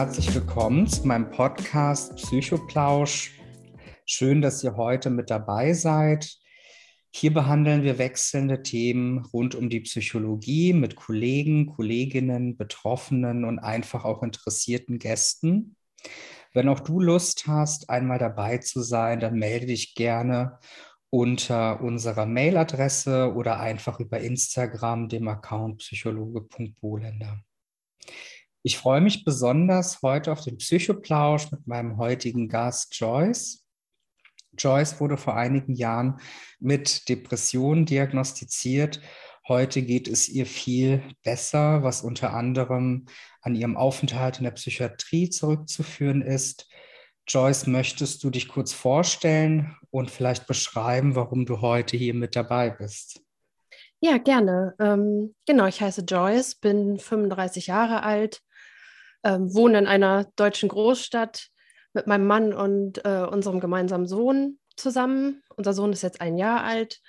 herzlich 0.00 0.34
willkommen 0.34 0.86
zu 0.86 1.06
meinem 1.06 1.30
Podcast 1.30 2.16
Psychoplausch. 2.16 3.38
Schön, 4.06 4.40
dass 4.40 4.64
ihr 4.64 4.76
heute 4.76 5.10
mit 5.10 5.28
dabei 5.28 5.74
seid. 5.74 6.38
Hier 7.10 7.34
behandeln 7.34 7.82
wir 7.82 7.98
wechselnde 7.98 8.62
Themen 8.62 9.26
rund 9.26 9.54
um 9.54 9.68
die 9.68 9.80
Psychologie 9.80 10.72
mit 10.72 10.96
Kollegen, 10.96 11.66
Kolleginnen, 11.66 12.56
Betroffenen 12.56 13.44
und 13.44 13.58
einfach 13.58 14.06
auch 14.06 14.22
interessierten 14.22 14.98
Gästen. 14.98 15.76
Wenn 16.54 16.70
auch 16.70 16.80
du 16.80 16.98
Lust 16.98 17.46
hast, 17.46 17.90
einmal 17.90 18.18
dabei 18.18 18.56
zu 18.56 18.80
sein, 18.80 19.20
dann 19.20 19.34
melde 19.34 19.66
dich 19.66 19.94
gerne 19.94 20.60
unter 21.10 21.82
unserer 21.82 22.24
Mailadresse 22.24 23.34
oder 23.34 23.60
einfach 23.60 24.00
über 24.00 24.18
Instagram, 24.18 25.10
dem 25.10 25.28
Account 25.28 25.80
psychologe.bolender. 25.80 27.44
Ich 28.62 28.76
freue 28.76 29.00
mich 29.00 29.24
besonders 29.24 30.02
heute 30.02 30.30
auf 30.30 30.42
den 30.42 30.58
Psychoplausch 30.58 31.50
mit 31.50 31.66
meinem 31.66 31.96
heutigen 31.96 32.46
Gast 32.46 32.94
Joyce. 32.94 33.64
Joyce 34.58 35.00
wurde 35.00 35.16
vor 35.16 35.34
einigen 35.34 35.72
Jahren 35.74 36.20
mit 36.58 37.08
Depressionen 37.08 37.86
diagnostiziert. 37.86 39.00
Heute 39.48 39.80
geht 39.80 40.08
es 40.08 40.28
ihr 40.28 40.44
viel 40.44 41.02
besser, 41.22 41.82
was 41.82 42.02
unter 42.02 42.34
anderem 42.34 43.06
an 43.40 43.54
ihrem 43.54 43.78
Aufenthalt 43.78 44.38
in 44.38 44.44
der 44.44 44.50
Psychiatrie 44.50 45.30
zurückzuführen 45.30 46.20
ist. 46.20 46.68
Joyce, 47.26 47.66
möchtest 47.66 48.22
du 48.24 48.28
dich 48.28 48.48
kurz 48.48 48.74
vorstellen 48.74 49.74
und 49.90 50.10
vielleicht 50.10 50.46
beschreiben, 50.46 51.14
warum 51.14 51.46
du 51.46 51.62
heute 51.62 51.96
hier 51.96 52.12
mit 52.12 52.36
dabei 52.36 52.68
bist? 52.68 53.22
Ja, 54.00 54.18
gerne. 54.18 54.74
Ähm, 54.78 55.34
genau, 55.46 55.66
ich 55.66 55.80
heiße 55.80 56.02
Joyce, 56.02 56.56
bin 56.56 56.98
35 56.98 57.66
Jahre 57.68 58.02
alt, 58.02 58.42
ähm, 59.24 59.54
wohne 59.54 59.78
in 59.78 59.86
einer 59.86 60.26
deutschen 60.36 60.68
Großstadt 60.68 61.48
mit 61.92 62.06
meinem 62.06 62.26
Mann 62.26 62.52
und 62.52 63.04
äh, 63.04 63.26
unserem 63.30 63.60
gemeinsamen 63.60 64.06
Sohn 64.06 64.58
zusammen. 64.76 65.42
Unser 65.56 65.72
Sohn 65.72 65.92
ist 65.92 66.02
jetzt 66.02 66.20
ein 66.20 66.38
Jahr 66.38 66.64
alt 66.64 67.00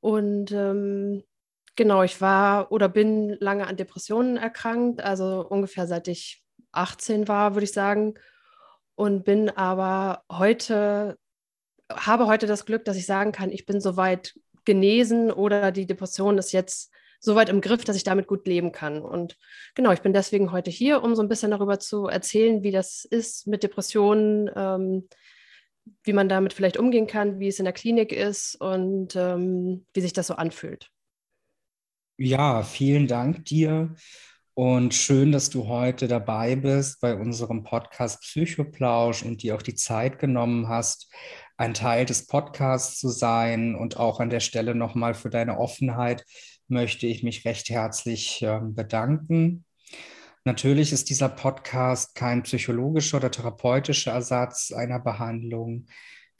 und 0.00 0.52
ähm, 0.52 1.24
genau, 1.76 2.02
ich 2.02 2.20
war 2.20 2.70
oder 2.72 2.88
bin 2.88 3.36
lange 3.40 3.66
an 3.66 3.76
Depressionen 3.76 4.36
erkrankt, 4.36 5.02
also 5.02 5.46
ungefähr 5.48 5.86
seit 5.86 6.08
ich 6.08 6.44
18 6.72 7.28
war, 7.28 7.54
würde 7.54 7.64
ich 7.64 7.72
sagen. 7.72 8.14
Und 8.96 9.24
bin 9.24 9.50
aber 9.50 10.22
heute, 10.30 11.18
habe 11.90 12.26
heute 12.26 12.46
das 12.46 12.64
Glück, 12.64 12.84
dass 12.84 12.96
ich 12.96 13.06
sagen 13.06 13.32
kann, 13.32 13.50
ich 13.50 13.66
bin 13.66 13.80
soweit 13.80 14.34
genesen 14.64 15.32
oder 15.32 15.72
die 15.72 15.86
Depression 15.86 16.38
ist 16.38 16.52
jetzt 16.52 16.92
so 17.24 17.34
weit 17.34 17.48
im 17.48 17.60
Griff, 17.60 17.84
dass 17.84 17.96
ich 17.96 18.04
damit 18.04 18.26
gut 18.26 18.46
leben 18.46 18.70
kann. 18.70 19.00
Und 19.02 19.36
genau, 19.74 19.92
ich 19.92 20.02
bin 20.02 20.12
deswegen 20.12 20.52
heute 20.52 20.70
hier, 20.70 21.02
um 21.02 21.14
so 21.14 21.22
ein 21.22 21.28
bisschen 21.28 21.50
darüber 21.50 21.78
zu 21.78 22.06
erzählen, 22.06 22.62
wie 22.62 22.70
das 22.70 23.04
ist 23.04 23.46
mit 23.46 23.62
Depressionen, 23.62 24.50
ähm, 24.54 25.08
wie 26.02 26.12
man 26.12 26.28
damit 26.28 26.52
vielleicht 26.52 26.76
umgehen 26.76 27.06
kann, 27.06 27.40
wie 27.40 27.48
es 27.48 27.58
in 27.58 27.64
der 27.64 27.74
Klinik 27.74 28.12
ist 28.12 28.56
und 28.56 29.16
ähm, 29.16 29.86
wie 29.94 30.00
sich 30.00 30.12
das 30.12 30.26
so 30.26 30.34
anfühlt. 30.34 30.90
Ja, 32.16 32.62
vielen 32.62 33.06
Dank 33.06 33.44
dir 33.46 33.94
und 34.52 34.94
schön, 34.94 35.32
dass 35.32 35.50
du 35.50 35.66
heute 35.66 36.06
dabei 36.06 36.54
bist 36.54 37.00
bei 37.00 37.16
unserem 37.16 37.64
Podcast 37.64 38.20
Psychoplausch 38.20 39.24
und 39.24 39.42
dir 39.42 39.56
auch 39.56 39.62
die 39.62 39.74
Zeit 39.74 40.18
genommen 40.18 40.68
hast, 40.68 41.12
ein 41.56 41.74
Teil 41.74 42.04
des 42.04 42.26
Podcasts 42.26 43.00
zu 43.00 43.08
sein 43.08 43.74
und 43.74 43.96
auch 43.96 44.20
an 44.20 44.30
der 44.30 44.40
Stelle 44.40 44.74
nochmal 44.74 45.14
für 45.14 45.30
deine 45.30 45.58
Offenheit 45.58 46.24
möchte 46.68 47.06
ich 47.06 47.22
mich 47.22 47.44
recht 47.44 47.68
herzlich 47.70 48.42
äh, 48.42 48.60
bedanken. 48.62 49.64
Natürlich 50.44 50.92
ist 50.92 51.08
dieser 51.08 51.28
Podcast 51.28 52.14
kein 52.14 52.42
psychologischer 52.42 53.16
oder 53.16 53.30
therapeutischer 53.30 54.12
Ersatz 54.12 54.72
einer 54.72 54.98
Behandlung. 54.98 55.86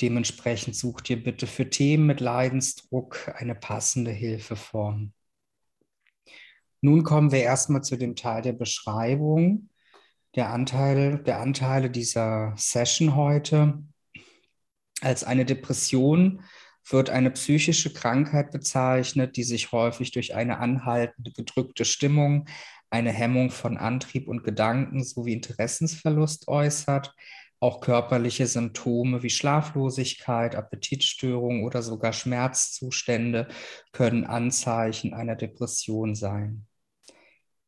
Dementsprechend 0.00 0.76
such 0.76 1.00
dir 1.00 1.22
bitte 1.22 1.46
für 1.46 1.70
Themen 1.70 2.06
mit 2.06 2.20
Leidensdruck 2.20 3.32
eine 3.36 3.54
passende 3.54 4.10
Hilfeform. 4.10 5.12
Nun 6.80 7.02
kommen 7.02 7.32
wir 7.32 7.42
erstmal 7.42 7.82
zu 7.82 7.96
dem 7.96 8.14
Teil 8.14 8.42
der 8.42 8.52
Beschreibung 8.52 9.70
der 10.34 10.50
Anteile, 10.50 11.18
der 11.18 11.40
Anteile 11.40 11.90
dieser 11.90 12.54
Session 12.56 13.14
heute. 13.14 13.82
Als 15.00 15.24
eine 15.24 15.44
Depression 15.44 16.42
wird 16.88 17.10
eine 17.10 17.30
psychische 17.30 17.92
Krankheit 17.92 18.50
bezeichnet, 18.50 19.36
die 19.36 19.44
sich 19.44 19.72
häufig 19.72 20.12
durch 20.12 20.34
eine 20.34 20.58
anhaltende 20.58 21.32
gedrückte 21.32 21.84
Stimmung, 21.84 22.46
eine 22.90 23.10
Hemmung 23.10 23.50
von 23.50 23.76
Antrieb 23.76 24.28
und 24.28 24.44
Gedanken 24.44 25.02
sowie 25.02 25.32
Interessensverlust 25.32 26.48
äußert. 26.48 27.14
Auch 27.60 27.80
körperliche 27.80 28.46
Symptome 28.46 29.22
wie 29.22 29.30
Schlaflosigkeit, 29.30 30.54
Appetitstörung 30.54 31.64
oder 31.64 31.82
sogar 31.82 32.12
Schmerzzustände 32.12 33.48
können 33.92 34.24
Anzeichen 34.24 35.14
einer 35.14 35.34
Depression 35.34 36.14
sein. 36.14 36.66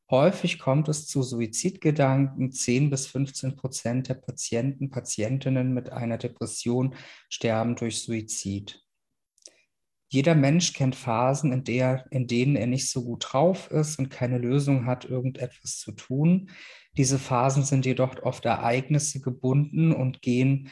Häufig 0.09 0.61
kommt 0.61 0.89
es 0.89 1.07
zu 1.09 1.23
Suizidgedanken. 1.23 2.53
10 2.53 2.91
bis 2.91 3.09
15 3.09 3.57
Prozent 3.57 4.09
der 4.09 4.15
Patienten, 4.15 4.91
Patientinnen 4.91 5.75
mit 5.75 5.91
einer 5.91 6.19
Depression 6.19 6.95
sterben 7.29 7.75
durch 7.75 8.03
Suizid. 8.03 8.86
Jeder 10.09 10.35
Mensch 10.35 10.73
kennt 10.73 10.95
Phasen, 10.95 11.53
in, 11.53 11.65
der, 11.65 12.07
in 12.11 12.27
denen 12.27 12.57
er 12.57 12.67
nicht 12.67 12.91
so 12.91 13.05
gut 13.05 13.27
drauf 13.29 13.71
ist 13.71 13.99
und 13.99 14.09
keine 14.09 14.39
Lösung 14.39 14.87
hat, 14.87 15.05
irgendetwas 15.05 15.79
zu 15.79 15.93
tun. 15.93 16.51
Diese 16.97 17.19
Phasen 17.19 17.65
sind 17.65 17.87
jedoch 17.87 18.23
oft 18.23 18.45
Ereignisse 18.45 19.21
gebunden 19.21 19.93
und 19.93 20.23
gehen 20.23 20.71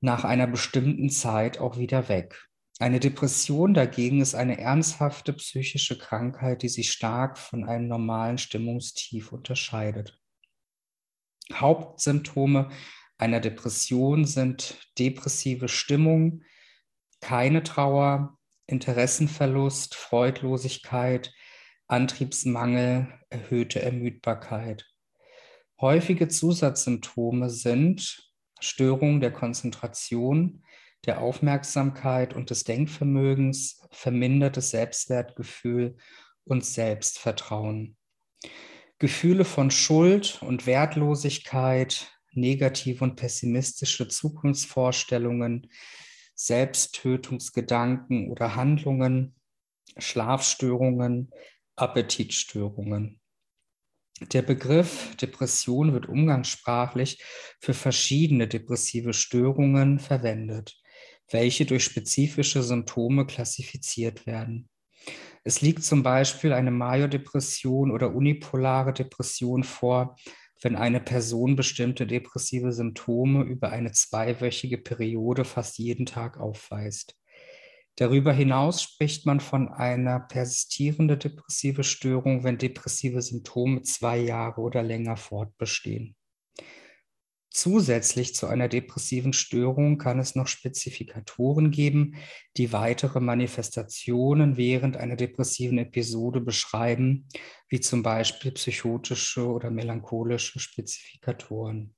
nach 0.00 0.24
einer 0.24 0.46
bestimmten 0.46 1.10
Zeit 1.10 1.58
auch 1.58 1.76
wieder 1.76 2.08
weg. 2.08 2.48
Eine 2.78 3.00
Depression 3.00 3.74
dagegen 3.74 4.20
ist 4.20 4.34
eine 4.34 4.58
ernsthafte 4.58 5.32
psychische 5.34 5.98
Krankheit, 5.98 6.62
die 6.62 6.68
sich 6.68 6.90
stark 6.90 7.38
von 7.38 7.64
einem 7.64 7.86
normalen 7.86 8.38
Stimmungstief 8.38 9.32
unterscheidet. 9.32 10.18
Hauptsymptome 11.52 12.70
einer 13.18 13.40
Depression 13.40 14.24
sind 14.24 14.90
depressive 14.98 15.68
Stimmung, 15.68 16.42
keine 17.20 17.62
Trauer, 17.62 18.36
Interessenverlust, 18.66 19.94
Freudlosigkeit, 19.94 21.32
Antriebsmangel, 21.88 23.08
erhöhte 23.28 23.82
Ermüdbarkeit. 23.82 24.86
Häufige 25.80 26.28
Zusatzsymptome 26.28 27.50
sind 27.50 28.30
Störung 28.60 29.20
der 29.20 29.32
Konzentration, 29.32 30.62
der 31.04 31.20
Aufmerksamkeit 31.20 32.34
und 32.34 32.50
des 32.50 32.64
Denkvermögens, 32.64 33.80
vermindertes 33.90 34.70
Selbstwertgefühl 34.70 35.96
und 36.44 36.64
Selbstvertrauen. 36.64 37.96
Gefühle 38.98 39.44
von 39.44 39.72
Schuld 39.72 40.40
und 40.42 40.66
Wertlosigkeit, 40.66 42.12
negative 42.32 43.02
und 43.02 43.16
pessimistische 43.16 44.06
Zukunftsvorstellungen, 44.06 45.68
Selbsttötungsgedanken 46.46 48.30
oder 48.30 48.56
Handlungen, 48.56 49.34
Schlafstörungen, 49.98 51.30
Appetitstörungen. 51.76 53.20
Der 54.32 54.42
Begriff 54.42 55.16
Depression 55.16 55.92
wird 55.92 56.08
umgangssprachlich 56.08 57.22
für 57.60 57.74
verschiedene 57.74 58.46
depressive 58.46 59.12
Störungen 59.12 59.98
verwendet 59.98 60.82
welche 61.32 61.64
durch 61.66 61.84
spezifische 61.84 62.62
Symptome 62.62 63.26
klassifiziert 63.26 64.26
werden. 64.26 64.68
Es 65.44 65.60
liegt 65.60 65.82
zum 65.82 66.02
Beispiel 66.02 66.52
eine 66.52 66.70
Majordepression 66.70 67.90
oder 67.90 68.14
unipolare 68.14 68.92
Depression 68.92 69.64
vor, 69.64 70.16
wenn 70.62 70.76
eine 70.76 71.00
Person 71.00 71.56
bestimmte 71.56 72.06
depressive 72.06 72.72
Symptome 72.72 73.42
über 73.42 73.70
eine 73.70 73.92
zweiwöchige 73.92 74.78
Periode 74.78 75.44
fast 75.44 75.78
jeden 75.78 76.06
Tag 76.06 76.38
aufweist. 76.38 77.16
Darüber 77.96 78.32
hinaus 78.32 78.82
spricht 78.82 79.26
man 79.26 79.40
von 79.40 79.68
einer 79.68 80.20
persistierenden 80.20 81.18
depressive 81.18 81.84
Störung, 81.84 82.42
wenn 82.42 82.56
depressive 82.56 83.20
Symptome 83.20 83.82
zwei 83.82 84.18
Jahre 84.18 84.62
oder 84.62 84.82
länger 84.82 85.16
fortbestehen. 85.16 86.16
Zusätzlich 87.52 88.34
zu 88.34 88.46
einer 88.46 88.66
depressiven 88.68 89.34
Störung 89.34 89.98
kann 89.98 90.18
es 90.18 90.34
noch 90.34 90.46
Spezifikatoren 90.46 91.70
geben, 91.70 92.14
die 92.56 92.72
weitere 92.72 93.20
Manifestationen 93.20 94.56
während 94.56 94.96
einer 94.96 95.16
depressiven 95.16 95.76
Episode 95.76 96.40
beschreiben, 96.40 97.28
wie 97.68 97.80
zum 97.80 98.02
Beispiel 98.02 98.52
psychotische 98.52 99.46
oder 99.46 99.70
melancholische 99.70 100.60
Spezifikatoren. 100.60 101.94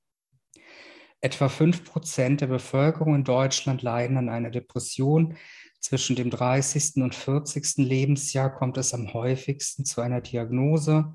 Etwa 1.21 1.47
5% 1.47 2.35
der 2.35 2.47
Bevölkerung 2.47 3.15
in 3.15 3.23
Deutschland 3.23 3.81
leiden 3.81 4.17
an 4.17 4.27
einer 4.27 4.51
Depression. 4.51 5.37
Zwischen 5.79 6.17
dem 6.17 6.31
30. 6.31 7.01
und 7.01 7.15
40. 7.15 7.77
Lebensjahr 7.77 8.53
kommt 8.53 8.77
es 8.77 8.93
am 8.93 9.13
häufigsten 9.13 9.85
zu 9.85 10.01
einer 10.01 10.19
Diagnose. 10.19 11.13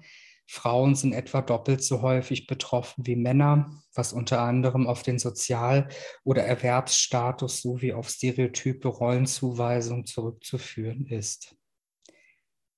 Frauen 0.53 0.97
sind 0.97 1.13
etwa 1.13 1.43
doppelt 1.43 1.81
so 1.81 2.03
häufig 2.03 2.49
betroffen 2.49 3.07
wie 3.07 3.15
Männer, 3.15 3.81
was 3.95 4.13
unter 4.13 4.41
anderem 4.41 4.89
auf 4.89 5.05
den 5.05 5.21
Sozial- 5.21 5.89
oder 6.25 6.43
Erwerbsstatus 6.43 7.63
sowie 7.63 7.93
auf 7.93 8.09
stereotype 8.09 8.89
Rollenzuweisung 8.89 10.07
zurückzuführen 10.07 11.07
ist. 11.07 11.55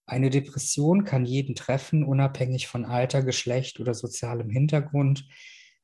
Eine 0.05 0.29
Depression 0.29 1.05
kann 1.05 1.25
jeden 1.25 1.55
treffen, 1.55 2.05
unabhängig 2.05 2.69
von 2.69 2.85
Alter, 2.85 3.23
Geschlecht 3.23 3.81
oder 3.81 3.95
sozialem 3.95 4.51
Hintergrund. 4.51 5.27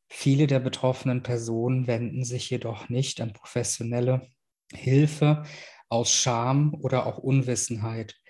Viele 0.09 0.47
der 0.47 0.61
betroffenen 0.61 1.23
Personen 1.23 1.87
wenden 1.87 2.23
sich 2.23 2.51
jedoch 2.51 2.91
nicht 2.91 3.23
an 3.23 3.33
professionelle 3.33 4.29
Hilfe 4.75 5.45
aus 5.89 6.13
Scham 6.13 6.75
oder 6.75 7.07
auch 7.07 7.17
Unwissenheit. 7.17 8.21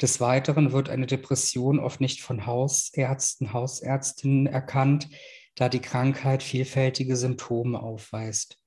Des 0.00 0.20
Weiteren 0.20 0.72
wird 0.72 0.90
eine 0.90 1.06
Depression 1.06 1.78
oft 1.78 2.00
nicht 2.00 2.20
von 2.20 2.46
Hausärzten, 2.46 3.52
Hausärztinnen 3.52 4.46
erkannt, 4.46 5.08
da 5.54 5.70
die 5.70 5.80
Krankheit 5.80 6.42
vielfältige 6.42 7.16
Symptome 7.16 7.80
aufweist. 7.80 8.58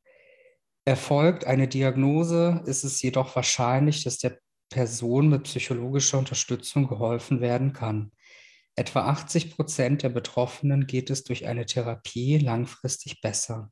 Erfolgt 0.85 1.45
eine 1.45 1.67
Diagnose, 1.67 2.63
ist 2.65 2.83
es 2.83 3.01
jedoch 3.01 3.35
wahrscheinlich, 3.35 4.03
dass 4.03 4.17
der 4.17 4.39
Person 4.69 5.29
mit 5.29 5.43
psychologischer 5.43 6.17
Unterstützung 6.17 6.87
geholfen 6.87 7.41
werden 7.41 7.73
kann. 7.73 8.11
Etwa 8.75 9.01
80 9.07 9.55
Prozent 9.55 10.03
der 10.03 10.09
Betroffenen 10.09 10.87
geht 10.87 11.09
es 11.09 11.23
durch 11.23 11.45
eine 11.45 11.65
Therapie 11.65 12.37
langfristig 12.37 13.21
besser, 13.21 13.71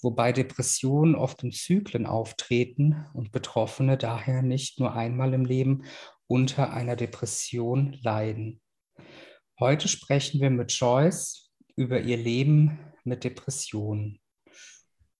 wobei 0.00 0.32
Depressionen 0.32 1.14
oft 1.14 1.44
in 1.44 1.52
Zyklen 1.52 2.06
auftreten 2.06 3.06
und 3.12 3.30
Betroffene 3.30 3.96
daher 3.96 4.42
nicht 4.42 4.80
nur 4.80 4.94
einmal 4.94 5.34
im 5.34 5.44
Leben 5.44 5.84
unter 6.28 6.72
einer 6.72 6.96
Depression 6.96 7.98
leiden. 8.02 8.60
Heute 9.58 9.88
sprechen 9.88 10.40
wir 10.40 10.50
mit 10.50 10.72
Joyce 10.72 11.52
über 11.76 12.00
ihr 12.00 12.16
Leben 12.16 12.78
mit 13.04 13.24
Depressionen. 13.24 14.20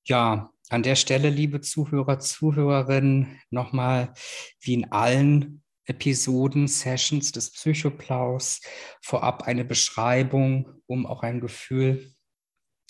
Ja, 0.05 0.51
an 0.69 0.83
der 0.83 0.97
Stelle, 0.97 1.31
liebe 1.31 1.61
Zuhörer, 1.61 2.19
Zuhörerinnen, 2.19 3.41
nochmal 3.51 4.13
wie 4.61 4.75
in 4.75 4.93
allen 4.93 5.63
Episoden, 5.85 6.67
Sessions 6.67 7.31
des 7.33 7.53
Psychoplaus 7.53 8.61
vorab 9.01 9.45
eine 9.45 9.65
Beschreibung, 9.65 10.83
um 10.87 11.07
auch 11.07 11.23
ein 11.23 11.41
Gefühl 11.41 12.13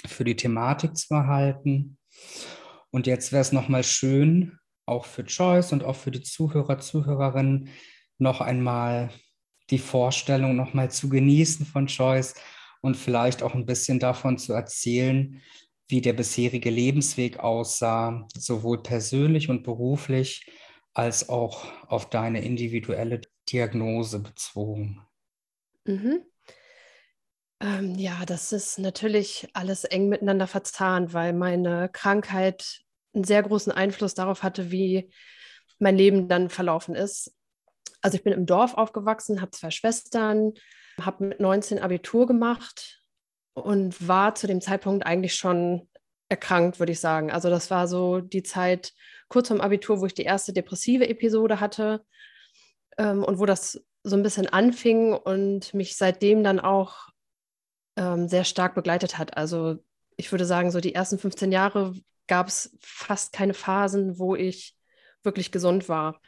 für 0.07 0.25
die 0.25 0.37
Thematik 0.37 0.97
zu 0.97 1.15
erhalten. 1.15 1.99
Und 2.91 3.07
jetzt 3.07 3.33
wäre 3.33 3.43
es 3.43 3.53
nochmal 3.53 3.85
schön, 3.85 4.59
auch 4.87 5.05
für 5.05 5.23
Joyce 5.23 5.73
und 5.73 5.85
auch 5.85 5.97
für 5.97 6.11
die 6.11 6.23
Zuhörer, 6.23 6.79
Zuhörerinnen, 6.79 7.69
noch 8.19 8.41
einmal 8.41 9.11
die 9.71 9.79
Vorstellung 9.79 10.57
nochmal 10.57 10.91
zu 10.91 11.09
genießen 11.09 11.67
von 11.67 11.87
Joyce 11.87 12.35
und 12.81 12.97
vielleicht 12.97 13.43
auch 13.43 13.55
ein 13.55 13.67
bisschen 13.67 13.99
davon 13.99 14.39
zu 14.39 14.53
erzählen, 14.53 15.43
wie 15.89 16.01
der 16.01 16.13
bisherige 16.13 16.71
Lebensweg 16.71 17.39
aussah, 17.39 18.27
sowohl 18.37 18.83
persönlich 18.83 19.49
und 19.49 19.63
beruflich 19.63 20.51
als 20.95 21.29
auch 21.29 21.67
auf 21.89 22.09
deine 22.11 22.43
individuelle 22.43 23.21
Diagnose 23.49 24.21
bezogen. 24.21 25.01
Mhm. 25.85 26.25
Ähm, 27.61 27.95
ja, 27.95 28.25
das 28.27 28.53
ist 28.53 28.79
natürlich 28.79 29.49
alles 29.53 29.85
eng 29.85 30.09
miteinander 30.09 30.47
verzahnt, 30.47 31.15
weil 31.15 31.33
meine 31.33 31.89
Krankheit 31.91 32.83
einen 33.15 33.25
sehr 33.25 33.43
großen 33.43 33.73
Einfluss 33.73 34.15
darauf 34.15 34.43
hatte, 34.43 34.71
wie 34.71 35.11
mein 35.79 35.97
Leben 35.97 36.29
dann 36.29 36.51
verlaufen 36.51 36.95
ist. 36.95 37.36
Also 38.03 38.17
ich 38.17 38.25
bin 38.25 38.33
im 38.33 38.47
Dorf 38.47 38.75
aufgewachsen, 38.75 39.41
habe 39.41 39.51
zwei 39.51 39.71
Schwestern, 39.71 40.53
habe 41.01 41.27
mit 41.27 41.41
19 41.41 41.79
Abitur 41.79 42.27
gemacht 42.27 43.03
und 43.55 44.07
war 44.07 44.35
zu 44.35 44.47
dem 44.47 44.61
Zeitpunkt 44.61 45.07
eigentlich 45.07 45.35
schon 45.35 45.89
erkrankt, 46.29 46.79
würde 46.79 46.93
ich 46.93 47.01
sagen. 47.01 47.31
Also 47.31 47.51
das 47.51 47.71
war 47.71 47.89
so 47.89 48.21
die 48.21 48.43
Zeit 48.43 48.93
kurz 49.29 49.49
vorm 49.49 49.61
Abitur, 49.61 50.01
wo 50.01 50.07
ich 50.07 50.15
die 50.15 50.25
erste 50.25 50.53
depressive 50.53 51.09
Episode 51.09 51.61
hatte 51.61 52.05
ähm, 52.99 53.25
und 53.25 53.39
wo 53.39 53.47
das 53.47 53.85
so 54.03 54.17
ein 54.17 54.23
bisschen 54.23 54.47
anfing 54.47 55.13
und 55.13 55.75
mich 55.75 55.97
seitdem 55.97 56.45
dann 56.45 56.61
auch 56.61 57.09
ähm, 57.97 58.29
sehr 58.29 58.45
stark 58.45 58.75
begleitet 58.75 59.19
hat. 59.19 59.37
Also 59.37 59.77
ich 60.17 60.31
würde 60.31 60.47
sagen, 60.47 60.71
so 60.71 60.81
die 60.81 60.95
ersten 60.95 61.19
15 61.19 61.53
Jahre 61.53 61.95
gab 62.27 62.49
es 62.49 62.77
fast 62.81 63.33
keine 63.33 63.55
Phasen, 63.55 64.19
wo 64.19 64.35
ich 64.35 64.77
wirklich 65.23 65.51
gesund 65.53 65.89
war. 65.89 66.21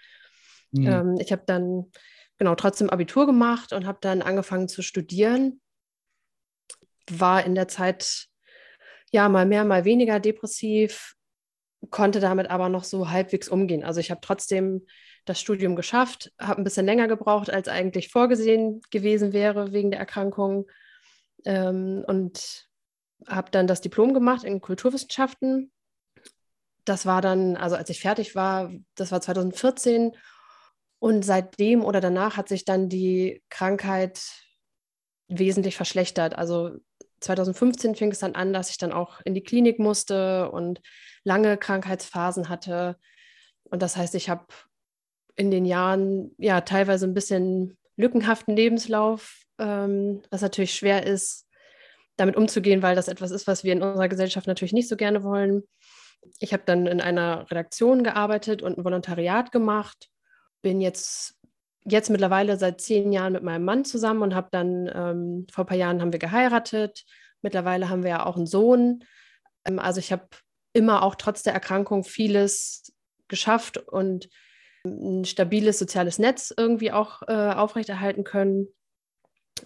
Mhm. 0.73 0.87
Ähm, 0.87 1.17
ich 1.21 1.33
habe 1.33 1.43
dann 1.47 1.91
genau 2.39 2.55
trotzdem 2.55 2.91
Abitur 2.91 3.27
gemacht 3.27 3.73
und 3.73 3.87
habe 3.87 3.99
dann 4.01 4.23
angefangen 4.23 4.69
zu 4.69 4.83
studieren. 4.83 5.61
War 7.11 7.45
in 7.45 7.55
der 7.55 7.69
Zeit 7.69 8.29
ja 9.11 9.29
mal 9.29 9.47
mehr, 9.47 9.65
mal 9.65 9.85
weniger 9.85 10.21
depressiv, 10.21 11.15
konnte 11.91 12.21
damit 12.21 12.51
aber 12.51 12.69
noch 12.69 12.85
so 12.85 13.11
halbwegs 13.11 13.49
umgehen. 13.49 13.85
Also 13.85 14.01
ich 14.01 14.11
habe 14.11 14.21
trotzdem 14.21 14.87
das 15.25 15.41
Studium 15.41 15.77
geschafft, 15.77 16.33
habe 16.39 16.61
ein 16.61 16.65
bisschen 16.65 16.87
länger 16.87 17.09
gebraucht, 17.09 17.51
als 17.51 17.69
eigentlich 17.69 18.09
vorgesehen 18.09 18.81
gewesen 18.91 19.33
wäre 19.33 19.73
wegen 19.73 19.91
der 19.91 20.01
Erkrankung 20.01 20.67
ähm, 21.45 22.05
und 22.07 22.69
habe 23.27 23.51
dann 23.51 23.67
das 23.67 23.81
Diplom 23.81 24.15
gemacht 24.15 24.45
in 24.45 24.61
Kulturwissenschaften. 24.61 25.73
Das 26.85 27.05
war 27.05 27.21
dann, 27.21 27.57
also 27.57 27.77
als 27.77 27.91
ich 27.91 28.01
fertig 28.01 28.35
war, 28.35 28.73
das 28.95 29.13
war 29.13 29.21
2014 29.21 30.13
und 31.01 31.25
seitdem 31.25 31.85
oder 31.85 32.01
danach 32.01 32.37
hat 32.37 32.49
sich 32.49 32.65
dann 32.65 32.89
die 32.89 33.43
Krankheit 33.51 34.21
wesentlich 35.29 35.77
verschlechtert. 35.77 36.37
Also 36.37 36.77
2015 37.21 37.95
fing 37.95 38.11
es 38.11 38.19
dann 38.19 38.35
an, 38.35 38.53
dass 38.53 38.71
ich 38.71 38.79
dann 38.79 38.93
auch 38.93 39.21
in 39.25 39.35
die 39.35 39.43
Klinik 39.43 39.79
musste 39.79 40.51
und 40.51 40.81
lange 41.25 41.57
Krankheitsphasen 41.57 42.49
hatte. 42.49 42.97
Und 43.65 43.83
das 43.83 43.97
heißt, 43.97 44.15
ich 44.15 44.29
habe 44.29 44.47
in 45.37 45.51
den 45.51 45.65
Jahren 45.65 46.35
ja 46.39 46.63
teilweise 46.63 47.07
ein 47.07 47.15
bisschen 47.15 47.77
lückenhaften 47.97 48.57
Lebenslauf, 48.57 49.43
ähm, 49.59 50.23
was 50.31 50.43
natürlich 50.43 50.75
schwer 50.75 51.05
ist, 51.07 51.47
damit 52.17 52.37
umzugehen, 52.37 52.83
weil 52.83 52.97
das 52.97 53.09
etwas 53.09 53.31
ist, 53.31 53.47
was 53.47 53.63
wir 53.63 53.73
in 53.73 53.83
unserer 53.83 54.09
Gesellschaft 54.09 54.47
natürlich 54.49 54.73
nicht 54.73 54.89
so 54.89 54.97
gerne 54.97 55.23
wollen. 55.23 55.63
Ich 56.41 56.53
habe 56.53 56.65
dann 56.67 56.87
in 56.87 57.01
einer 57.01 57.49
Redaktion 57.51 58.03
gearbeitet 58.03 58.63
und 58.63 58.79
ein 58.79 58.85
Volontariat 58.85 59.53
gemacht 59.53 60.09
bin 60.63 60.81
jetzt, 60.81 61.37
jetzt 61.85 62.11
mittlerweile 62.11 62.57
seit 62.59 62.81
zehn 62.81 63.13
Jahren 63.13 63.33
mit 63.33 63.43
meinem 63.43 63.65
Mann 63.65 63.85
zusammen 63.85 64.23
und 64.23 64.35
habe 64.35 64.49
dann, 64.51 64.91
ähm, 64.95 65.47
vor 65.51 65.65
ein 65.65 65.69
paar 65.69 65.77
Jahren 65.77 66.01
haben 66.01 66.13
wir 66.13 66.19
geheiratet. 66.19 67.05
Mittlerweile 67.43 67.89
haben 67.89 68.03
wir 68.03 68.11
ja 68.11 68.27
auch 68.27 68.37
einen 68.37 68.47
Sohn. 68.47 69.05
Ähm, 69.65 69.79
also 69.79 70.01
ich 70.01 70.13
habe 70.13 70.29
immer 70.73 71.03
auch 71.03 71.15
trotz 71.15 71.43
der 71.43 71.55
Erkrankung 71.55 72.05
vieles 72.05 72.93
geschafft 73.29 73.79
und 73.79 74.29
ein 74.85 75.25
stabiles 75.25 75.79
soziales 75.79 76.19
Netz 76.19 76.53
irgendwie 76.57 76.93
auch 76.93 77.23
äh, 77.27 77.33
aufrechterhalten 77.33 78.25
können. 78.25 78.69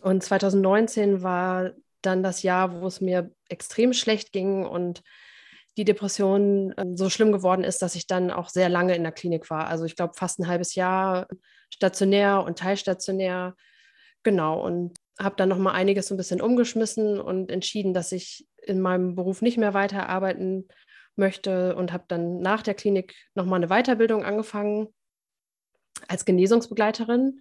Und 0.00 0.22
2019 0.22 1.22
war 1.22 1.72
dann 2.00 2.22
das 2.22 2.42
Jahr, 2.42 2.80
wo 2.80 2.86
es 2.86 3.00
mir 3.00 3.30
extrem 3.48 3.92
schlecht 3.92 4.32
ging 4.32 4.64
und 4.64 5.02
die 5.76 5.84
Depression 5.84 6.74
ähm, 6.76 6.96
so 6.96 7.08
schlimm 7.08 7.32
geworden 7.32 7.64
ist, 7.64 7.82
dass 7.82 7.94
ich 7.94 8.06
dann 8.06 8.30
auch 8.30 8.48
sehr 8.48 8.68
lange 8.68 8.94
in 8.94 9.02
der 9.02 9.12
Klinik 9.12 9.50
war. 9.50 9.68
Also 9.68 9.84
ich 9.84 9.96
glaube 9.96 10.14
fast 10.14 10.38
ein 10.38 10.48
halbes 10.48 10.74
Jahr 10.74 11.28
stationär 11.70 12.44
und 12.44 12.58
teilstationär. 12.58 13.56
Genau. 14.22 14.64
Und 14.64 14.96
habe 15.18 15.36
dann 15.36 15.48
nochmal 15.48 15.74
einiges 15.74 16.08
so 16.08 16.14
ein 16.14 16.18
bisschen 16.18 16.40
umgeschmissen 16.40 17.20
und 17.20 17.50
entschieden, 17.50 17.94
dass 17.94 18.12
ich 18.12 18.46
in 18.62 18.80
meinem 18.80 19.14
Beruf 19.14 19.42
nicht 19.42 19.58
mehr 19.58 19.74
weiterarbeiten 19.74 20.68
möchte 21.16 21.76
und 21.76 21.92
habe 21.92 22.04
dann 22.08 22.40
nach 22.40 22.62
der 22.62 22.74
Klinik 22.74 23.14
nochmal 23.34 23.62
eine 23.62 23.68
Weiterbildung 23.68 24.24
angefangen 24.24 24.88
als 26.08 26.24
Genesungsbegleiterin. 26.24 27.40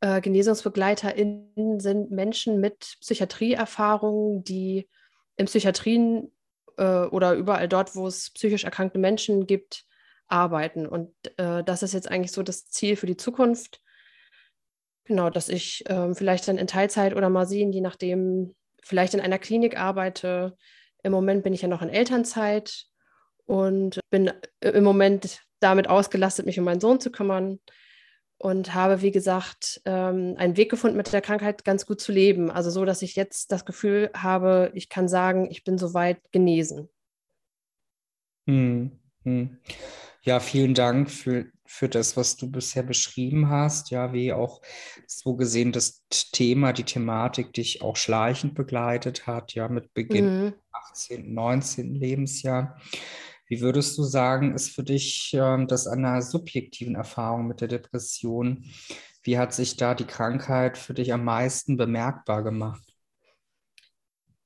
Äh, 0.00 0.20
GenesungsbegleiterInnen 0.20 1.80
sind 1.80 2.10
Menschen 2.10 2.60
mit 2.60 2.96
Psychiatrieerfahrungen, 3.00 4.44
die 4.44 4.88
in 5.36 5.46
Psychiatrien 5.46 6.32
äh, 6.76 7.04
oder 7.06 7.34
überall 7.34 7.68
dort, 7.68 7.94
wo 7.94 8.06
es 8.06 8.30
psychisch 8.30 8.64
erkrankte 8.64 8.98
Menschen 8.98 9.46
gibt, 9.46 9.84
arbeiten. 10.28 10.86
Und 10.86 11.12
äh, 11.38 11.62
das 11.64 11.82
ist 11.82 11.94
jetzt 11.94 12.10
eigentlich 12.10 12.32
so 12.32 12.42
das 12.42 12.68
Ziel 12.68 12.96
für 12.96 13.06
die 13.06 13.16
Zukunft. 13.16 13.80
Genau, 15.04 15.30
dass 15.30 15.48
ich 15.48 15.88
äh, 15.88 16.14
vielleicht 16.14 16.48
dann 16.48 16.58
in 16.58 16.66
Teilzeit 16.66 17.14
oder 17.14 17.28
mal 17.28 17.46
sehen, 17.46 17.72
je 17.72 17.80
nachdem, 17.80 18.54
vielleicht 18.82 19.14
in 19.14 19.20
einer 19.20 19.38
Klinik 19.38 19.78
arbeite. 19.78 20.56
Im 21.02 21.12
Moment 21.12 21.44
bin 21.44 21.52
ich 21.52 21.62
ja 21.62 21.68
noch 21.68 21.82
in 21.82 21.88
Elternzeit 21.88 22.86
und 23.44 24.00
bin 24.10 24.32
äh, 24.60 24.70
im 24.70 24.84
Moment 24.84 25.40
damit 25.60 25.88
ausgelastet, 25.88 26.46
mich 26.46 26.58
um 26.58 26.64
meinen 26.64 26.80
Sohn 26.80 27.00
zu 27.00 27.10
kümmern 27.10 27.60
und 28.38 28.74
habe, 28.74 29.02
wie 29.02 29.10
gesagt, 29.10 29.80
ähm, 29.84 30.34
einen 30.36 30.56
Weg 30.56 30.70
gefunden, 30.70 30.96
mit 30.96 31.12
der 31.12 31.22
Krankheit 31.22 31.64
ganz 31.64 31.86
gut 31.86 32.00
zu 32.00 32.12
leben. 32.12 32.50
Also 32.50 32.70
so, 32.70 32.84
dass 32.84 33.02
ich 33.02 33.16
jetzt 33.16 33.50
das 33.52 33.64
Gefühl 33.64 34.10
habe, 34.14 34.70
ich 34.74 34.88
kann 34.88 35.08
sagen, 35.08 35.50
ich 35.50 35.64
bin 35.64 35.78
soweit 35.78 36.20
genesen. 36.32 36.88
Hm, 38.46 38.92
hm. 39.24 39.58
Ja, 40.22 40.40
vielen 40.40 40.74
Dank 40.74 41.10
für, 41.10 41.46
für 41.64 41.88
das, 41.88 42.16
was 42.16 42.36
du 42.36 42.50
bisher 42.50 42.82
beschrieben 42.82 43.48
hast. 43.48 43.90
Ja, 43.90 44.12
wie 44.12 44.32
auch 44.32 44.60
so 45.06 45.36
gesehen 45.36 45.72
das 45.72 46.04
Thema, 46.10 46.72
die 46.72 46.84
Thematik 46.84 47.52
dich 47.52 47.80
auch 47.80 47.96
schleichend 47.96 48.54
begleitet 48.54 49.26
hat, 49.26 49.54
ja, 49.54 49.68
mit 49.68 49.94
Beginn 49.94 50.44
mhm. 50.44 50.54
18., 50.72 51.32
19. 51.32 51.94
Lebensjahr. 51.94 52.76
Wie 53.46 53.60
würdest 53.60 53.96
du 53.96 54.02
sagen, 54.02 54.54
ist 54.54 54.70
für 54.70 54.82
dich 54.82 55.32
äh, 55.34 55.66
das 55.66 55.86
einer 55.86 56.22
subjektiven 56.22 56.94
Erfahrung 56.94 57.46
mit 57.46 57.60
der 57.60 57.68
Depression? 57.68 58.64
Wie 59.22 59.38
hat 59.38 59.54
sich 59.54 59.76
da 59.76 59.94
die 59.94 60.04
Krankheit 60.04 60.78
für 60.78 60.94
dich 60.94 61.12
am 61.12 61.24
meisten 61.24 61.76
bemerkbar 61.76 62.42
gemacht? 62.42 62.82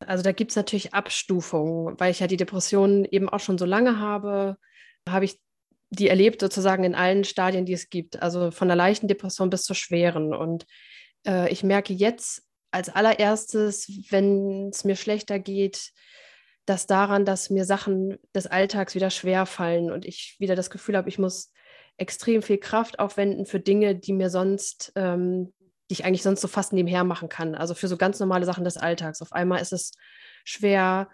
Also 0.01 0.23
da 0.23 0.33
gibt 0.33 0.53
es 0.53 0.57
natürlich 0.57 0.95
Abstufungen, 0.95 1.99
weil 1.99 2.11
ich 2.11 2.21
ja 2.21 2.27
die 2.27 2.39
Depression 2.39 3.05
eben 3.05 3.29
auch 3.29 3.41
schon 3.41 3.59
so 3.59 3.67
lange 3.67 3.99
habe, 3.99 4.57
habe 5.07 5.25
ich 5.27 5.39
die 5.91 6.09
erlebt 6.09 6.41
sozusagen 6.41 6.85
in 6.85 6.95
allen 6.95 7.25
Stadien, 7.25 7.67
die 7.67 7.73
es 7.73 7.91
gibt. 7.91 8.23
Also 8.23 8.51
von 8.51 8.69
der 8.69 8.77
leichten 8.77 9.09
Depression 9.09 9.51
bis 9.51 9.65
zur 9.65 9.77
schweren. 9.77 10.33
Und 10.33 10.67
äh, 11.27 11.51
ich 11.53 11.63
merke 11.63 11.93
jetzt 11.93 12.45
als 12.71 12.89
allererstes, 12.89 13.91
wenn 14.11 14.69
es 14.69 14.85
mir 14.85 14.97
schlechter 14.97 15.39
geht, 15.39 15.93
dass 16.71 16.87
daran, 16.87 17.25
dass 17.25 17.51
mir 17.51 17.65
Sachen 17.65 18.19
des 18.35 18.47
Alltags 18.47 18.95
wieder 18.95 19.11
schwer 19.11 19.45
fallen 19.45 19.91
und 19.91 20.05
ich 20.05 20.37
wieder 20.39 20.55
das 20.55 20.71
Gefühl 20.71 20.97
habe, 20.97 21.09
ich 21.09 21.19
muss 21.19 21.53
extrem 21.97 22.43
viel 22.43 22.59
Kraft 22.59 22.99
aufwenden 22.99 23.45
für 23.45 23.61
Dinge, 23.61 23.95
die 23.95 24.13
mir 24.13 24.31
sonst 24.31 24.93
ähm, 24.97 25.53
die 25.91 25.95
ich 25.95 26.05
eigentlich 26.05 26.23
sonst 26.23 26.41
so 26.41 26.47
fast 26.47 26.73
nebenher 26.73 27.03
machen 27.03 27.29
kann. 27.29 27.57
Also 27.57 27.75
für 27.75 27.89
so 27.89 27.97
ganz 27.97 28.21
normale 28.21 28.47
Sachen 28.47 28.63
des 28.63 28.77
Alltags. 28.77 29.21
Auf 29.23 29.33
einmal 29.33 29.61
ist 29.61 29.73
es 29.73 29.91
schwer, 30.45 31.11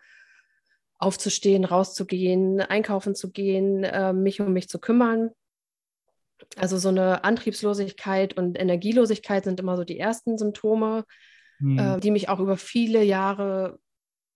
aufzustehen, 0.98 1.64
rauszugehen, 1.64 2.60
einkaufen 2.60 3.14
zu 3.14 3.32
gehen, 3.32 3.84
äh, 3.84 4.12
mich 4.12 4.40
um 4.40 4.52
mich 4.52 4.68
zu 4.68 4.78
kümmern. 4.78 5.30
Also 6.56 6.76
so 6.76 6.90
eine 6.90 7.24
Antriebslosigkeit 7.24 8.36
und 8.36 8.58
Energielosigkeit 8.58 9.44
sind 9.44 9.58
immer 9.60 9.78
so 9.78 9.84
die 9.84 9.98
ersten 9.98 10.36
Symptome, 10.36 11.04
mhm. 11.58 11.78
äh, 11.78 12.00
die 12.00 12.10
mich 12.10 12.28
auch 12.28 12.38
über 12.38 12.58
viele 12.58 13.02
Jahre 13.02 13.78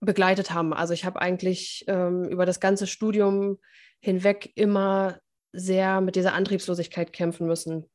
begleitet 0.01 0.51
haben. 0.51 0.73
Also 0.73 0.93
ich 0.93 1.05
habe 1.05 1.21
eigentlich 1.21 1.85
ähm, 1.87 2.25
über 2.25 2.45
das 2.45 2.59
ganze 2.59 2.87
Studium 2.87 3.59
hinweg 3.99 4.51
immer 4.55 5.19
sehr 5.53 6.01
mit 6.01 6.15
dieser 6.15 6.33
Antriebslosigkeit 6.33 7.13
kämpfen 7.13 7.47
müssen 7.47 7.89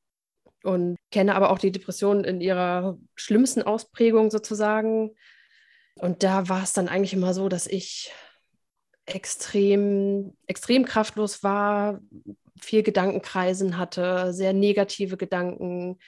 und 0.62 0.96
kenne 1.10 1.34
aber 1.34 1.50
auch 1.50 1.58
die 1.58 1.72
Depression 1.72 2.24
in 2.24 2.40
ihrer 2.40 2.98
schlimmsten 3.16 3.62
Ausprägung 3.62 4.30
sozusagen. 4.30 5.14
Und 5.96 6.22
da 6.22 6.48
war 6.48 6.62
es 6.62 6.72
dann 6.72 6.88
eigentlich 6.88 7.12
immer 7.12 7.34
so, 7.34 7.48
dass 7.48 7.66
ich 7.66 8.12
extrem, 9.06 10.36
extrem 10.46 10.84
kraftlos 10.84 11.42
war, 11.42 12.00
viel 12.60 12.82
Gedankenkreisen 12.82 13.78
hatte, 13.78 14.32
sehr 14.32 14.52
negative 14.52 15.16
Gedanken, 15.16 15.98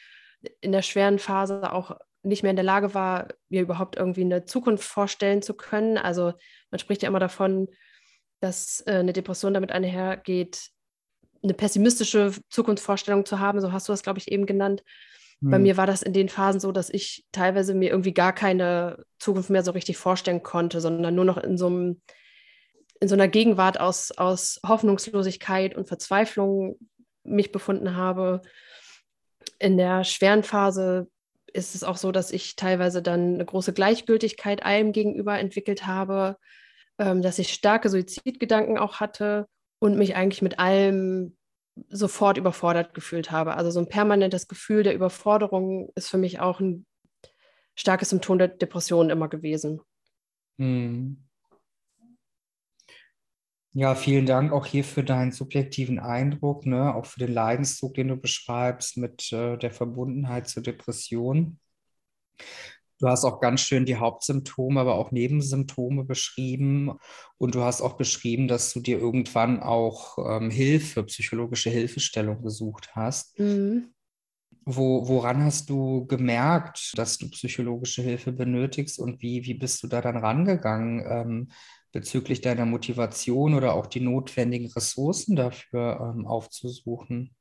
in 0.61 0.73
der 0.73 0.83
schweren 0.83 1.19
Phase 1.19 1.73
auch 1.73 1.97
nicht 2.23 2.43
mehr 2.43 2.51
in 2.51 2.57
der 2.57 2.65
Lage 2.65 2.95
war, 2.95 3.29
mir 3.49 3.63
überhaupt 3.63 3.97
irgendwie 3.97 4.23
eine 4.23 4.45
Zukunft 4.45 4.85
vorstellen 4.85 5.43
zu 5.43 5.55
können. 5.55 5.99
Also 5.99 6.33
man 6.71 6.79
spricht 6.79 7.03
ja 7.03 7.09
immer 7.09 7.21
davon, 7.21 7.69
dass 8.41 8.83
äh, 8.87 8.95
eine 8.95 9.13
Depression 9.13 9.55
damit 9.55 9.73
einhergeht, 9.73 10.71
eine 11.43 11.55
pessimistische 11.55 12.33
Zukunftsvorstellung 12.51 13.25
zu 13.25 13.39
haben, 13.39 13.61
so 13.61 13.73
hast 13.73 13.89
du 13.89 13.93
das, 13.93 14.03
glaube 14.03 14.19
ich, 14.19 14.31
eben 14.31 14.47
genannt. 14.47 14.83
Hm. 15.41 15.51
Bei 15.51 15.59
mir 15.59 15.77
war 15.77 15.87
das 15.87 16.03
in 16.03 16.13
den 16.13 16.29
Phasen 16.29 16.61
so, 16.61 16.73
dass 16.73 16.91
ich 16.91 17.25
teilweise 17.33 17.75
mir 17.75 17.91
irgendwie 17.91 18.15
gar 18.15 18.33
keine 18.33 19.05
Zukunft 19.19 19.51
mehr 19.51 19.63
so 19.63 19.71
richtig 19.71 19.97
vorstellen 19.97 20.43
konnte, 20.43 20.81
sondern 20.81 21.15
nur 21.15 21.25
noch 21.25 21.39
in 21.39 21.57
so 21.57 21.67
einem 21.67 22.01
in 23.01 23.09
so 23.09 23.15
einer 23.15 23.29
Gegenwart 23.29 23.79
aus, 23.79 24.11
aus 24.11 24.61
Hoffnungslosigkeit 24.67 25.77
und 25.77 25.87
Verzweiflung 25.87 26.79
mich 27.23 27.53
befunden 27.53 27.95
habe. 27.95 28.43
In 29.59 29.77
der 29.77 30.03
schweren 30.03 30.43
Phase 30.43 31.09
ist 31.53 31.75
es 31.75 31.85
auch 31.85 31.97
so, 31.97 32.13
dass 32.13 32.31
ich 32.31 32.57
teilweise 32.57 33.03
dann 33.03 33.35
eine 33.35 33.45
große 33.45 33.73
Gleichgültigkeit 33.73 34.65
allem 34.65 34.93
gegenüber 34.93 35.39
entwickelt 35.39 35.87
habe, 35.87 36.37
ähm, 36.99 37.23
dass 37.23 37.39
ich 37.39 37.53
starke 37.53 37.89
Suizidgedanken 37.89 38.79
auch 38.79 39.01
hatte 39.01 39.47
und 39.79 39.97
mich 39.97 40.17
eigentlich 40.17 40.43
mit 40.43 40.59
allem 40.59 41.37
sofort 41.89 42.39
überfordert 42.39 42.95
gefühlt 42.95 43.31
habe. 43.31 43.55
Also 43.55 43.71
so 43.71 43.81
ein 43.81 43.89
permanentes 43.89 44.49
Gefühl 44.49 44.83
der 44.83 44.95
Überforderung 44.95 45.91
ist 45.95 46.09
für 46.09 46.19
mich 46.19 46.41
auch 46.41 46.61
ein 46.61 46.87
starkes 47.77 48.11
Symptom 48.11 48.39
der 48.39 48.49
Depression 48.49 49.11
immer 49.11 49.29
gewesen. 49.29 49.81
Hm. 50.59 51.28
Ja, 53.73 53.95
vielen 53.95 54.27
Dank 54.27 54.53
auch 54.53 54.67
hier 54.67 54.83
für 54.83 55.05
deinen 55.05 55.31
subjektiven 55.31 55.99
Eindruck, 55.99 56.67
ne? 56.67 56.95
auch 56.95 57.07
für 57.07 57.21
den 57.21 57.33
Leidenszug, 57.33 57.95
den 57.95 58.09
du 58.09 58.17
beschreibst 58.17 58.97
mit 58.97 59.31
äh, 59.33 59.57
der 59.57 59.71
Verbundenheit 59.71 60.49
zur 60.49 60.63
Depression. 60.63 61.59
Du 63.01 63.07
hast 63.07 63.25
auch 63.25 63.41
ganz 63.41 63.61
schön 63.61 63.85
die 63.85 63.97
Hauptsymptome, 63.97 64.81
aber 64.81 64.97
auch 64.97 65.13
Nebensymptome 65.13 66.05
beschrieben. 66.05 66.99
Und 67.37 67.55
du 67.55 67.63
hast 67.63 67.81
auch 67.81 67.97
beschrieben, 67.97 68.49
dass 68.49 68.73
du 68.73 68.81
dir 68.81 68.99
irgendwann 68.99 69.61
auch 69.63 70.19
ähm, 70.19 70.51
Hilfe, 70.51 71.05
psychologische 71.05 71.71
Hilfestellung 71.71 72.43
gesucht 72.43 72.91
hast. 72.97 73.39
Mhm. 73.39 73.93
Wo, 74.65 75.07
woran 75.09 75.45
hast 75.45 75.71
du 75.71 76.07
gemerkt, 76.07 76.99
dass 76.99 77.17
du 77.19 77.31
psychologische 77.31 78.03
Hilfe 78.03 78.33
benötigst 78.33 78.99
und 78.99 79.23
wie, 79.23 79.45
wie 79.45 79.55
bist 79.55 79.83
du 79.83 79.87
da 79.87 80.03
dann 80.03 80.17
rangegangen 80.17 81.05
ähm, 81.09 81.49
bezüglich 81.93 82.41
deiner 82.41 82.67
Motivation 82.67 83.55
oder 83.55 83.75
auch 83.75 83.87
die 83.87 84.01
notwendigen 84.01 84.71
Ressourcen 84.73 85.37
dafür 85.37 86.15
ähm, 86.15 86.27
aufzusuchen? 86.27 87.35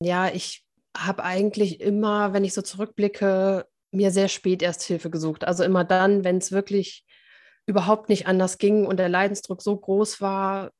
Ja, 0.00 0.28
ich 0.28 0.64
habe 0.96 1.24
eigentlich 1.24 1.80
immer, 1.80 2.32
wenn 2.32 2.44
ich 2.44 2.54
so 2.54 2.62
zurückblicke, 2.62 3.66
mir 3.90 4.10
sehr 4.10 4.28
spät 4.28 4.62
erst 4.62 4.82
Hilfe 4.82 5.10
gesucht. 5.10 5.44
Also 5.44 5.64
immer 5.64 5.84
dann, 5.84 6.24
wenn 6.24 6.38
es 6.38 6.52
wirklich 6.52 7.06
überhaupt 7.66 8.08
nicht 8.08 8.26
anders 8.26 8.58
ging 8.58 8.86
und 8.86 8.98
der 8.98 9.08
Leidensdruck 9.08 9.62
so 9.62 9.76
groß 9.76 10.20
war, 10.20 10.70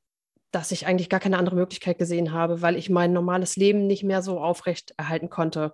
dass 0.51 0.71
ich 0.71 0.85
eigentlich 0.85 1.09
gar 1.09 1.19
keine 1.19 1.37
andere 1.37 1.55
Möglichkeit 1.55 1.97
gesehen 1.97 2.31
habe, 2.31 2.61
weil 2.61 2.77
ich 2.77 2.89
mein 2.89 3.11
normales 3.11 3.55
Leben 3.55 3.87
nicht 3.87 4.03
mehr 4.03 4.21
so 4.21 4.39
aufrecht 4.39 4.93
erhalten 4.97 5.29
konnte. 5.29 5.73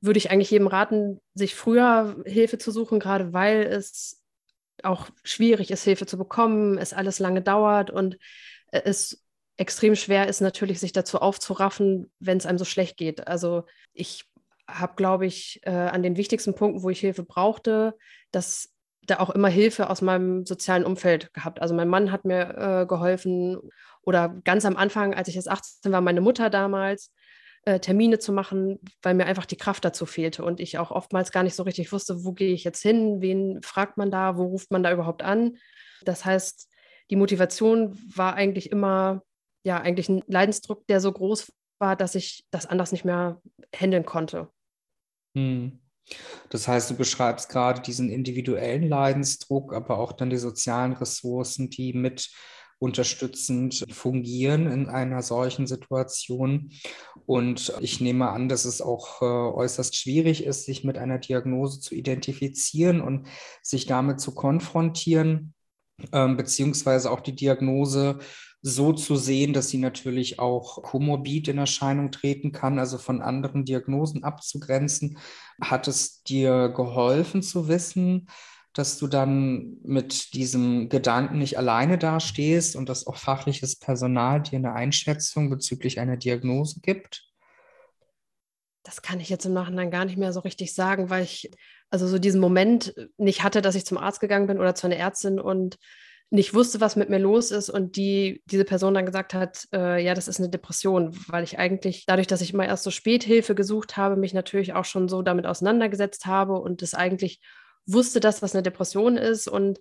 Würde 0.00 0.18
ich 0.18 0.30
eigentlich 0.30 0.50
jedem 0.50 0.66
raten, 0.66 1.20
sich 1.34 1.54
früher 1.54 2.16
Hilfe 2.24 2.58
zu 2.58 2.70
suchen, 2.70 2.98
gerade 2.98 3.32
weil 3.32 3.62
es 3.62 4.19
auch 4.84 5.08
schwierig 5.24 5.70
ist, 5.70 5.84
Hilfe 5.84 6.06
zu 6.06 6.18
bekommen, 6.18 6.78
es 6.78 6.92
alles 6.92 7.18
lange 7.18 7.42
dauert 7.42 7.90
und 7.90 8.16
es 8.72 9.24
extrem 9.56 9.94
schwer 9.94 10.26
ist 10.26 10.40
natürlich, 10.40 10.80
sich 10.80 10.92
dazu 10.92 11.18
aufzuraffen, 11.18 12.10
wenn 12.18 12.38
es 12.38 12.46
einem 12.46 12.58
so 12.58 12.64
schlecht 12.64 12.96
geht. 12.96 13.26
Also 13.26 13.64
ich 13.92 14.24
habe, 14.66 14.94
glaube 14.96 15.26
ich, 15.26 15.60
äh, 15.64 15.70
an 15.70 16.02
den 16.02 16.16
wichtigsten 16.16 16.54
Punkten, 16.54 16.82
wo 16.82 16.90
ich 16.90 17.00
Hilfe 17.00 17.24
brauchte, 17.24 17.94
dass 18.30 18.70
da 19.02 19.18
auch 19.18 19.30
immer 19.30 19.48
Hilfe 19.48 19.90
aus 19.90 20.02
meinem 20.02 20.46
sozialen 20.46 20.84
Umfeld 20.84 21.32
gehabt. 21.34 21.60
Also 21.60 21.74
mein 21.74 21.88
Mann 21.88 22.12
hat 22.12 22.24
mir 22.24 22.56
äh, 22.56 22.86
geholfen 22.86 23.58
oder 24.02 24.40
ganz 24.44 24.64
am 24.64 24.76
Anfang, 24.76 25.14
als 25.14 25.28
ich 25.28 25.34
jetzt 25.34 25.50
18 25.50 25.92
war, 25.92 26.00
meine 26.00 26.20
Mutter 26.20 26.48
damals, 26.48 27.12
äh, 27.64 27.80
Termine 27.80 28.18
zu 28.18 28.32
machen, 28.32 28.78
weil 29.02 29.14
mir 29.14 29.26
einfach 29.26 29.46
die 29.46 29.56
Kraft 29.56 29.84
dazu 29.84 30.06
fehlte 30.06 30.44
und 30.44 30.60
ich 30.60 30.78
auch 30.78 30.90
oftmals 30.90 31.30
gar 31.30 31.42
nicht 31.42 31.54
so 31.54 31.62
richtig 31.62 31.92
wusste, 31.92 32.24
wo 32.24 32.32
gehe 32.32 32.54
ich 32.54 32.64
jetzt 32.64 32.82
hin, 32.82 33.20
wen 33.20 33.60
fragt 33.62 33.96
man 33.96 34.10
da, 34.10 34.36
wo 34.36 34.44
ruft 34.44 34.70
man 34.70 34.82
da 34.82 34.92
überhaupt 34.92 35.22
an. 35.22 35.58
Das 36.04 36.24
heißt, 36.24 36.68
die 37.10 37.16
Motivation 37.16 37.98
war 38.14 38.34
eigentlich 38.34 38.70
immer, 38.70 39.22
ja, 39.64 39.78
eigentlich 39.80 40.08
ein 40.08 40.22
Leidensdruck, 40.26 40.86
der 40.86 41.00
so 41.00 41.12
groß 41.12 41.52
war, 41.78 41.96
dass 41.96 42.14
ich 42.14 42.46
das 42.50 42.66
anders 42.66 42.92
nicht 42.92 43.04
mehr 43.04 43.40
handeln 43.74 44.06
konnte. 44.06 44.48
Hm. 45.36 45.80
Das 46.48 46.66
heißt, 46.66 46.90
du 46.90 46.96
beschreibst 46.96 47.50
gerade 47.50 47.82
diesen 47.82 48.10
individuellen 48.10 48.88
Leidensdruck, 48.88 49.74
aber 49.74 49.98
auch 49.98 50.12
dann 50.12 50.30
die 50.30 50.38
sozialen 50.38 50.92
Ressourcen, 50.92 51.70
die 51.70 51.92
mit 51.92 52.30
unterstützend 52.80 53.86
fungieren 53.92 54.66
in 54.66 54.88
einer 54.88 55.22
solchen 55.22 55.66
Situation. 55.66 56.72
Und 57.26 57.74
ich 57.80 58.00
nehme 58.00 58.30
an, 58.30 58.48
dass 58.48 58.64
es 58.64 58.80
auch 58.80 59.20
äh, 59.22 59.24
äußerst 59.24 59.94
schwierig 59.94 60.44
ist, 60.44 60.64
sich 60.64 60.82
mit 60.82 60.96
einer 60.98 61.18
Diagnose 61.18 61.80
zu 61.80 61.94
identifizieren 61.94 63.00
und 63.02 63.28
sich 63.62 63.86
damit 63.86 64.20
zu 64.20 64.34
konfrontieren, 64.34 65.52
äh, 66.10 66.28
beziehungsweise 66.28 67.10
auch 67.10 67.20
die 67.20 67.36
Diagnose 67.36 68.18
so 68.62 68.92
zu 68.92 69.16
sehen, 69.16 69.52
dass 69.52 69.68
sie 69.68 69.78
natürlich 69.78 70.38
auch 70.38 70.82
komorbid 70.82 71.48
in 71.48 71.58
Erscheinung 71.58 72.10
treten 72.10 72.50
kann, 72.50 72.78
also 72.78 72.96
von 72.96 73.20
anderen 73.20 73.66
Diagnosen 73.66 74.24
abzugrenzen. 74.24 75.18
Hat 75.60 75.86
es 75.86 76.22
dir 76.22 76.70
geholfen 76.70 77.42
zu 77.42 77.68
wissen, 77.68 78.28
dass 78.74 78.98
du 78.98 79.08
dann 79.08 79.78
mit 79.82 80.34
diesem 80.34 80.88
Gedanken 80.88 81.38
nicht 81.38 81.58
alleine 81.58 81.98
dastehst 81.98 82.76
und 82.76 82.88
dass 82.88 83.06
auch 83.06 83.16
fachliches 83.16 83.76
Personal 83.76 84.42
dir 84.42 84.56
eine 84.56 84.72
Einschätzung 84.74 85.50
bezüglich 85.50 85.98
einer 85.98 86.16
Diagnose 86.16 86.80
gibt? 86.80 87.26
Das 88.82 89.02
kann 89.02 89.20
ich 89.20 89.28
jetzt 89.28 89.44
im 89.44 89.52
Nachhinein 89.52 89.90
gar 89.90 90.04
nicht 90.04 90.16
mehr 90.16 90.32
so 90.32 90.40
richtig 90.40 90.74
sagen, 90.74 91.10
weil 91.10 91.24
ich 91.24 91.50
also 91.90 92.06
so 92.06 92.18
diesen 92.18 92.40
Moment 92.40 92.94
nicht 93.18 93.42
hatte, 93.42 93.60
dass 93.60 93.74
ich 93.74 93.84
zum 93.84 93.98
Arzt 93.98 94.20
gegangen 94.20 94.46
bin 94.46 94.58
oder 94.58 94.74
zu 94.74 94.86
einer 94.86 94.96
Ärztin 94.96 95.40
und 95.40 95.76
nicht 96.32 96.54
wusste, 96.54 96.80
was 96.80 96.94
mit 96.94 97.10
mir 97.10 97.18
los 97.18 97.50
ist 97.50 97.70
und 97.70 97.96
die 97.96 98.40
diese 98.46 98.64
Person 98.64 98.94
dann 98.94 99.04
gesagt 99.04 99.34
hat, 99.34 99.66
äh, 99.72 100.02
ja, 100.02 100.14
das 100.14 100.28
ist 100.28 100.38
eine 100.38 100.48
Depression, 100.48 101.12
weil 101.26 101.42
ich 101.42 101.58
eigentlich 101.58 102.06
dadurch, 102.06 102.28
dass 102.28 102.40
ich 102.40 102.54
immer 102.54 102.66
erst 102.66 102.84
so 102.84 102.92
spät 102.92 103.24
Hilfe 103.24 103.56
gesucht 103.56 103.96
habe, 103.96 104.14
mich 104.14 104.32
natürlich 104.32 104.72
auch 104.72 104.84
schon 104.84 105.08
so 105.08 105.22
damit 105.22 105.44
auseinandergesetzt 105.44 106.26
habe 106.26 106.60
und 106.60 106.82
es 106.82 106.94
eigentlich 106.94 107.40
wusste, 107.86 108.20
dass 108.20 108.42
was 108.42 108.54
eine 108.54 108.62
Depression 108.62 109.16
ist. 109.16 109.48
Und 109.48 109.80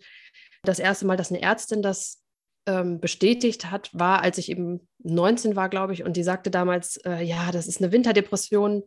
das 0.63 0.79
erste 0.79 1.05
Mal, 1.05 1.17
dass 1.17 1.31
eine 1.31 1.41
Ärztin 1.41 1.81
das 1.81 2.21
ähm, 2.65 2.99
bestätigt 2.99 3.71
hat, 3.71 3.89
war, 3.93 4.21
als 4.21 4.37
ich 4.37 4.49
eben 4.49 4.87
19 4.99 5.55
war, 5.55 5.69
glaube 5.69 5.93
ich, 5.93 6.03
und 6.03 6.17
die 6.17 6.23
sagte 6.23 6.51
damals, 6.51 6.97
äh, 6.97 7.21
ja, 7.21 7.51
das 7.51 7.67
ist 7.67 7.81
eine 7.81 7.91
Winterdepression. 7.91 8.83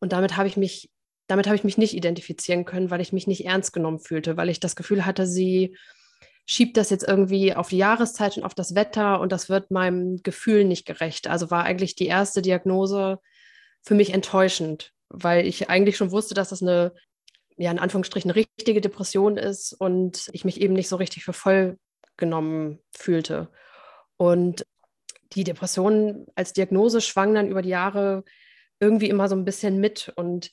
Und 0.00 0.12
damit 0.12 0.36
habe 0.36 0.48
ich 0.48 0.56
mich 0.56 0.90
damit 1.26 1.46
habe 1.46 1.56
ich 1.56 1.64
mich 1.64 1.78
nicht 1.78 1.94
identifizieren 1.94 2.64
können, 2.64 2.90
weil 2.90 3.00
ich 3.00 3.12
mich 3.12 3.26
nicht 3.26 3.46
ernst 3.46 3.72
genommen 3.72 3.98
fühlte, 3.98 4.36
weil 4.36 4.50
ich 4.50 4.60
das 4.60 4.76
Gefühl 4.76 5.06
hatte, 5.06 5.26
sie 5.26 5.76
schiebt 6.46 6.76
das 6.76 6.90
jetzt 6.90 7.08
irgendwie 7.08 7.54
auf 7.54 7.70
die 7.70 7.78
Jahreszeit 7.78 8.36
und 8.36 8.44
auf 8.44 8.54
das 8.54 8.74
Wetter 8.74 9.20
und 9.20 9.32
das 9.32 9.48
wird 9.48 9.70
meinem 9.70 10.22
Gefühl 10.22 10.64
nicht 10.64 10.86
gerecht. 10.86 11.26
Also 11.26 11.50
war 11.50 11.64
eigentlich 11.64 11.94
die 11.94 12.06
erste 12.06 12.42
Diagnose 12.42 13.18
für 13.82 13.94
mich 13.94 14.12
enttäuschend, 14.12 14.92
weil 15.08 15.46
ich 15.46 15.70
eigentlich 15.70 15.96
schon 15.96 16.10
wusste, 16.10 16.34
dass 16.34 16.50
das 16.50 16.60
eine, 16.60 16.92
ja, 17.56 17.70
in 17.70 17.78
Anführungsstrichen, 17.78 18.30
richtige 18.30 18.80
Depression 18.80 19.36
ist 19.36 19.72
und 19.72 20.28
ich 20.32 20.44
mich 20.44 20.60
eben 20.60 20.74
nicht 20.74 20.88
so 20.88 20.96
richtig 20.96 21.24
für 21.24 21.32
voll 21.32 21.78
genommen 22.16 22.80
fühlte. 22.92 23.48
Und 24.16 24.66
die 25.32 25.44
Depression 25.44 26.26
als 26.34 26.52
Diagnose 26.52 27.00
schwang 27.00 27.34
dann 27.34 27.48
über 27.48 27.62
die 27.62 27.70
Jahre 27.70 28.24
irgendwie 28.80 29.08
immer 29.08 29.28
so 29.28 29.36
ein 29.36 29.44
bisschen 29.44 29.78
mit 29.78 30.12
und 30.16 30.50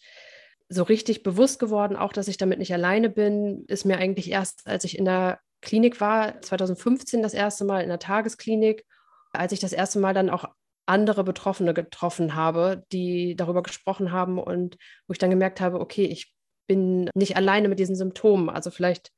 so 0.69 0.83
richtig 0.83 1.23
bewusst 1.23 1.59
geworden, 1.59 1.97
auch 1.97 2.13
dass 2.13 2.27
ich 2.27 2.37
damit 2.37 2.59
nicht 2.59 2.73
alleine 2.73 3.09
bin, 3.09 3.65
ist 3.67 3.85
mir 3.85 3.97
eigentlich 3.97 4.31
erst, 4.31 4.65
als 4.67 4.85
ich 4.85 4.97
in 4.97 5.05
der 5.05 5.39
Klinik 5.61 5.99
war, 5.99 6.41
2015 6.41 7.21
das 7.21 7.33
erste 7.33 7.65
Mal 7.65 7.81
in 7.81 7.89
der 7.89 7.99
Tagesklinik, 7.99 8.85
als 9.33 9.51
ich 9.51 9.59
das 9.59 9.73
erste 9.73 9.99
Mal 9.99 10.13
dann 10.13 10.29
auch 10.29 10.45
andere 10.85 11.23
Betroffene 11.23 11.73
getroffen 11.73 12.35
habe, 12.35 12.83
die 12.91 13.35
darüber 13.35 13.63
gesprochen 13.63 14.11
haben 14.11 14.39
und 14.39 14.77
wo 15.07 15.13
ich 15.13 15.19
dann 15.19 15.29
gemerkt 15.29 15.61
habe, 15.61 15.79
okay, 15.79 16.05
ich 16.05 16.33
bin 16.71 17.09
nicht 17.15 17.35
alleine 17.35 17.67
mit 17.67 17.79
diesen 17.79 17.97
Symptomen. 17.97 18.49
Also 18.49 18.71
vielleicht 18.71 19.11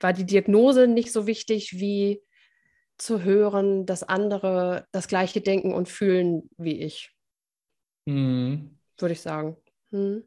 war 0.00 0.12
die 0.12 0.26
Diagnose 0.26 0.88
nicht 0.88 1.12
so 1.12 1.28
wichtig 1.28 1.78
wie 1.78 2.20
zu 2.96 3.22
hören, 3.22 3.86
dass 3.86 4.02
andere 4.02 4.84
das 4.90 5.06
gleiche 5.06 5.40
denken 5.40 5.72
und 5.72 5.88
fühlen 5.88 6.50
wie 6.56 6.82
ich. 6.82 7.14
Mhm. 8.06 8.80
Würde 8.98 9.12
ich 9.12 9.20
sagen. 9.20 9.56
Hm. 9.92 10.24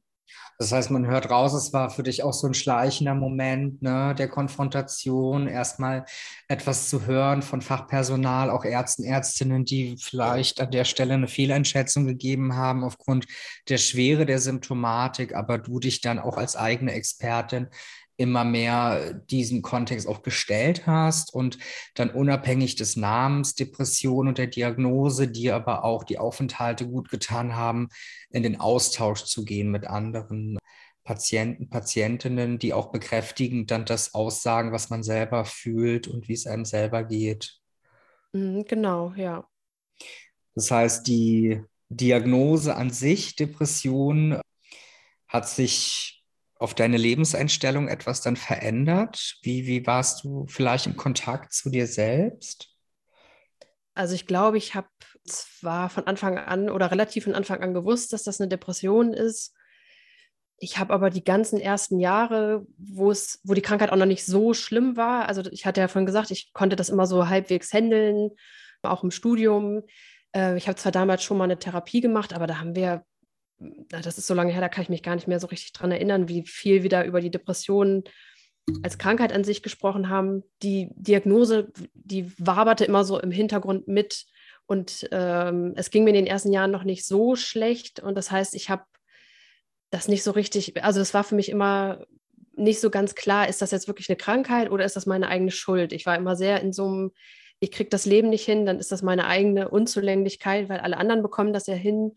Das 0.62 0.72
heißt, 0.72 0.92
man 0.92 1.08
hört 1.08 1.32
raus, 1.32 1.54
es 1.54 1.74
war 1.74 1.90
für 1.90 2.04
dich 2.04 2.22
auch 2.22 2.34
so 2.34 2.46
ein 2.46 2.54
schleichender 2.54 3.16
Moment 3.16 3.82
ne, 3.82 4.14
der 4.16 4.28
Konfrontation, 4.28 5.48
erstmal 5.48 6.06
etwas 6.48 6.88
zu 6.88 7.08
hören 7.08 7.42
von 7.42 7.62
Fachpersonal, 7.62 8.52
auch 8.52 8.64
Ärzten, 8.64 9.04
Ärztinnen, 9.04 9.66
die 9.66 9.96
vielleicht 9.98 10.62
an 10.62 10.70
der 10.70 10.86
Stelle 10.86 11.16
eine 11.16 11.28
Fehleinschätzung 11.28 12.06
gegeben 12.06 12.56
haben 12.56 12.84
aufgrund 12.84 13.26
der 13.70 13.80
Schwere 13.80 14.28
der 14.28 14.38
Symptomatik, 14.38 15.34
aber 15.34 15.58
du 15.58 15.80
dich 15.80 16.00
dann 16.00 16.20
auch 16.20 16.38
als 16.38 16.56
eigene 16.56 16.92
Expertin 16.92 17.68
immer 18.22 18.44
mehr 18.46 19.14
diesen 19.14 19.62
Kontext 19.62 20.08
auch 20.08 20.22
gestellt 20.22 20.86
hast 20.88 21.34
und 21.34 21.58
dann 21.96 22.10
unabhängig 22.10 22.76
des 22.76 22.96
Namens, 22.96 23.56
Depression 23.56 24.28
und 24.28 24.38
der 24.38 24.48
Diagnose, 24.48 25.28
dir 25.28 25.56
aber 25.56 25.84
auch 25.84 26.04
die 26.04 26.20
Aufenthalte 26.20 26.88
gut 26.88 27.10
getan 27.10 27.56
haben, 27.56 27.90
in 28.30 28.44
den 28.44 28.60
Austausch 28.60 29.24
zu 29.24 29.44
gehen 29.44 29.72
mit 29.72 29.88
anderen 29.88 30.58
Patienten, 31.04 31.70
Patientinnen, 31.70 32.60
die 32.60 32.74
auch 32.74 32.92
bekräftigend 32.92 33.72
dann 33.72 33.86
das 33.86 34.14
aussagen, 34.14 34.72
was 34.72 34.90
man 34.90 35.04
selber 35.04 35.46
fühlt 35.46 36.08
und 36.08 36.28
wie 36.28 36.34
es 36.34 36.46
einem 36.46 36.66
selber 36.66 37.04
geht. 37.04 37.60
Mhm, 38.34 38.66
genau, 38.66 39.14
ja. 39.16 39.48
Das 40.54 40.70
heißt, 40.70 41.08
die 41.08 41.62
Diagnose 41.90 42.76
an 42.76 42.92
sich, 42.92 43.36
Depression, 43.36 44.40
hat 45.28 45.48
sich 45.48 46.21
auf 46.62 46.76
deine 46.76 46.98
Lebenseinstellung 46.98 47.88
etwas 47.88 48.22
dann 48.22 48.36
verändert? 48.36 49.38
Wie, 49.42 49.66
wie 49.66 49.88
warst 49.88 50.24
du 50.24 50.46
vielleicht 50.48 50.86
im 50.86 50.96
Kontakt 50.96 51.54
zu 51.54 51.72
dir 51.72 51.88
selbst? 51.88 52.70
Also 53.96 54.14
ich 54.14 54.28
glaube, 54.28 54.60
ich 54.60 54.76
habe 54.76 54.88
zwar 55.26 55.90
von 55.90 56.06
Anfang 56.06 56.38
an 56.38 56.70
oder 56.70 56.92
relativ 56.92 57.24
von 57.24 57.34
Anfang 57.34 57.62
an 57.62 57.74
gewusst, 57.74 58.14
dass 58.14 58.22
das 58.22 58.40
eine 58.40 58.48
Depression 58.48 59.12
ist. 59.14 59.56
Ich 60.58 60.78
habe 60.78 60.94
aber 60.94 61.10
die 61.10 61.24
ganzen 61.24 61.60
ersten 61.60 62.00
Jahre, 62.00 62.68
wo 62.78 63.10
es, 63.10 63.40
wo 63.44 63.56
die 63.56 63.64
Krankheit 63.64 63.92
auch 63.92 63.98
noch 63.98 64.06
nicht 64.06 64.24
so 64.24 64.54
schlimm 64.54 64.96
war, 64.96 65.28
also 65.28 65.42
ich 65.52 65.66
hatte 65.66 65.82
ja 65.82 65.88
vorhin 65.88 66.06
gesagt, 66.06 66.30
ich 66.30 66.54
konnte 66.54 66.76
das 66.76 66.90
immer 66.90 67.08
so 67.08 67.28
halbwegs 67.28 67.74
handeln, 67.74 68.30
auch 68.84 69.04
im 69.04 69.10
Studium. 69.10 69.82
Äh, 70.36 70.58
ich 70.58 70.68
habe 70.68 70.78
zwar 70.78 70.92
damals 70.92 71.24
schon 71.24 71.40
mal 71.40 71.46
eine 71.46 71.58
Therapie 71.58 72.02
gemacht, 72.02 72.34
aber 72.34 72.46
da 72.46 72.60
haben 72.60 72.76
wir 72.76 73.04
das 73.90 74.18
ist 74.18 74.28
so 74.28 74.34
lange 74.34 74.52
her, 74.52 74.62
da 74.62 74.70
kann 74.70 74.84
ich 74.84 74.90
mich 74.90 75.04
gar 75.04 75.16
nicht 75.16 75.28
mehr 75.28 75.40
so 75.40 75.48
richtig 75.48 75.74
dran 75.74 75.92
erinnern, 75.92 76.28
wie 76.28 76.46
viel 76.46 76.84
wir 76.84 76.90
da 76.90 77.04
über 77.04 77.22
die 77.22 77.32
Depressionen 77.32 78.04
als 78.84 78.98
Krankheit 78.98 79.34
an 79.34 79.44
sich 79.44 79.64
gesprochen 79.64 80.10
haben. 80.10 80.44
Die 80.64 80.90
Diagnose, 80.96 81.72
die 81.94 82.32
waberte 82.38 82.86
immer 82.86 83.04
so 83.04 83.20
im 83.20 83.32
Hintergrund 83.32 83.88
mit. 83.88 84.26
Und 84.66 85.08
ähm, 85.12 85.74
es 85.76 85.90
ging 85.90 86.04
mir 86.04 86.12
in 86.12 86.16
den 86.16 86.28
ersten 86.28 86.54
Jahren 86.54 86.72
noch 86.72 86.84
nicht 86.84 87.06
so 87.06 87.36
schlecht. 87.36 88.00
Und 88.00 88.16
das 88.16 88.32
heißt, 88.32 88.56
ich 88.56 88.70
habe 88.70 88.84
das 89.90 90.08
nicht 90.08 90.24
so 90.24 90.32
richtig, 90.32 90.84
also 90.84 91.02
es 91.02 91.14
war 91.14 91.24
für 91.24 91.36
mich 91.36 91.50
immer 91.50 92.06
nicht 92.56 92.80
so 92.80 92.90
ganz 92.90 93.16
klar, 93.16 93.48
ist 93.50 93.62
das 93.62 93.72
jetzt 93.72 93.88
wirklich 93.88 94.10
eine 94.10 94.16
Krankheit 94.16 94.72
oder 94.72 94.86
ist 94.86 94.96
das 94.96 95.06
meine 95.06 95.28
eigene 95.28 95.52
Schuld? 95.52 95.94
Ich 95.94 96.06
war 96.06 96.16
immer 96.16 96.36
sehr 96.36 96.62
in 96.62 96.74
so 96.74 96.86
einem, 96.86 97.12
ich 97.60 97.72
kriege 97.72 97.90
das 97.90 98.06
Leben 98.06 98.30
nicht 98.30 98.46
hin, 98.46 98.66
dann 98.66 98.80
ist 98.80 98.92
das 98.92 99.02
meine 99.02 99.26
eigene 99.26 99.70
Unzulänglichkeit, 99.70 100.70
weil 100.70 100.80
alle 100.80 100.98
anderen 100.98 101.22
bekommen 101.22 101.54
das 101.54 101.68
ja 101.68 101.76
hin 101.76 102.14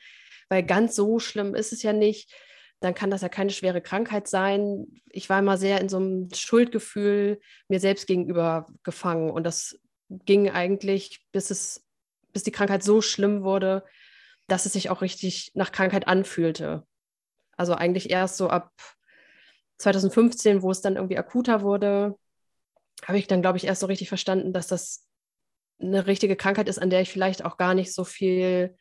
weil 0.54 0.62
ganz 0.62 0.94
so 0.94 1.18
schlimm 1.18 1.56
ist 1.56 1.72
es 1.72 1.82
ja 1.82 1.92
nicht. 1.92 2.32
Dann 2.78 2.94
kann 2.94 3.10
das 3.10 3.22
ja 3.22 3.28
keine 3.28 3.50
schwere 3.50 3.80
Krankheit 3.80 4.28
sein. 4.28 4.86
Ich 5.10 5.28
war 5.28 5.40
immer 5.40 5.58
sehr 5.58 5.80
in 5.80 5.88
so 5.88 5.96
einem 5.96 6.28
Schuldgefühl 6.32 7.40
mir 7.66 7.80
selbst 7.80 8.06
gegenüber 8.06 8.66
gefangen 8.84 9.30
und 9.30 9.42
das 9.42 9.80
ging 10.08 10.48
eigentlich, 10.48 11.26
bis 11.32 11.50
es, 11.50 11.84
bis 12.32 12.44
die 12.44 12.52
Krankheit 12.52 12.84
so 12.84 13.00
schlimm 13.00 13.42
wurde, 13.42 13.84
dass 14.46 14.64
es 14.64 14.74
sich 14.74 14.90
auch 14.90 15.02
richtig 15.02 15.50
nach 15.54 15.72
Krankheit 15.72 16.06
anfühlte. 16.06 16.86
Also 17.56 17.74
eigentlich 17.74 18.10
erst 18.10 18.36
so 18.36 18.48
ab 18.48 18.70
2015, 19.78 20.62
wo 20.62 20.70
es 20.70 20.82
dann 20.82 20.94
irgendwie 20.94 21.18
akuter 21.18 21.62
wurde, 21.62 22.16
habe 23.04 23.18
ich 23.18 23.26
dann, 23.26 23.42
glaube 23.42 23.58
ich, 23.58 23.64
erst 23.64 23.80
so 23.80 23.86
richtig 23.88 24.08
verstanden, 24.08 24.52
dass 24.52 24.68
das 24.68 25.08
eine 25.80 26.06
richtige 26.06 26.36
Krankheit 26.36 26.68
ist, 26.68 26.78
an 26.78 26.90
der 26.90 27.00
ich 27.00 27.10
vielleicht 27.10 27.44
auch 27.44 27.56
gar 27.56 27.74
nicht 27.74 27.92
so 27.92 28.04
viel 28.04 28.76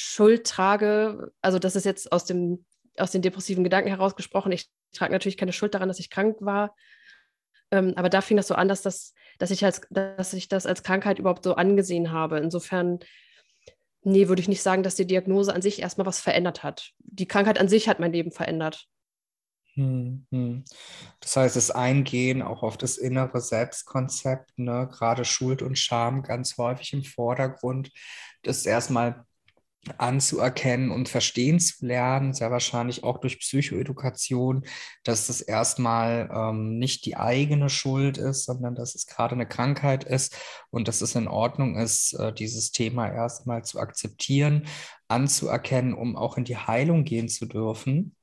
Schuld 0.00 0.46
trage, 0.46 1.32
also 1.42 1.58
das 1.58 1.74
ist 1.74 1.84
jetzt 1.84 2.12
aus, 2.12 2.24
dem, 2.24 2.64
aus 2.96 3.10
den 3.10 3.20
depressiven 3.20 3.64
Gedanken 3.64 3.88
herausgesprochen, 3.88 4.52
ich 4.52 4.70
trage 4.94 5.12
natürlich 5.12 5.36
keine 5.36 5.52
Schuld 5.52 5.74
daran, 5.74 5.88
dass 5.88 5.98
ich 5.98 6.08
krank 6.08 6.36
war, 6.38 6.76
ähm, 7.72 7.94
aber 7.96 8.08
da 8.08 8.20
fing 8.20 8.36
das 8.36 8.46
so 8.46 8.54
an, 8.54 8.68
dass, 8.68 8.82
das, 8.82 9.12
dass, 9.38 9.50
ich 9.50 9.64
als, 9.64 9.80
dass 9.90 10.32
ich 10.34 10.46
das 10.46 10.66
als 10.66 10.84
Krankheit 10.84 11.18
überhaupt 11.18 11.42
so 11.42 11.54
angesehen 11.56 12.12
habe. 12.12 12.38
Insofern, 12.38 13.00
nee, 14.04 14.28
würde 14.28 14.40
ich 14.40 14.46
nicht 14.46 14.62
sagen, 14.62 14.84
dass 14.84 14.94
die 14.94 15.06
Diagnose 15.06 15.52
an 15.52 15.62
sich 15.62 15.82
erstmal 15.82 16.06
was 16.06 16.20
verändert 16.20 16.62
hat. 16.62 16.92
Die 16.98 17.26
Krankheit 17.26 17.58
an 17.58 17.68
sich 17.68 17.88
hat 17.88 17.98
mein 17.98 18.12
Leben 18.12 18.30
verändert. 18.30 18.86
Hm, 19.74 20.26
hm. 20.30 20.64
Das 21.18 21.36
heißt, 21.36 21.56
das 21.56 21.72
Eingehen 21.72 22.40
auch 22.40 22.62
auf 22.62 22.76
das 22.76 22.98
innere 22.98 23.40
Selbstkonzept, 23.40 24.58
ne, 24.58 24.88
gerade 24.92 25.24
Schuld 25.24 25.60
und 25.60 25.76
Scham 25.76 26.22
ganz 26.22 26.56
häufig 26.56 26.92
im 26.92 27.02
Vordergrund, 27.02 27.90
das 28.42 28.64
erstmal 28.64 29.24
anzuerkennen 29.96 30.90
und 30.90 31.08
verstehen 31.08 31.60
zu 31.60 31.86
lernen, 31.86 32.34
sehr 32.34 32.50
wahrscheinlich 32.50 33.04
auch 33.04 33.18
durch 33.18 33.38
Psychoedukation, 33.38 34.64
dass 35.04 35.28
das 35.28 35.40
erstmal 35.40 36.28
ähm, 36.32 36.78
nicht 36.78 37.06
die 37.06 37.16
eigene 37.16 37.70
Schuld 37.70 38.18
ist, 38.18 38.44
sondern 38.44 38.74
dass 38.74 38.94
es 38.94 39.06
gerade 39.06 39.34
eine 39.34 39.46
Krankheit 39.46 40.04
ist 40.04 40.36
und 40.70 40.88
dass 40.88 41.00
es 41.00 41.14
in 41.14 41.28
Ordnung 41.28 41.76
ist, 41.76 42.12
äh, 42.14 42.32
dieses 42.32 42.72
Thema 42.72 43.08
erstmal 43.08 43.64
zu 43.64 43.78
akzeptieren, 43.78 44.66
anzuerkennen, 45.06 45.94
um 45.94 46.16
auch 46.16 46.36
in 46.36 46.44
die 46.44 46.56
Heilung 46.56 47.04
gehen 47.04 47.28
zu 47.28 47.46
dürfen. 47.46 48.14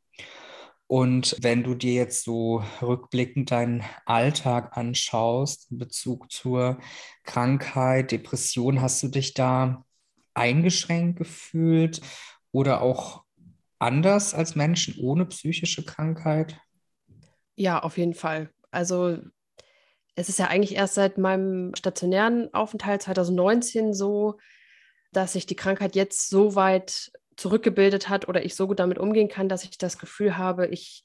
Und 0.88 1.36
wenn 1.42 1.64
du 1.64 1.74
dir 1.74 1.94
jetzt 1.94 2.24
so 2.24 2.64
rückblickend 2.80 3.50
deinen 3.50 3.84
Alltag 4.06 4.78
anschaust 4.78 5.72
in 5.72 5.80
Bezug 5.80 6.32
zur 6.32 6.78
Krankheit, 7.24 8.12
Depression, 8.12 8.82
hast 8.82 9.02
du 9.02 9.08
dich 9.08 9.34
da 9.34 9.84
eingeschränkt 10.36 11.18
gefühlt 11.18 12.02
oder 12.52 12.82
auch 12.82 13.24
anders 13.80 14.34
als 14.34 14.56
Menschen 14.56 14.96
ohne 15.00 15.26
psychische 15.26 15.84
Krankheit? 15.84 16.58
Ja, 17.56 17.80
auf 17.80 17.98
jeden 17.98 18.14
Fall. 18.14 18.50
Also 18.72 19.18
es 20.16 20.30
ist 20.30 20.40
ja 20.40 20.48
eigentlich 20.48 20.76
erst 20.76 20.96
seit 20.96 21.18
meinem 21.18 21.74
stationären 21.76 22.54
Aufenthalt 22.54 23.02
2019 23.02 23.94
so, 23.94 24.38
dass 25.12 25.34
sich 25.34 25.46
die 25.46 25.56
Krankheit 25.56 25.96
jetzt 25.96 26.30
so 26.30 26.56
weit 26.56 27.12
zurückgebildet 27.36 28.10
hat 28.10 28.28
oder 28.28 28.44
ich 28.46 28.56
so 28.56 28.68
gut 28.68 28.80
damit 28.80 28.98
umgehen 28.98 29.28
kann, 29.28 29.50
dass 29.50 29.64
ich 29.64 29.78
das 29.78 29.98
Gefühl 29.98 30.38
habe, 30.38 30.68
ich 30.68 31.04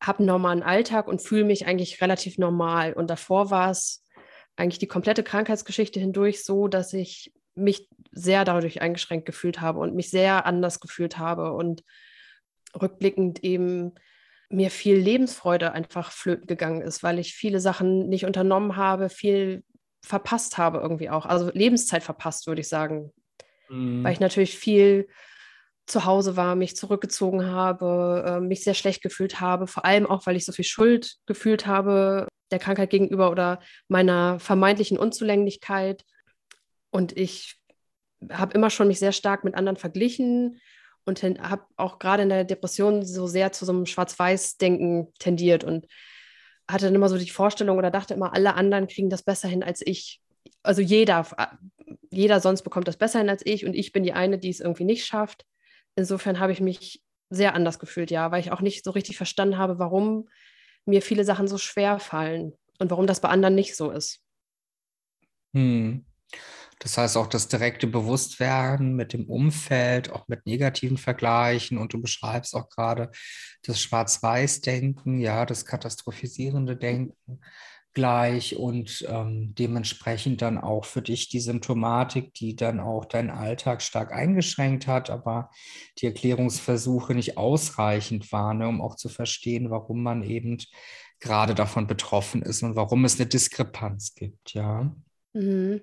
habe 0.00 0.20
einen 0.20 0.26
normalen 0.26 0.62
Alltag 0.62 1.06
und 1.06 1.22
fühle 1.22 1.44
mich 1.44 1.66
eigentlich 1.66 2.00
relativ 2.00 2.38
normal. 2.38 2.92
Und 2.92 3.08
davor 3.08 3.50
war 3.50 3.70
es 3.70 4.04
eigentlich 4.56 4.80
die 4.80 4.88
komplette 4.88 5.22
Krankheitsgeschichte 5.22 6.00
hindurch 6.00 6.44
so, 6.44 6.66
dass 6.66 6.92
ich 6.92 7.32
mich 7.54 7.88
sehr 8.12 8.44
dadurch 8.44 8.80
eingeschränkt 8.80 9.26
gefühlt 9.26 9.60
habe 9.60 9.78
und 9.78 9.94
mich 9.94 10.10
sehr 10.10 10.46
anders 10.46 10.80
gefühlt 10.80 11.18
habe 11.18 11.52
und 11.52 11.82
rückblickend 12.80 13.42
eben 13.44 13.94
mir 14.48 14.70
viel 14.70 14.96
Lebensfreude 14.96 15.72
einfach 15.72 16.12
flöten 16.12 16.46
gegangen 16.46 16.82
ist, 16.82 17.02
weil 17.02 17.18
ich 17.18 17.34
viele 17.34 17.60
Sachen 17.60 18.08
nicht 18.08 18.26
unternommen 18.26 18.76
habe, 18.76 19.08
viel 19.08 19.64
verpasst 20.02 20.58
habe 20.58 20.78
irgendwie 20.78 21.10
auch. 21.10 21.26
Also 21.26 21.50
Lebenszeit 21.52 22.02
verpasst, 22.02 22.46
würde 22.46 22.60
ich 22.60 22.68
sagen. 22.68 23.12
Mhm. 23.68 24.04
Weil 24.04 24.12
ich 24.12 24.20
natürlich 24.20 24.58
viel 24.58 25.08
zu 25.86 26.04
Hause 26.04 26.36
war, 26.36 26.54
mich 26.54 26.76
zurückgezogen 26.76 27.46
habe, 27.46 28.24
äh, 28.26 28.40
mich 28.40 28.62
sehr 28.62 28.74
schlecht 28.74 29.02
gefühlt 29.02 29.40
habe, 29.40 29.66
vor 29.66 29.84
allem 29.84 30.06
auch, 30.06 30.26
weil 30.26 30.36
ich 30.36 30.44
so 30.44 30.52
viel 30.52 30.64
Schuld 30.64 31.16
gefühlt 31.26 31.66
habe 31.66 32.28
der 32.52 32.58
Krankheit 32.58 32.90
gegenüber 32.90 33.30
oder 33.30 33.60
meiner 33.88 34.38
vermeintlichen 34.38 34.98
Unzulänglichkeit. 34.98 36.04
Und 36.92 37.16
ich 37.16 37.60
habe 38.30 38.54
immer 38.54 38.70
schon 38.70 38.86
mich 38.86 39.00
sehr 39.00 39.12
stark 39.12 39.42
mit 39.42 39.56
anderen 39.56 39.76
verglichen 39.76 40.60
und 41.04 41.22
habe 41.22 41.64
auch 41.76 41.98
gerade 41.98 42.22
in 42.22 42.28
der 42.28 42.44
Depression 42.44 43.04
so 43.04 43.26
sehr 43.26 43.50
zu 43.50 43.64
so 43.64 43.72
einem 43.72 43.86
Schwarz-Weiß-Denken 43.86 45.12
tendiert 45.18 45.64
und 45.64 45.86
hatte 46.68 46.84
dann 46.84 46.94
immer 46.94 47.08
so 47.08 47.18
die 47.18 47.30
Vorstellung 47.30 47.78
oder 47.78 47.90
dachte 47.90 48.14
immer, 48.14 48.34
alle 48.34 48.54
anderen 48.54 48.86
kriegen 48.86 49.10
das 49.10 49.24
besser 49.24 49.48
hin 49.48 49.64
als 49.64 49.84
ich. 49.84 50.20
Also 50.62 50.80
jeder, 50.80 51.26
jeder 52.10 52.40
sonst 52.40 52.62
bekommt 52.62 52.86
das 52.86 52.96
besser 52.96 53.18
hin 53.18 53.30
als 53.30 53.44
ich 53.44 53.66
und 53.66 53.74
ich 53.74 53.90
bin 53.92 54.04
die 54.04 54.12
eine, 54.12 54.38
die 54.38 54.50
es 54.50 54.60
irgendwie 54.60 54.84
nicht 54.84 55.04
schafft. 55.04 55.44
Insofern 55.96 56.38
habe 56.38 56.52
ich 56.52 56.60
mich 56.60 57.02
sehr 57.30 57.54
anders 57.54 57.78
gefühlt, 57.78 58.10
ja, 58.10 58.30
weil 58.30 58.40
ich 58.40 58.52
auch 58.52 58.60
nicht 58.60 58.84
so 58.84 58.92
richtig 58.92 59.16
verstanden 59.16 59.58
habe, 59.58 59.78
warum 59.78 60.28
mir 60.84 61.02
viele 61.02 61.24
Sachen 61.24 61.48
so 61.48 61.58
schwer 61.58 61.98
fallen 61.98 62.52
und 62.78 62.90
warum 62.90 63.06
das 63.06 63.20
bei 63.20 63.28
anderen 63.28 63.54
nicht 63.54 63.76
so 63.76 63.90
ist. 63.90 64.20
Hm. 65.54 66.04
Das 66.82 66.98
heißt 66.98 67.16
auch 67.16 67.28
das 67.28 67.46
direkte 67.46 67.86
Bewusstwerden 67.86 68.96
mit 68.96 69.12
dem 69.12 69.28
Umfeld, 69.28 70.10
auch 70.10 70.26
mit 70.26 70.46
negativen 70.46 70.96
Vergleichen. 70.96 71.78
Und 71.78 71.92
du 71.92 72.02
beschreibst 72.02 72.56
auch 72.56 72.68
gerade 72.68 73.12
das 73.62 73.80
Schwarz-Weiß-Denken, 73.80 75.20
ja, 75.20 75.46
das 75.46 75.64
katastrophisierende 75.64 76.76
Denken 76.76 77.40
gleich 77.94 78.56
und 78.56 79.04
ähm, 79.08 79.54
dementsprechend 79.54 80.42
dann 80.42 80.58
auch 80.58 80.84
für 80.84 81.02
dich 81.02 81.28
die 81.28 81.38
Symptomatik, 81.38 82.34
die 82.34 82.56
dann 82.56 82.80
auch 82.80 83.04
deinen 83.04 83.30
Alltag 83.30 83.80
stark 83.80 84.12
eingeschränkt 84.12 84.88
hat, 84.88 85.08
aber 85.08 85.50
die 85.98 86.06
Erklärungsversuche 86.06 87.14
nicht 87.14 87.36
ausreichend 87.36 88.32
waren, 88.32 88.58
ne, 88.58 88.66
um 88.66 88.80
auch 88.80 88.96
zu 88.96 89.08
verstehen, 89.08 89.70
warum 89.70 90.02
man 90.02 90.24
eben 90.24 90.56
gerade 91.20 91.54
davon 91.54 91.86
betroffen 91.86 92.42
ist 92.42 92.62
und 92.64 92.74
warum 92.74 93.04
es 93.04 93.20
eine 93.20 93.28
Diskrepanz 93.28 94.14
gibt, 94.14 94.54
ja. 94.54 94.90
Mhm. 95.34 95.82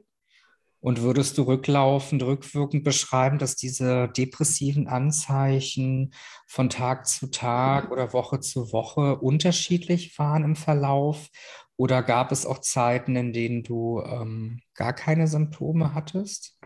Und 0.81 1.01
würdest 1.01 1.37
du 1.37 1.43
rücklaufend, 1.43 2.23
rückwirkend 2.23 2.83
beschreiben, 2.85 3.37
dass 3.37 3.57
diese 3.57 4.07
depressiven 4.07 4.87
Anzeichen 4.87 6.13
von 6.47 6.69
Tag 6.69 7.05
zu 7.05 7.27
Tag 7.27 7.91
oder 7.91 8.13
Woche 8.13 8.39
zu 8.39 8.71
Woche 8.71 9.17
unterschiedlich 9.17 10.17
waren 10.17 10.43
im 10.43 10.55
Verlauf? 10.55 11.29
Oder 11.75 12.01
gab 12.01 12.31
es 12.31 12.45
auch 12.45 12.59
Zeiten, 12.59 13.15
in 13.15 13.33
denen 13.33 13.63
du 13.63 14.01
ähm, 14.01 14.59
gar 14.73 14.93
keine 14.93 15.27
Symptome 15.27 15.93
hattest? 15.93 16.57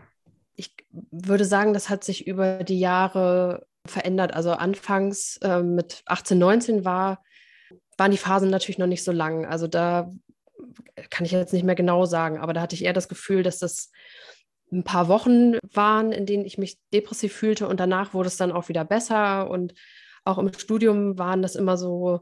Ich 0.54 0.74
würde 0.90 1.44
sagen, 1.44 1.72
das 1.72 1.88
hat 1.88 2.04
sich 2.04 2.26
über 2.26 2.62
die 2.62 2.78
Jahre 2.78 3.66
verändert. 3.86 4.32
Also 4.32 4.52
anfangs 4.52 5.38
äh, 5.38 5.62
mit 5.62 6.02
18, 6.06 6.38
19 6.38 6.84
war, 6.84 7.22
waren 7.98 8.10
die 8.10 8.16
Phasen 8.16 8.50
natürlich 8.50 8.78
noch 8.78 8.86
nicht 8.86 9.04
so 9.04 9.12
lang. 9.12 9.46
Also 9.46 9.66
da 9.66 10.10
kann 11.10 11.24
ich 11.24 11.32
jetzt 11.32 11.52
nicht 11.52 11.64
mehr 11.64 11.74
genau 11.74 12.04
sagen, 12.04 12.38
aber 12.38 12.52
da 12.52 12.60
hatte 12.60 12.74
ich 12.74 12.84
eher 12.84 12.92
das 12.92 13.08
Gefühl, 13.08 13.42
dass 13.42 13.58
das 13.58 13.90
ein 14.72 14.84
paar 14.84 15.08
Wochen 15.08 15.58
waren, 15.72 16.12
in 16.12 16.26
denen 16.26 16.44
ich 16.44 16.58
mich 16.58 16.78
depressiv 16.92 17.32
fühlte 17.32 17.68
und 17.68 17.80
danach 17.80 18.14
wurde 18.14 18.28
es 18.28 18.36
dann 18.36 18.52
auch 18.52 18.68
wieder 18.68 18.84
besser 18.84 19.50
und 19.50 19.74
auch 20.24 20.38
im 20.38 20.52
Studium 20.52 21.18
waren 21.18 21.42
das 21.42 21.54
immer 21.54 21.76
so 21.76 22.20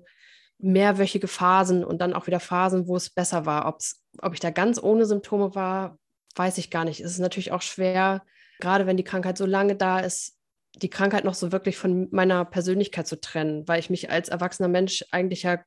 mehrwöchige 0.58 1.28
Phasen 1.28 1.84
und 1.84 2.00
dann 2.00 2.14
auch 2.14 2.26
wieder 2.26 2.40
Phasen, 2.40 2.86
wo 2.86 2.96
es 2.96 3.10
besser 3.10 3.46
war. 3.46 3.66
Ob's, 3.66 4.02
ob 4.18 4.34
ich 4.34 4.40
da 4.40 4.50
ganz 4.50 4.82
ohne 4.82 5.06
Symptome 5.06 5.54
war, 5.54 5.98
weiß 6.36 6.58
ich 6.58 6.70
gar 6.70 6.84
nicht. 6.84 7.00
Es 7.00 7.12
ist 7.12 7.18
natürlich 7.18 7.52
auch 7.52 7.62
schwer, 7.62 8.22
gerade 8.60 8.86
wenn 8.86 8.96
die 8.96 9.04
Krankheit 9.04 9.38
so 9.38 9.46
lange 9.46 9.76
da 9.76 10.00
ist, 10.00 10.36
die 10.76 10.90
Krankheit 10.90 11.24
noch 11.24 11.34
so 11.34 11.52
wirklich 11.52 11.76
von 11.76 12.08
meiner 12.12 12.44
Persönlichkeit 12.44 13.06
zu 13.06 13.20
trennen, 13.20 13.66
weil 13.68 13.80
ich 13.80 13.90
mich 13.90 14.10
als 14.10 14.28
erwachsener 14.28 14.68
Mensch 14.68 15.04
eigentlich 15.10 15.42
ja 15.42 15.62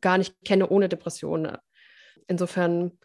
gar 0.00 0.18
nicht 0.18 0.34
kenne 0.44 0.68
ohne 0.68 0.88
Depressionen. 0.88 1.58
Insofern 2.26 2.98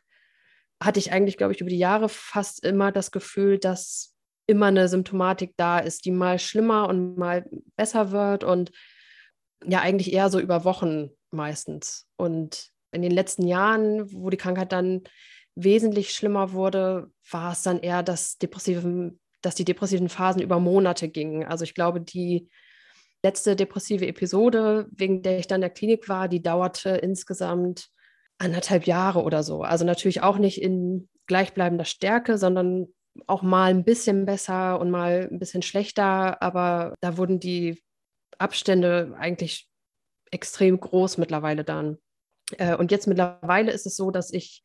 hatte 0.82 1.00
ich 1.00 1.12
eigentlich, 1.12 1.38
glaube 1.38 1.54
ich, 1.54 1.62
über 1.62 1.70
die 1.70 1.78
Jahre 1.78 2.10
fast 2.10 2.64
immer 2.64 2.92
das 2.92 3.12
Gefühl, 3.12 3.58
dass 3.58 4.16
immer 4.48 4.68
eine 4.68 4.88
Symptomatik 4.88 5.54
da 5.58 5.80
ist, 5.80 6.06
die 6.06 6.12
mal 6.12 6.40
schlimmer 6.40 6.88
und 6.88 7.18
mal 7.18 7.50
besser 7.76 8.12
wird 8.12 8.44
und 8.44 8.72
ja 9.66 9.82
eigentlich 9.82 10.14
eher 10.14 10.30
so 10.30 10.40
über 10.40 10.64
Wochen 10.64 11.10
meistens. 11.32 12.08
Und 12.16 12.70
in 12.92 13.02
den 13.02 13.12
letzten 13.12 13.46
Jahren, 13.48 14.12
wo 14.14 14.30
die 14.30 14.38
Krankheit 14.38 14.72
dann 14.72 15.04
wesentlich 15.56 16.14
schlimmer 16.14 16.54
wurde, 16.54 17.12
war 17.30 17.52
es 17.52 17.64
dann 17.64 17.80
eher, 17.80 18.04
dass, 18.04 18.38
depressive, 18.38 19.14
dass 19.42 19.56
die 19.56 19.66
depressiven 19.66 20.08
Phasen 20.08 20.42
über 20.42 20.60
Monate 20.60 21.10
gingen. 21.10 21.44
Also 21.44 21.64
ich 21.64 21.74
glaube, 21.74 22.00
die 22.00 22.50
letzte 23.24 23.56
depressive 23.56 24.08
Episode, 24.08 24.88
wegen 24.92 25.24
der 25.24 25.40
ich 25.40 25.48
dann 25.48 25.58
in 25.58 25.62
der 25.62 25.70
Klinik 25.72 26.08
war, 26.08 26.28
die 26.28 26.42
dauerte 26.42 26.92
insgesamt 26.92 27.90
anderthalb 28.38 28.86
Jahre 28.86 29.24
oder 29.24 29.44
so. 29.44 29.64
Also 29.64 29.86
natürlich 29.86 30.22
auch 30.22 30.38
nicht 30.38 30.62
in 30.62 31.10
gleichbleibender 31.26 31.86
Stärke, 31.86 32.38
sondern 32.38 32.88
auch 33.26 33.42
mal 33.42 33.72
ein 33.72 33.84
bisschen 33.84 34.26
besser 34.26 34.80
und 34.80 34.92
mal 34.92 35.28
ein 35.32 35.40
bisschen 35.40 35.64
schlechter. 35.64 36.42
Aber 36.42 36.96
da 37.02 37.18
wurden 37.18 37.40
die 37.40 37.84
Abstände 38.38 39.16
eigentlich 39.18 39.68
extrem 40.32 40.80
groß 40.80 41.18
mittlerweile 41.18 41.64
dann. 41.64 41.98
Äh, 42.58 42.76
und 42.76 42.92
jetzt 42.92 43.08
mittlerweile 43.08 43.72
ist 43.72 43.86
es 43.86 43.96
so, 43.96 44.12
dass 44.12 44.32
ich, 44.32 44.64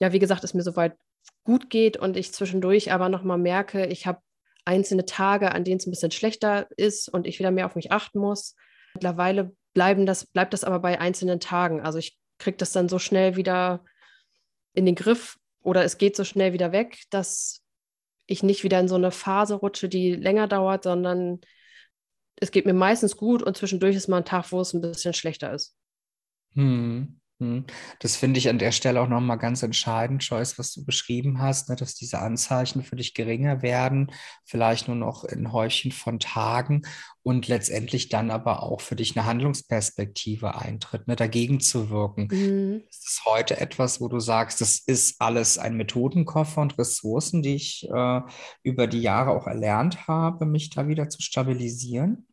ja, 0.00 0.12
wie 0.12 0.18
gesagt, 0.18 0.44
es 0.44 0.54
mir 0.54 0.62
soweit 0.62 0.96
gut 1.44 1.70
geht 1.70 1.96
und 1.96 2.16
ich 2.16 2.32
zwischendurch 2.32 2.92
aber 2.92 3.08
nochmal 3.08 3.38
merke, 3.38 3.86
ich 3.86 4.06
habe 4.06 4.20
einzelne 4.64 5.04
Tage, 5.04 5.52
an 5.52 5.64
denen 5.64 5.78
es 5.78 5.86
ein 5.86 5.90
bisschen 5.92 6.10
schlechter 6.10 6.66
ist 6.76 7.08
und 7.08 7.26
ich 7.26 7.38
wieder 7.38 7.52
mehr 7.52 7.66
auf 7.66 7.76
mich 7.76 7.92
achten 7.92 8.18
muss. 8.18 8.56
Mittlerweile 8.94 9.54
bleiben 9.74 10.06
das, 10.06 10.26
bleibt 10.26 10.52
das 10.52 10.64
aber 10.64 10.80
bei 10.80 11.00
einzelnen 11.00 11.38
Tagen. 11.38 11.80
Also 11.80 11.98
ich 11.98 12.18
kriege 12.38 12.56
das 12.56 12.72
dann 12.72 12.88
so 12.88 12.98
schnell 12.98 13.36
wieder 13.36 13.84
in 14.72 14.86
den 14.86 14.94
Griff 14.94 15.38
oder 15.62 15.84
es 15.84 15.98
geht 15.98 16.16
so 16.16 16.24
schnell 16.24 16.52
wieder 16.52 16.72
weg, 16.72 17.04
dass 17.10 17.62
ich 18.26 18.42
nicht 18.42 18.64
wieder 18.64 18.80
in 18.80 18.88
so 18.88 18.94
eine 18.96 19.10
Phase 19.10 19.54
rutsche, 19.54 19.88
die 19.88 20.14
länger 20.14 20.48
dauert, 20.48 20.84
sondern 20.84 21.40
es 22.36 22.50
geht 22.50 22.66
mir 22.66 22.74
meistens 22.74 23.16
gut 23.16 23.42
und 23.42 23.56
zwischendurch 23.56 23.96
ist 23.96 24.08
mal 24.08 24.18
ein 24.18 24.24
Tag, 24.24 24.52
wo 24.52 24.60
es 24.60 24.74
ein 24.74 24.80
bisschen 24.80 25.14
schlechter 25.14 25.52
ist. 25.52 25.74
Hm. 26.54 27.20
Hm. 27.38 27.66
Das 28.00 28.16
finde 28.16 28.38
ich 28.38 28.48
an 28.48 28.58
der 28.58 28.72
Stelle 28.72 29.02
auch 29.02 29.08
nochmal 29.08 29.36
ganz 29.36 29.62
entscheidend, 29.62 30.24
Joyce, 30.24 30.58
was 30.58 30.72
du 30.72 30.86
beschrieben 30.86 31.38
hast, 31.38 31.68
ne, 31.68 31.76
dass 31.76 31.94
diese 31.94 32.20
Anzeichen 32.20 32.82
für 32.82 32.96
dich 32.96 33.12
geringer 33.12 33.60
werden, 33.60 34.10
vielleicht 34.46 34.88
nur 34.88 34.96
noch 34.96 35.22
in 35.24 35.52
Häufchen 35.52 35.92
von 35.92 36.18
Tagen 36.18 36.82
und 37.22 37.46
letztendlich 37.46 38.08
dann 38.08 38.30
aber 38.30 38.62
auch 38.62 38.80
für 38.80 38.96
dich 38.96 39.14
eine 39.16 39.26
Handlungsperspektive 39.26 40.56
eintritt, 40.56 41.08
ne, 41.08 41.14
dagegen 41.14 41.60
zu 41.60 41.90
wirken. 41.90 42.28
Mhm. 42.30 42.82
Ist 42.88 43.04
das 43.04 43.24
heute 43.26 43.60
etwas, 43.60 44.00
wo 44.00 44.08
du 44.08 44.18
sagst, 44.18 44.62
das 44.62 44.78
ist 44.78 45.20
alles 45.20 45.58
ein 45.58 45.76
Methodenkoffer 45.76 46.62
und 46.62 46.78
Ressourcen, 46.78 47.42
die 47.42 47.56
ich 47.56 47.86
äh, 47.92 48.20
über 48.62 48.86
die 48.86 49.02
Jahre 49.02 49.32
auch 49.32 49.46
erlernt 49.46 50.08
habe, 50.08 50.46
mich 50.46 50.70
da 50.70 50.88
wieder 50.88 51.10
zu 51.10 51.20
stabilisieren? 51.20 52.26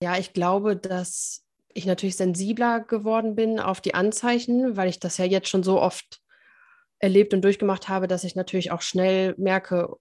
Ja, 0.00 0.16
ich 0.16 0.32
glaube, 0.32 0.76
dass 0.76 1.47
ich 1.78 1.86
natürlich 1.86 2.16
sensibler 2.16 2.80
geworden 2.80 3.34
bin 3.34 3.60
auf 3.60 3.80
die 3.80 3.94
Anzeichen, 3.94 4.76
weil 4.76 4.88
ich 4.88 5.00
das 5.00 5.16
ja 5.18 5.24
jetzt 5.24 5.48
schon 5.48 5.62
so 5.62 5.80
oft 5.80 6.20
erlebt 6.98 7.32
und 7.32 7.42
durchgemacht 7.42 7.88
habe, 7.88 8.08
dass 8.08 8.24
ich 8.24 8.34
natürlich 8.34 8.70
auch 8.72 8.82
schnell 8.82 9.34
merke, 9.38 9.96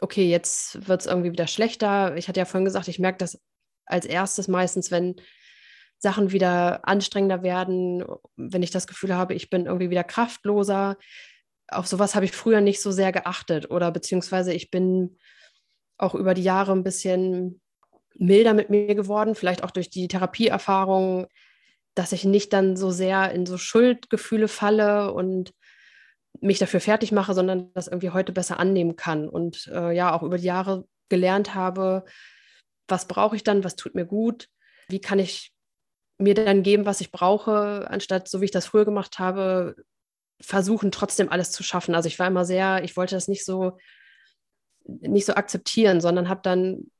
okay, 0.00 0.28
jetzt 0.28 0.86
wird 0.86 1.00
es 1.00 1.06
irgendwie 1.06 1.32
wieder 1.32 1.46
schlechter. 1.46 2.16
Ich 2.16 2.28
hatte 2.28 2.40
ja 2.40 2.44
vorhin 2.44 2.64
gesagt, 2.64 2.88
ich 2.88 2.98
merke 2.98 3.18
das 3.18 3.40
als 3.86 4.06
erstes 4.06 4.48
meistens, 4.48 4.90
wenn 4.90 5.16
Sachen 5.98 6.30
wieder 6.30 6.86
anstrengender 6.86 7.42
werden, 7.42 8.04
wenn 8.36 8.62
ich 8.62 8.70
das 8.70 8.86
Gefühl 8.86 9.14
habe, 9.14 9.34
ich 9.34 9.50
bin 9.50 9.66
irgendwie 9.66 9.90
wieder 9.90 10.04
kraftloser. 10.04 10.96
Auf 11.68 11.86
sowas 11.86 12.14
habe 12.14 12.24
ich 12.24 12.32
früher 12.32 12.60
nicht 12.60 12.80
so 12.80 12.92
sehr 12.92 13.10
geachtet 13.10 13.70
oder 13.70 13.90
beziehungsweise 13.90 14.52
ich 14.52 14.70
bin 14.70 15.18
auch 15.96 16.14
über 16.14 16.34
die 16.34 16.44
Jahre 16.44 16.72
ein 16.72 16.84
bisschen 16.84 17.60
milder 18.18 18.54
mit 18.54 18.70
mir 18.70 18.94
geworden, 18.94 19.34
vielleicht 19.34 19.62
auch 19.64 19.70
durch 19.70 19.90
die 19.90 20.08
Therapieerfahrung, 20.08 21.26
dass 21.94 22.12
ich 22.12 22.24
nicht 22.24 22.52
dann 22.52 22.76
so 22.76 22.90
sehr 22.90 23.32
in 23.32 23.46
so 23.46 23.58
Schuldgefühle 23.58 24.48
falle 24.48 25.12
und 25.12 25.52
mich 26.40 26.58
dafür 26.58 26.80
fertig 26.80 27.12
mache, 27.12 27.34
sondern 27.34 27.72
das 27.74 27.88
irgendwie 27.88 28.10
heute 28.10 28.32
besser 28.32 28.60
annehmen 28.60 28.96
kann 28.96 29.28
und 29.28 29.68
äh, 29.72 29.92
ja 29.92 30.12
auch 30.12 30.22
über 30.22 30.38
die 30.38 30.44
Jahre 30.44 30.86
gelernt 31.08 31.54
habe, 31.54 32.04
was 32.86 33.08
brauche 33.08 33.36
ich 33.36 33.44
dann, 33.44 33.64
was 33.64 33.76
tut 33.76 33.94
mir 33.94 34.04
gut, 34.04 34.48
wie 34.88 35.00
kann 35.00 35.18
ich 35.18 35.52
mir 36.18 36.34
dann 36.34 36.62
geben, 36.62 36.86
was 36.86 37.00
ich 37.00 37.12
brauche, 37.12 37.88
anstatt 37.90 38.28
so 38.28 38.40
wie 38.40 38.46
ich 38.46 38.50
das 38.50 38.66
früher 38.66 38.84
gemacht 38.84 39.18
habe, 39.18 39.76
versuchen, 40.40 40.90
trotzdem 40.90 41.30
alles 41.30 41.50
zu 41.50 41.62
schaffen. 41.62 41.94
Also 41.94 42.08
ich 42.08 42.18
war 42.18 42.26
immer 42.26 42.44
sehr, 42.44 42.82
ich 42.84 42.96
wollte 42.96 43.14
das 43.14 43.28
nicht 43.28 43.44
so, 43.44 43.78
nicht 44.84 45.26
so 45.26 45.34
akzeptieren, 45.34 46.00
sondern 46.00 46.28
habe 46.28 46.40
dann 46.42 46.90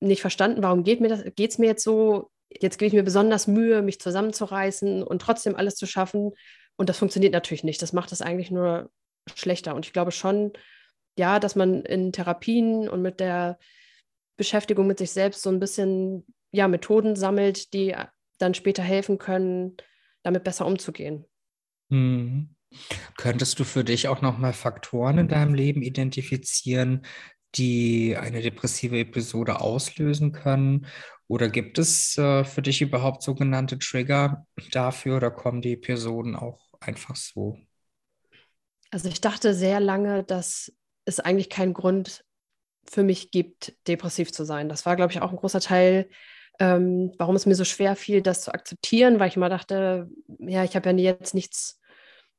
nicht 0.00 0.20
verstanden, 0.20 0.62
warum 0.62 0.84
geht 0.84 1.00
mir 1.00 1.08
das, 1.08 1.24
geht 1.36 1.50
es 1.50 1.58
mir 1.58 1.66
jetzt 1.66 1.84
so, 1.84 2.30
jetzt 2.50 2.78
gebe 2.78 2.88
ich 2.88 2.92
mir 2.92 3.02
besonders 3.02 3.46
Mühe, 3.46 3.82
mich 3.82 4.00
zusammenzureißen 4.00 5.02
und 5.02 5.22
trotzdem 5.22 5.56
alles 5.56 5.76
zu 5.76 5.86
schaffen. 5.86 6.32
Und 6.76 6.88
das 6.88 6.98
funktioniert 6.98 7.32
natürlich 7.32 7.64
nicht. 7.64 7.82
Das 7.82 7.92
macht 7.92 8.12
es 8.12 8.22
eigentlich 8.22 8.50
nur 8.50 8.90
schlechter. 9.34 9.74
Und 9.74 9.86
ich 9.86 9.92
glaube 9.92 10.12
schon, 10.12 10.52
ja, 11.18 11.40
dass 11.40 11.56
man 11.56 11.82
in 11.82 12.12
Therapien 12.12 12.88
und 12.88 13.02
mit 13.02 13.20
der 13.20 13.58
Beschäftigung 14.36 14.86
mit 14.86 14.98
sich 14.98 15.10
selbst 15.10 15.42
so 15.42 15.50
ein 15.50 15.58
bisschen 15.58 16.24
ja, 16.52 16.68
Methoden 16.68 17.16
sammelt, 17.16 17.72
die 17.74 17.94
dann 18.38 18.54
später 18.54 18.82
helfen 18.82 19.18
können, 19.18 19.76
damit 20.22 20.44
besser 20.44 20.64
umzugehen. 20.64 21.26
Hm. 21.90 22.54
Könntest 23.16 23.58
du 23.58 23.64
für 23.64 23.82
dich 23.82 24.08
auch 24.08 24.20
nochmal 24.20 24.52
Faktoren 24.52 25.18
in 25.18 25.28
deinem 25.28 25.54
Leben 25.54 25.82
identifizieren, 25.82 27.06
die 27.54 28.16
eine 28.18 28.42
depressive 28.42 28.98
Episode 28.98 29.60
auslösen 29.60 30.32
können? 30.32 30.86
Oder 31.26 31.48
gibt 31.48 31.78
es 31.78 32.16
äh, 32.16 32.44
für 32.44 32.62
dich 32.62 32.80
überhaupt 32.80 33.22
sogenannte 33.22 33.78
Trigger 33.78 34.46
dafür 34.72 35.16
oder 35.16 35.30
kommen 35.30 35.60
die 35.60 35.74
Episoden 35.74 36.34
auch 36.34 36.60
einfach 36.80 37.16
so? 37.16 37.58
Also 38.90 39.08
ich 39.08 39.20
dachte 39.20 39.52
sehr 39.54 39.80
lange, 39.80 40.24
dass 40.24 40.72
es 41.04 41.20
eigentlich 41.20 41.50
keinen 41.50 41.74
Grund 41.74 42.24
für 42.88 43.02
mich 43.02 43.30
gibt, 43.30 43.74
depressiv 43.86 44.32
zu 44.32 44.44
sein. 44.44 44.68
Das 44.68 44.86
war, 44.86 44.96
glaube 44.96 45.12
ich, 45.12 45.20
auch 45.20 45.30
ein 45.30 45.36
großer 45.36 45.60
Teil, 45.60 46.08
ähm, 46.58 47.12
warum 47.18 47.36
es 47.36 47.46
mir 47.46 47.54
so 47.54 47.64
schwer 47.64 47.96
fiel, 47.96 48.22
das 48.22 48.42
zu 48.42 48.52
akzeptieren, 48.52 49.20
weil 49.20 49.28
ich 49.28 49.36
immer 49.36 49.50
dachte, 49.50 50.08
ja, 50.38 50.64
ich 50.64 50.74
habe 50.74 50.90
ja 50.90 50.96
jetzt 50.96 51.34
nichts 51.34 51.80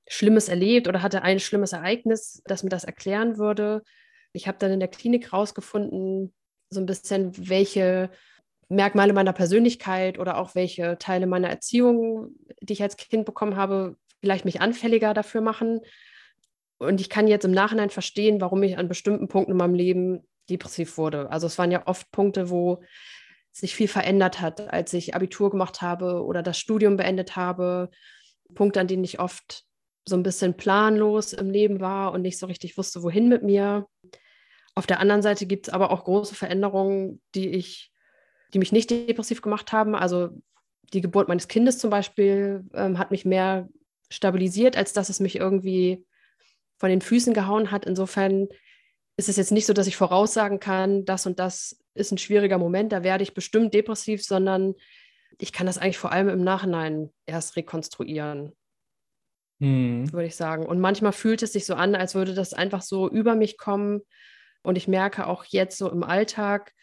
Schlimmes 0.07 0.49
erlebt 0.49 0.87
oder 0.87 1.03
hatte 1.03 1.21
ein 1.21 1.39
schlimmes 1.39 1.73
Ereignis, 1.73 2.41
das 2.45 2.63
mir 2.63 2.69
das 2.69 2.83
erklären 2.83 3.37
würde. 3.37 3.83
Ich 4.33 4.47
habe 4.47 4.57
dann 4.59 4.71
in 4.71 4.79
der 4.79 4.89
Klinik 4.89 5.33
rausgefunden, 5.33 6.33
so 6.69 6.79
ein 6.79 6.85
bisschen, 6.85 7.31
welche 7.49 8.09
Merkmale 8.69 9.13
meiner 9.13 9.33
Persönlichkeit 9.33 10.19
oder 10.19 10.37
auch 10.37 10.53
welche 10.53 10.97
Teile 10.99 11.25
meiner 11.25 11.49
Erziehung, 11.49 12.35
die 12.61 12.73
ich 12.73 12.83
als 12.83 12.97
Kind 12.97 13.25
bekommen 13.25 13.55
habe, 13.55 13.97
vielleicht 14.21 14.45
mich 14.45 14.61
anfälliger 14.61 15.13
dafür 15.13 15.41
machen. 15.41 15.81
Und 16.77 17.01
ich 17.01 17.09
kann 17.09 17.27
jetzt 17.27 17.45
im 17.45 17.51
Nachhinein 17.51 17.89
verstehen, 17.89 18.39
warum 18.39 18.61
ich 18.63 18.77
an 18.77 18.87
bestimmten 18.87 19.27
Punkten 19.27 19.51
in 19.51 19.57
meinem 19.57 19.73
Leben 19.73 20.27
depressiv 20.49 20.97
wurde. 20.97 21.29
Also 21.31 21.47
es 21.47 21.57
waren 21.57 21.71
ja 21.71 21.87
oft 21.87 22.11
Punkte, 22.11 22.49
wo 22.49 22.83
sich 23.51 23.75
viel 23.75 23.87
verändert 23.87 24.39
hat, 24.39 24.71
als 24.71 24.93
ich 24.93 25.15
Abitur 25.15 25.49
gemacht 25.49 25.81
habe 25.81 26.23
oder 26.23 26.43
das 26.43 26.57
Studium 26.57 26.97
beendet 26.97 27.35
habe. 27.35 27.89
Punkte, 28.53 28.79
an 28.79 28.87
denen 28.87 29.03
ich 29.03 29.19
oft 29.19 29.65
so 30.09 30.17
ein 30.17 30.23
bisschen 30.23 30.55
planlos 30.57 31.33
im 31.33 31.49
Leben 31.49 31.79
war 31.79 32.11
und 32.11 32.21
nicht 32.21 32.37
so 32.37 32.47
richtig 32.47 32.77
wusste, 32.77 33.03
wohin 33.03 33.29
mit 33.29 33.43
mir. 33.43 33.87
Auf 34.75 34.87
der 34.87 34.99
anderen 34.99 35.21
Seite 35.21 35.45
gibt 35.45 35.67
es 35.67 35.73
aber 35.73 35.91
auch 35.91 36.03
große 36.03 36.35
Veränderungen, 36.35 37.21
die 37.35 37.49
ich, 37.49 37.91
die 38.53 38.59
mich 38.59 38.71
nicht 38.71 38.89
depressiv 38.89 39.41
gemacht 39.41 39.71
haben. 39.71 39.95
Also 39.95 40.29
die 40.93 41.01
Geburt 41.01 41.27
meines 41.27 41.47
Kindes 41.47 41.77
zum 41.77 41.89
Beispiel 41.89 42.65
ähm, 42.73 42.97
hat 42.97 43.11
mich 43.11 43.25
mehr 43.25 43.69
stabilisiert, 44.09 44.75
als 44.75 44.93
dass 44.93 45.09
es 45.09 45.19
mich 45.19 45.35
irgendwie 45.35 46.05
von 46.77 46.89
den 46.89 47.01
Füßen 47.01 47.33
gehauen 47.33 47.71
hat. 47.71 47.85
Insofern 47.85 48.47
ist 49.17 49.29
es 49.29 49.37
jetzt 49.37 49.51
nicht 49.51 49.65
so, 49.65 49.73
dass 49.73 49.87
ich 49.87 49.97
voraussagen 49.97 50.59
kann, 50.59 51.05
das 51.05 51.25
und 51.25 51.39
das 51.39 51.77
ist 51.93 52.11
ein 52.11 52.17
schwieriger 52.17 52.57
Moment, 52.57 52.91
da 52.91 53.03
werde 53.03 53.23
ich 53.23 53.33
bestimmt 53.33 53.73
depressiv, 53.73 54.23
sondern 54.23 54.75
ich 55.37 55.51
kann 55.51 55.67
das 55.67 55.77
eigentlich 55.77 55.97
vor 55.97 56.11
allem 56.11 56.29
im 56.29 56.43
Nachhinein 56.43 57.11
erst 57.25 57.55
rekonstruieren, 57.55 58.53
hm. 59.59 60.11
würde 60.11 60.27
ich 60.27 60.35
sagen. 60.35 60.65
Und 60.65 60.79
manchmal 60.79 61.11
fühlt 61.11 61.43
es 61.43 61.53
sich 61.53 61.65
so 61.65 61.75
an, 61.75 61.95
als 61.95 62.15
würde 62.15 62.33
das 62.33 62.53
einfach 62.53 62.81
so 62.81 63.09
über 63.09 63.35
mich 63.35 63.57
kommen. 63.57 64.01
Und 64.63 64.77
ich 64.77 64.87
merke 64.87 65.27
auch 65.27 65.45
jetzt 65.45 65.77
so 65.77 65.89
im 65.89 66.03
Alltag, 66.03 66.73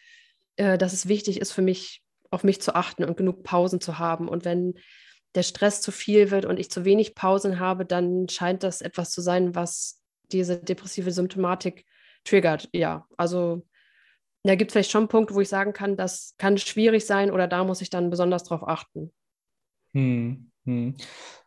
äh, 0.55 0.77
dass 0.77 0.93
es 0.93 1.07
wichtig 1.07 1.39
ist 1.39 1.51
für 1.51 1.61
mich, 1.61 2.03
auf 2.29 2.43
mich 2.43 2.61
zu 2.61 2.75
achten 2.75 3.03
und 3.03 3.17
genug 3.17 3.43
Pausen 3.43 3.81
zu 3.81 3.99
haben. 3.99 4.27
Und 4.27 4.45
wenn 4.45 4.75
der 5.35 5.43
Stress 5.43 5.81
zu 5.81 5.91
viel 5.91 6.31
wird 6.31 6.45
und 6.45 6.59
ich 6.59 6.71
zu 6.71 6.85
wenig 6.85 7.15
Pausen 7.15 7.59
habe, 7.59 7.85
dann 7.85 8.27
scheint 8.29 8.63
das 8.63 8.81
etwas 8.81 9.11
zu 9.11 9.21
sein, 9.21 9.55
was 9.55 10.01
diese 10.31 10.57
depressive 10.57 11.11
Symptomatik 11.11 11.85
triggert. 12.23 12.69
Ja, 12.73 13.07
also 13.17 13.65
da 14.43 14.55
gibt 14.55 14.71
es 14.71 14.73
vielleicht 14.73 14.91
schon 14.91 15.07
Punkte, 15.07 15.35
wo 15.35 15.41
ich 15.41 15.49
sagen 15.49 15.73
kann, 15.73 15.97
das 15.97 16.35
kann 16.37 16.57
schwierig 16.57 17.05
sein 17.05 17.31
oder 17.31 17.47
da 17.47 17.63
muss 17.63 17.81
ich 17.81 17.89
dann 17.89 18.09
besonders 18.09 18.43
drauf 18.43 18.67
achten. 18.67 19.13
Hm. 19.93 20.51
Hm. 20.67 20.95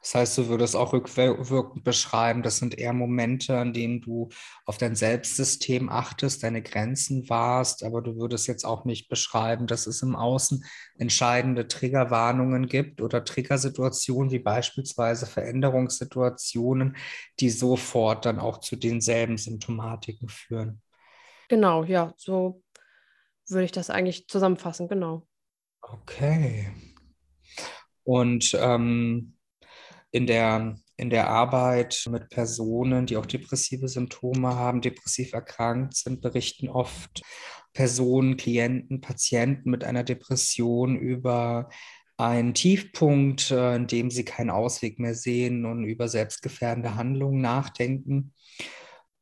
Das 0.01 0.15
heißt, 0.15 0.39
du 0.39 0.49
würdest 0.49 0.75
auch 0.75 0.95
rückwirkend 0.95 1.85
beschreiben, 1.85 2.43
das 2.43 2.57
sind 2.57 2.79
eher 2.79 2.95
Momente, 2.95 3.59
an 3.59 3.75
denen 3.75 4.01
du 4.01 4.31
auf 4.65 4.79
dein 4.79 4.97
Selbstsystem 4.97 5.91
achtest, 5.91 6.43
deine 6.43 6.63
Grenzen 6.63 7.29
warst, 7.29 7.85
aber 7.85 8.01
du 8.01 8.17
würdest 8.17 8.47
jetzt 8.47 8.65
auch 8.65 8.87
nicht 8.87 9.11
beschreiben, 9.11 9.67
dass 9.67 9.87
es 9.87 10.01
im 10.01 10.17
Außen 10.17 10.65
entscheidende 10.97 11.69
Triggerwarnungen 11.69 12.67
gibt 12.67 13.03
oder 13.03 13.23
Triggersituationen 13.23 14.31
wie 14.31 14.39
beispielsweise 14.39 15.27
Veränderungssituationen, 15.27 16.97
die 17.39 17.51
sofort 17.51 18.25
dann 18.25 18.39
auch 18.39 18.61
zu 18.61 18.77
denselben 18.77 19.37
Symptomatiken 19.37 20.31
führen. 20.31 20.81
Genau, 21.51 21.85
ja, 21.85 22.15
so 22.17 22.63
würde 23.49 23.65
ich 23.65 23.73
das 23.73 23.91
eigentlich 23.91 24.29
zusammenfassen, 24.29 24.89
genau. 24.89 25.27
Okay. 25.83 26.71
Und 28.05 28.57
ähm, 28.61 29.35
in, 30.11 30.27
der, 30.27 30.77
in 30.97 31.11
der 31.11 31.29
Arbeit 31.29 32.07
mit 32.11 32.29
Personen, 32.31 33.07
die 33.07 33.17
auch 33.17 33.27
depressive 33.27 33.89
Symptome 33.89 34.55
haben, 34.55 34.81
depressiv 34.81 35.33
erkrankt 35.33 35.97
sind, 35.97 36.21
berichten 36.21 36.69
oft 36.69 37.23
Personen, 37.73 38.37
Klienten, 38.37 39.01
Patienten 39.01 39.71
mit 39.71 39.85
einer 39.85 40.03
Depression 40.03 40.97
über 40.97 41.69
einen 42.17 42.53
Tiefpunkt, 42.53 43.51
äh, 43.51 43.77
in 43.77 43.87
dem 43.87 44.11
sie 44.11 44.25
keinen 44.25 44.51
Ausweg 44.51 44.99
mehr 44.99 45.15
sehen 45.15 45.65
und 45.65 45.85
über 45.85 46.09
selbstgefährdende 46.09 46.95
Handlungen 46.97 47.41
nachdenken. 47.41 48.35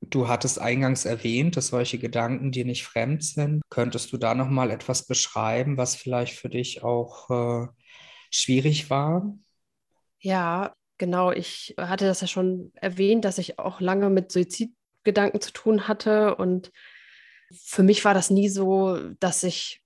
Du 0.01 0.29
hattest 0.29 0.61
eingangs 0.61 1.05
erwähnt, 1.05 1.57
dass 1.57 1.69
solche 1.69 1.99
Gedanken 1.99 2.53
dir 2.53 2.65
nicht 2.65 2.85
fremd 2.85 3.23
sind. 3.25 3.63
Könntest 3.69 4.13
du 4.13 4.17
da 4.17 4.35
noch 4.35 4.49
mal 4.49 4.71
etwas 4.71 5.07
beschreiben, 5.07 5.77
was 5.77 5.97
vielleicht 5.97 6.35
für 6.35 6.49
dich 6.49 6.83
auch 6.83 7.31
äh, 7.31 7.67
schwierig 8.31 8.91
war? 8.91 9.37
Ja, 10.21 10.75
genau. 10.99 11.33
Ich 11.33 11.75
hatte 11.79 12.07
das 12.07 12.21
ja 12.21 12.27
schon 12.27 12.73
erwähnt, 12.75 13.25
dass 13.25 13.39
ich 13.39 13.59
auch 13.59 13.81
lange 13.81 14.11
mit 14.11 14.33
Suizidgedanken 14.33 15.41
zu 15.41 15.53
tun 15.53 15.89
hatte. 15.89 16.37
Und 16.37 16.73
für 17.53 17.83
mich 17.83 18.05
war 18.05 18.15
das 18.15 18.31
nie 18.31 18.49
so, 18.49 18.99
dass 19.21 19.43
ich 19.43 19.83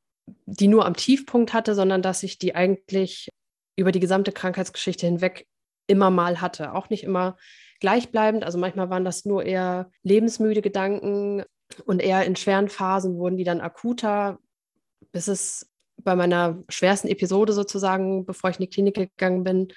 die 0.47 0.69
nur 0.69 0.87
am 0.87 0.97
Tiefpunkt 0.97 1.53
hatte, 1.53 1.75
sondern 1.75 2.03
dass 2.03 2.23
ich 2.23 2.39
die 2.39 2.55
eigentlich 2.55 3.31
über 3.77 3.93
die 3.93 4.01
gesamte 4.01 4.33
Krankheitsgeschichte 4.33 5.07
hinweg 5.07 5.47
immer 5.87 6.11
mal 6.11 6.41
hatte. 6.41 6.75
Auch 6.75 6.91
nicht 6.91 7.05
immer 7.05 7.37
gleichbleibend. 7.81 8.45
Also 8.45 8.59
manchmal 8.59 8.91
waren 8.91 9.05
das 9.05 9.25
nur 9.25 9.45
eher 9.45 9.91
lebensmüde 10.03 10.63
Gedanken 10.63 11.43
und 11.85 12.01
eher 12.01 12.25
in 12.25 12.37
schweren 12.37 12.69
Phasen 12.69 13.17
wurden 13.17 13.37
die 13.37 13.45
dann 13.45 13.61
akuter, 13.61 14.39
bis 15.11 15.29
es 15.29 15.72
bei 16.05 16.17
meiner 16.17 16.63
schwersten 16.69 17.09
Episode 17.09 17.53
sozusagen, 17.53 18.25
bevor 18.25 18.51
ich 18.51 18.57
in 18.57 18.63
die 18.63 18.71
Klinik 18.71 18.95
gegangen 18.95 19.45
bin, 19.45 19.69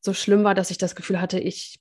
so 0.00 0.14
schlimm 0.14 0.44
war, 0.44 0.54
dass 0.54 0.70
ich 0.70 0.78
das 0.78 0.94
Gefühl 0.94 1.20
hatte, 1.20 1.38
ich 1.38 1.80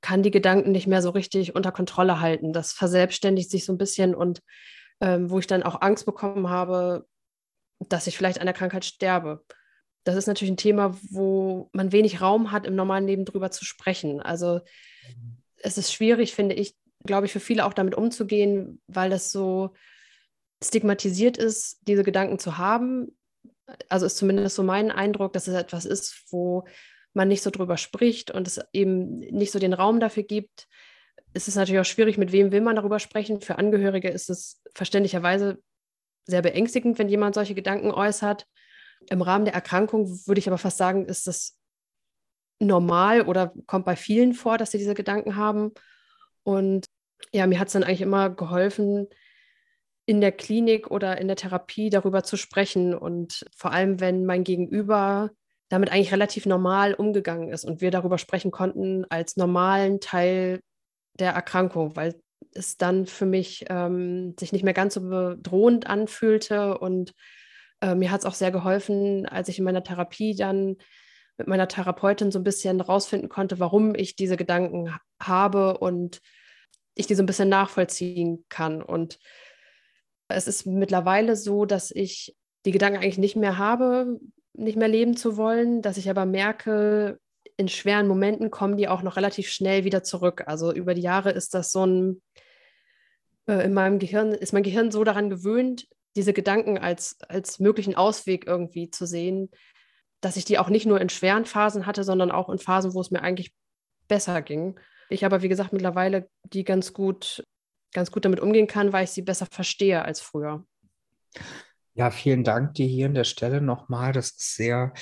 kann 0.00 0.22
die 0.22 0.30
Gedanken 0.30 0.72
nicht 0.72 0.86
mehr 0.86 1.02
so 1.02 1.10
richtig 1.10 1.54
unter 1.54 1.72
Kontrolle 1.72 2.20
halten. 2.20 2.52
Das 2.52 2.72
verselbstständigt 2.72 3.50
sich 3.50 3.64
so 3.64 3.72
ein 3.72 3.78
bisschen 3.78 4.14
und 4.14 4.40
ähm, 5.00 5.30
wo 5.30 5.38
ich 5.38 5.46
dann 5.46 5.62
auch 5.62 5.80
Angst 5.80 6.06
bekommen 6.06 6.48
habe, 6.48 7.06
dass 7.80 8.06
ich 8.06 8.16
vielleicht 8.16 8.40
an 8.40 8.46
der 8.46 8.54
Krankheit 8.54 8.84
sterbe. 8.84 9.44
Das 10.04 10.14
ist 10.14 10.26
natürlich 10.26 10.52
ein 10.52 10.56
Thema, 10.56 10.96
wo 11.10 11.68
man 11.72 11.92
wenig 11.92 12.20
Raum 12.20 12.52
hat, 12.52 12.66
im 12.66 12.76
normalen 12.76 13.06
Leben 13.06 13.24
drüber 13.24 13.50
zu 13.50 13.64
sprechen. 13.64 14.20
Also 14.20 14.60
es 15.56 15.78
ist 15.78 15.92
schwierig, 15.92 16.34
finde 16.34 16.54
ich, 16.54 16.76
glaube 17.04 17.26
ich, 17.26 17.32
für 17.32 17.40
viele 17.40 17.66
auch 17.66 17.74
damit 17.74 17.94
umzugehen, 17.96 18.80
weil 18.86 19.10
das 19.10 19.32
so 19.32 19.74
stigmatisiert 20.62 21.36
ist, 21.36 21.80
diese 21.86 22.04
Gedanken 22.04 22.38
zu 22.38 22.56
haben. 22.58 23.15
Also 23.88 24.06
ist 24.06 24.16
zumindest 24.16 24.56
so 24.56 24.62
mein 24.62 24.90
Eindruck, 24.90 25.32
dass 25.32 25.48
es 25.48 25.54
etwas 25.54 25.84
ist, 25.84 26.24
wo 26.30 26.64
man 27.14 27.28
nicht 27.28 27.42
so 27.42 27.50
drüber 27.50 27.76
spricht 27.76 28.30
und 28.30 28.46
es 28.46 28.60
eben 28.72 29.18
nicht 29.18 29.50
so 29.50 29.58
den 29.58 29.72
Raum 29.72 30.00
dafür 30.00 30.22
gibt. 30.22 30.68
Es 31.32 31.48
ist 31.48 31.56
natürlich 31.56 31.80
auch 31.80 31.84
schwierig, 31.84 32.18
mit 32.18 32.32
wem 32.32 32.52
will 32.52 32.60
man 32.60 32.76
darüber 32.76 32.98
sprechen. 32.98 33.40
Für 33.40 33.58
Angehörige 33.58 34.08
ist 34.08 34.30
es 34.30 34.62
verständlicherweise 34.74 35.58
sehr 36.26 36.42
beängstigend, 36.42 36.98
wenn 36.98 37.08
jemand 37.08 37.34
solche 37.34 37.54
Gedanken 37.54 37.90
äußert. 37.90 38.46
Im 39.08 39.22
Rahmen 39.22 39.44
der 39.44 39.54
Erkrankung 39.54 40.08
würde 40.26 40.38
ich 40.38 40.48
aber 40.48 40.58
fast 40.58 40.78
sagen, 40.78 41.06
ist 41.06 41.26
das 41.26 41.58
normal 42.58 43.22
oder 43.22 43.52
kommt 43.66 43.84
bei 43.84 43.96
vielen 43.96 44.34
vor, 44.34 44.58
dass 44.58 44.70
sie 44.70 44.78
diese 44.78 44.94
Gedanken 44.94 45.36
haben. 45.36 45.72
Und 46.42 46.86
ja, 47.32 47.46
mir 47.46 47.58
hat 47.58 47.68
es 47.68 47.72
dann 47.72 47.84
eigentlich 47.84 48.02
immer 48.02 48.30
geholfen, 48.30 49.08
in 50.06 50.20
der 50.20 50.32
Klinik 50.32 50.90
oder 50.90 51.20
in 51.20 51.26
der 51.26 51.36
Therapie 51.36 51.90
darüber 51.90 52.22
zu 52.22 52.36
sprechen 52.36 52.94
und 52.94 53.44
vor 53.56 53.72
allem, 53.72 54.00
wenn 54.00 54.24
mein 54.24 54.44
Gegenüber 54.44 55.30
damit 55.68 55.90
eigentlich 55.90 56.12
relativ 56.12 56.46
normal 56.46 56.94
umgegangen 56.94 57.50
ist 57.50 57.64
und 57.64 57.80
wir 57.80 57.90
darüber 57.90 58.18
sprechen 58.18 58.52
konnten 58.52 59.04
als 59.10 59.36
normalen 59.36 60.00
Teil 60.00 60.60
der 61.18 61.32
Erkrankung, 61.32 61.96
weil 61.96 62.14
es 62.52 62.76
dann 62.76 63.06
für 63.06 63.26
mich 63.26 63.64
ähm, 63.68 64.34
sich 64.38 64.52
nicht 64.52 64.64
mehr 64.64 64.74
ganz 64.74 64.94
so 64.94 65.00
bedrohend 65.00 65.88
anfühlte 65.88 66.78
und 66.78 67.12
äh, 67.80 67.96
mir 67.96 68.12
hat 68.12 68.20
es 68.20 68.26
auch 68.26 68.34
sehr 68.34 68.52
geholfen, 68.52 69.26
als 69.26 69.48
ich 69.48 69.58
in 69.58 69.64
meiner 69.64 69.82
Therapie 69.82 70.36
dann 70.36 70.76
mit 71.36 71.48
meiner 71.48 71.68
Therapeutin 71.68 72.30
so 72.30 72.38
ein 72.38 72.44
bisschen 72.44 72.80
rausfinden 72.80 73.28
konnte, 73.28 73.58
warum 73.58 73.94
ich 73.94 74.16
diese 74.16 74.36
Gedanken 74.36 74.94
habe 75.20 75.78
und 75.78 76.20
ich 76.94 77.06
die 77.06 77.14
so 77.14 77.22
ein 77.22 77.26
bisschen 77.26 77.48
nachvollziehen 77.48 78.44
kann. 78.48 78.82
Und 78.82 79.18
es 80.28 80.46
ist 80.46 80.66
mittlerweile 80.66 81.36
so, 81.36 81.64
dass 81.64 81.90
ich 81.90 82.36
die 82.64 82.72
Gedanken 82.72 82.98
eigentlich 82.98 83.18
nicht 83.18 83.36
mehr 83.36 83.58
habe, 83.58 84.18
nicht 84.54 84.76
mehr 84.76 84.88
leben 84.88 85.16
zu 85.16 85.36
wollen, 85.36 85.82
dass 85.82 85.98
ich 85.98 86.10
aber 86.10 86.26
merke, 86.26 87.18
in 87.56 87.68
schweren 87.68 88.08
Momenten 88.08 88.50
kommen 88.50 88.76
die 88.76 88.88
auch 88.88 89.02
noch 89.02 89.16
relativ 89.16 89.48
schnell 89.48 89.84
wieder 89.84 90.02
zurück. 90.02 90.44
Also 90.46 90.72
über 90.72 90.94
die 90.94 91.02
Jahre 91.02 91.30
ist 91.30 91.54
das 91.54 91.70
so 91.72 91.86
ein, 91.86 92.22
äh, 93.46 93.64
in 93.64 93.72
meinem 93.72 93.98
Gehirn, 93.98 94.32
ist 94.32 94.52
mein 94.52 94.62
Gehirn 94.62 94.90
so 94.90 95.04
daran 95.04 95.30
gewöhnt, 95.30 95.86
diese 96.16 96.32
Gedanken 96.32 96.78
als, 96.78 97.16
als 97.28 97.58
möglichen 97.58 97.94
Ausweg 97.94 98.46
irgendwie 98.46 98.90
zu 98.90 99.06
sehen, 99.06 99.50
dass 100.20 100.36
ich 100.36 100.44
die 100.44 100.58
auch 100.58 100.68
nicht 100.68 100.86
nur 100.86 101.00
in 101.00 101.08
schweren 101.08 101.44
Phasen 101.44 101.86
hatte, 101.86 102.04
sondern 102.04 102.30
auch 102.30 102.48
in 102.48 102.58
Phasen, 102.58 102.94
wo 102.94 103.00
es 103.00 103.10
mir 103.10 103.22
eigentlich 103.22 103.54
besser 104.08 104.42
ging. 104.42 104.78
Ich 105.08 105.24
aber, 105.24 105.42
wie 105.42 105.48
gesagt, 105.48 105.72
mittlerweile 105.72 106.28
die 106.44 106.64
ganz 106.64 106.92
gut, 106.92 107.44
ganz 107.92 108.10
gut 108.10 108.24
damit 108.24 108.40
umgehen 108.40 108.66
kann, 108.66 108.92
weil 108.92 109.04
ich 109.04 109.10
sie 109.10 109.22
besser 109.22 109.46
verstehe 109.46 110.04
als 110.04 110.20
früher. 110.20 110.64
Ja, 111.94 112.10
vielen 112.10 112.44
Dank 112.44 112.74
dir 112.74 112.86
hier 112.86 113.06
an 113.06 113.14
der 113.14 113.24
Stelle 113.24 113.62
nochmal. 113.62 114.12
Das 114.12 114.26
ist 114.32 114.54
sehr 114.54 114.92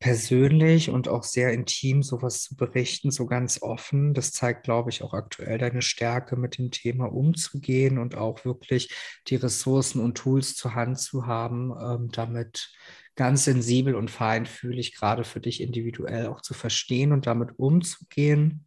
persönlich 0.00 0.90
und 0.90 1.06
auch 1.06 1.22
sehr 1.22 1.52
intim, 1.52 2.02
sowas 2.02 2.42
zu 2.42 2.56
berichten, 2.56 3.12
so 3.12 3.26
ganz 3.26 3.62
offen. 3.62 4.14
Das 4.14 4.32
zeigt, 4.32 4.64
glaube 4.64 4.90
ich, 4.90 5.04
auch 5.04 5.14
aktuell 5.14 5.58
deine 5.58 5.80
Stärke, 5.80 6.36
mit 6.36 6.58
dem 6.58 6.72
Thema 6.72 7.04
umzugehen 7.04 7.98
und 7.98 8.16
auch 8.16 8.44
wirklich 8.44 8.92
die 9.28 9.36
Ressourcen 9.36 10.00
und 10.00 10.16
Tools 10.16 10.56
zur 10.56 10.74
Hand 10.74 10.98
zu 10.98 11.26
haben, 11.26 11.72
ähm, 11.80 12.08
damit 12.10 12.72
ganz 13.14 13.44
sensibel 13.44 13.94
und 13.94 14.10
feinfühlig 14.10 14.96
gerade 14.96 15.22
für 15.22 15.40
dich 15.40 15.60
individuell 15.60 16.26
auch 16.26 16.40
zu 16.40 16.52
verstehen 16.52 17.12
und 17.12 17.28
damit 17.28 17.58
umzugehen. 17.60 18.64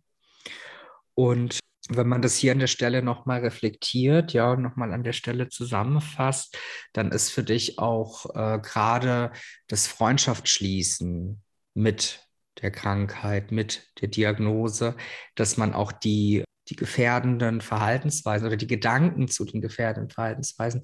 Und 1.15 1.60
wenn 1.97 2.08
man 2.08 2.21
das 2.21 2.36
hier 2.38 2.51
an 2.51 2.60
der 2.60 2.67
Stelle 2.67 3.01
nochmal 3.01 3.41
reflektiert, 3.41 4.34
ja, 4.34 4.56
nochmal 4.56 4.93
an 4.93 5.04
der 5.04 5.13
Stelle 5.13 5.49
zusammenfasst, 5.49 6.58
dann 6.93 7.12
ist 7.12 7.30
für 7.32 7.43
dich 7.43 7.80
auch 7.80 8.25
äh, 8.36 8.60
gerade 8.60 9.32
das 9.67 9.88
Freundschaftsschließen 9.88 11.41
mit 11.73 12.27
der 12.62 12.71
Krankheit, 12.71 13.51
mit 13.51 13.89
der 14.01 14.10
Diagnose, 14.10 14.95
dass 15.36 15.58
man 15.58 15.73
auch 15.73 15.91
die, 15.91 16.43
die 16.69 16.75
gefährdenden 16.75 17.62
Verhaltensweisen 17.62 18.47
oder 18.47 18.58
die 18.58 18.67
Gedanken 18.67 19.27
zu 19.27 19.45
den 19.45 19.62
gefährdenden 19.62 20.10
Verhaltensweisen 20.10 20.82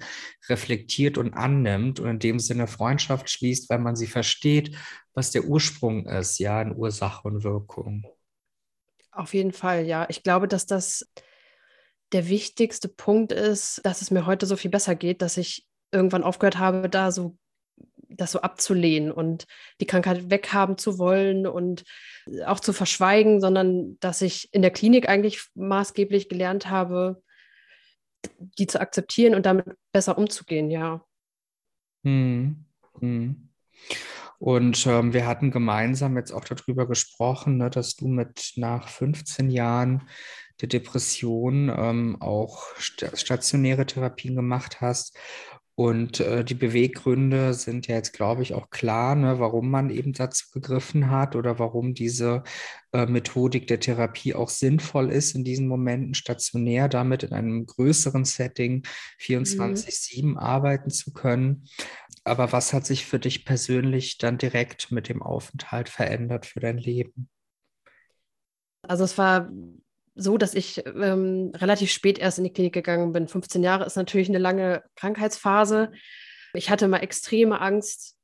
reflektiert 0.50 1.18
und 1.18 1.34
annimmt 1.34 2.00
und 2.00 2.10
in 2.10 2.20
dem 2.20 2.40
Sinne 2.40 2.68
Freundschaft 2.68 3.30
schließt, 3.30 3.70
weil 3.70 3.80
man 3.80 3.96
sie 3.96 4.08
versteht, 4.08 4.78
was 5.14 5.32
der 5.32 5.46
Ursprung 5.46 6.06
ist, 6.08 6.40
ja, 6.40 6.62
in 6.62 6.76
Ursache 6.76 7.28
und 7.28 7.44
Wirkung. 7.44 8.06
Auf 9.18 9.34
jeden 9.34 9.52
Fall, 9.52 9.86
ja. 9.86 10.06
Ich 10.10 10.22
glaube, 10.22 10.48
dass 10.48 10.68
das 10.68 11.12
der 12.12 12.30
wichtigste 12.30 12.88
Punkt 12.88 13.32
ist, 13.32 13.82
dass 13.84 14.02
es 14.02 14.12
mir 14.12 14.26
heute 14.26 14.46
so 14.46 14.56
viel 14.56 14.72
besser 14.72 14.96
geht, 14.96 15.22
dass 15.22 15.38
ich 15.38 15.66
irgendwann 15.92 16.24
aufgehört 16.24 16.60
habe, 16.60 16.88
da 16.88 17.12
so 17.12 17.38
das 18.10 18.32
so 18.32 18.42
abzulehnen 18.42 19.12
und 19.12 19.48
die 19.82 19.86
Krankheit 19.86 20.30
weghaben 20.30 20.78
zu 20.78 20.98
wollen 20.98 21.46
und 21.48 21.84
auch 22.46 22.60
zu 22.60 22.74
verschweigen, 22.74 23.42
sondern 23.42 23.98
dass 24.00 24.22
ich 24.22 24.54
in 24.54 24.62
der 24.62 24.72
Klinik 24.72 25.10
eigentlich 25.10 25.42
maßgeblich 25.56 26.30
gelernt 26.30 26.70
habe, 26.70 27.22
die 28.40 28.68
zu 28.68 28.80
akzeptieren 28.80 29.36
und 29.36 29.46
damit 29.46 29.66
besser 29.92 30.18
umzugehen, 30.18 30.70
ja. 30.70 31.04
Hm. 32.04 32.66
Hm. 33.00 33.50
Und 34.40 34.86
ähm, 34.86 35.14
wir 35.14 35.26
hatten 35.26 35.52
gemeinsam 35.52 36.16
jetzt 36.16 36.32
auch 36.32 36.46
darüber 36.46 36.88
gesprochen, 36.88 37.58
ne, 37.58 37.70
dass 37.70 37.96
du 37.96 38.08
mit 38.08 38.54
nach 38.56 38.88
15 38.88 39.50
Jahren 39.50 40.08
der 40.62 40.70
Depression 40.70 41.72
ähm, 41.76 42.18
auch 42.20 42.64
stationäre 42.78 43.86
Therapien 43.86 44.36
gemacht 44.36 44.82
hast. 44.82 45.18
Und 45.80 46.22
äh, 46.22 46.44
die 46.44 46.56
Beweggründe 46.56 47.54
sind 47.54 47.86
ja 47.86 47.94
jetzt, 47.94 48.12
glaube 48.12 48.42
ich, 48.42 48.56
auch 48.56 48.72
klar, 48.72 49.14
ne, 49.14 49.40
warum 49.40 49.70
man 49.70 49.92
eben 49.92 50.12
dazu 50.12 50.46
gegriffen 50.52 51.12
hat 51.12 51.36
oder 51.36 51.60
warum 51.60 51.94
diese 51.94 52.42
äh, 52.94 53.06
Methodik 53.06 53.68
der 53.68 53.80
Therapie 53.80 54.34
auch 54.34 54.50
sinnvoll 54.50 55.12
ist, 55.12 55.36
in 55.36 55.44
diesen 55.44 55.68
Momenten 55.68 56.16
stationär 56.16 56.90
damit 56.90 57.22
in 57.22 57.32
einem 57.32 57.68
größeren 57.68 58.26
Setting 58.26 58.88
24-7 59.22 60.26
mhm. 60.26 60.38
arbeiten 60.40 60.90
zu 60.90 61.14
können. 61.14 61.70
Aber 62.24 62.52
was 62.52 62.74
hat 62.74 62.88
sich 62.88 63.06
für 63.06 63.20
dich 63.20 63.46
persönlich 63.46 64.18
dann 64.18 64.40
direkt 64.40 64.92
mit 64.92 65.10
dem 65.10 65.22
Aufenthalt 65.22 65.90
verändert 65.90 66.48
für 66.48 66.60
dein 66.60 66.80
Leben? 66.80 67.30
Also 68.82 69.04
es 69.04 69.16
war 69.20 69.48
so, 70.18 70.38
dass 70.38 70.56
ich 70.56 70.84
ähm, 70.86 71.52
relativ 71.56 71.92
spät 71.92 72.18
erst 72.18 72.40
in 72.40 72.44
die 72.44 72.52
Klinik 72.52 72.74
gegangen 72.74 73.12
bin. 73.14 73.28
15 73.28 73.64
Jahre 73.64 73.86
ist 73.86 73.96
natürlich 73.96 74.30
eine 74.30 74.40
lange 74.40 74.84
Krankheitsphase. 74.96 75.92
Ich 76.54 76.70
hatte 76.70 76.88
mal 76.88 76.98
extreme 77.00 77.62
Angst 77.62 78.18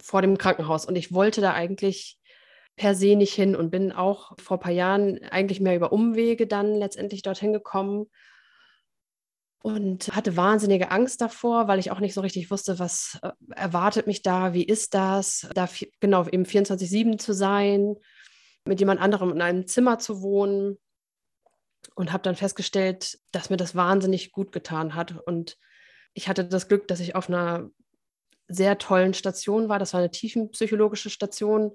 vor 0.00 0.22
dem 0.22 0.38
Krankenhaus 0.38 0.86
und 0.86 0.96
ich 0.96 1.12
wollte 1.12 1.40
da 1.40 1.52
eigentlich 1.52 2.18
per 2.76 2.94
se 2.94 3.16
nicht 3.16 3.34
hin 3.34 3.56
und 3.56 3.70
bin 3.70 3.92
auch 3.92 4.32
vor 4.38 4.58
ein 4.58 4.60
paar 4.60 4.72
Jahren 4.72 5.22
eigentlich 5.30 5.60
mehr 5.60 5.76
über 5.76 5.92
Umwege 5.92 6.46
dann 6.46 6.74
letztendlich 6.74 7.22
dorthin 7.22 7.52
gekommen 7.52 8.06
und 9.62 10.14
hatte 10.14 10.36
wahnsinnige 10.36 10.90
Angst 10.90 11.20
davor, 11.20 11.68
weil 11.68 11.78
ich 11.78 11.90
auch 11.90 12.00
nicht 12.00 12.14
so 12.14 12.20
richtig 12.20 12.50
wusste, 12.50 12.78
was 12.78 13.18
äh, 13.22 13.30
erwartet 13.56 14.06
mich 14.06 14.22
da, 14.22 14.52
wie 14.54 14.64
ist 14.64 14.94
das, 14.94 15.48
da 15.54 15.68
genau 16.00 16.28
eben 16.28 16.44
24/7 16.44 17.18
zu 17.18 17.32
sein, 17.32 17.96
mit 18.66 18.78
jemand 18.78 19.00
anderem 19.00 19.32
in 19.32 19.42
einem 19.42 19.66
Zimmer 19.66 19.98
zu 19.98 20.22
wohnen 20.22 20.78
und 21.94 22.12
habe 22.12 22.22
dann 22.22 22.36
festgestellt, 22.36 23.18
dass 23.32 23.50
mir 23.50 23.56
das 23.56 23.74
wahnsinnig 23.74 24.32
gut 24.32 24.52
getan 24.52 24.94
hat 24.94 25.16
und 25.26 25.58
ich 26.12 26.28
hatte 26.28 26.44
das 26.44 26.68
Glück, 26.68 26.86
dass 26.88 27.00
ich 27.00 27.16
auf 27.16 27.28
einer 27.28 27.70
sehr 28.46 28.78
tollen 28.78 29.14
Station 29.14 29.68
war. 29.68 29.78
Das 29.78 29.94
war 29.94 30.00
eine 30.00 30.10
tiefenpsychologische 30.12 31.10
Station 31.10 31.72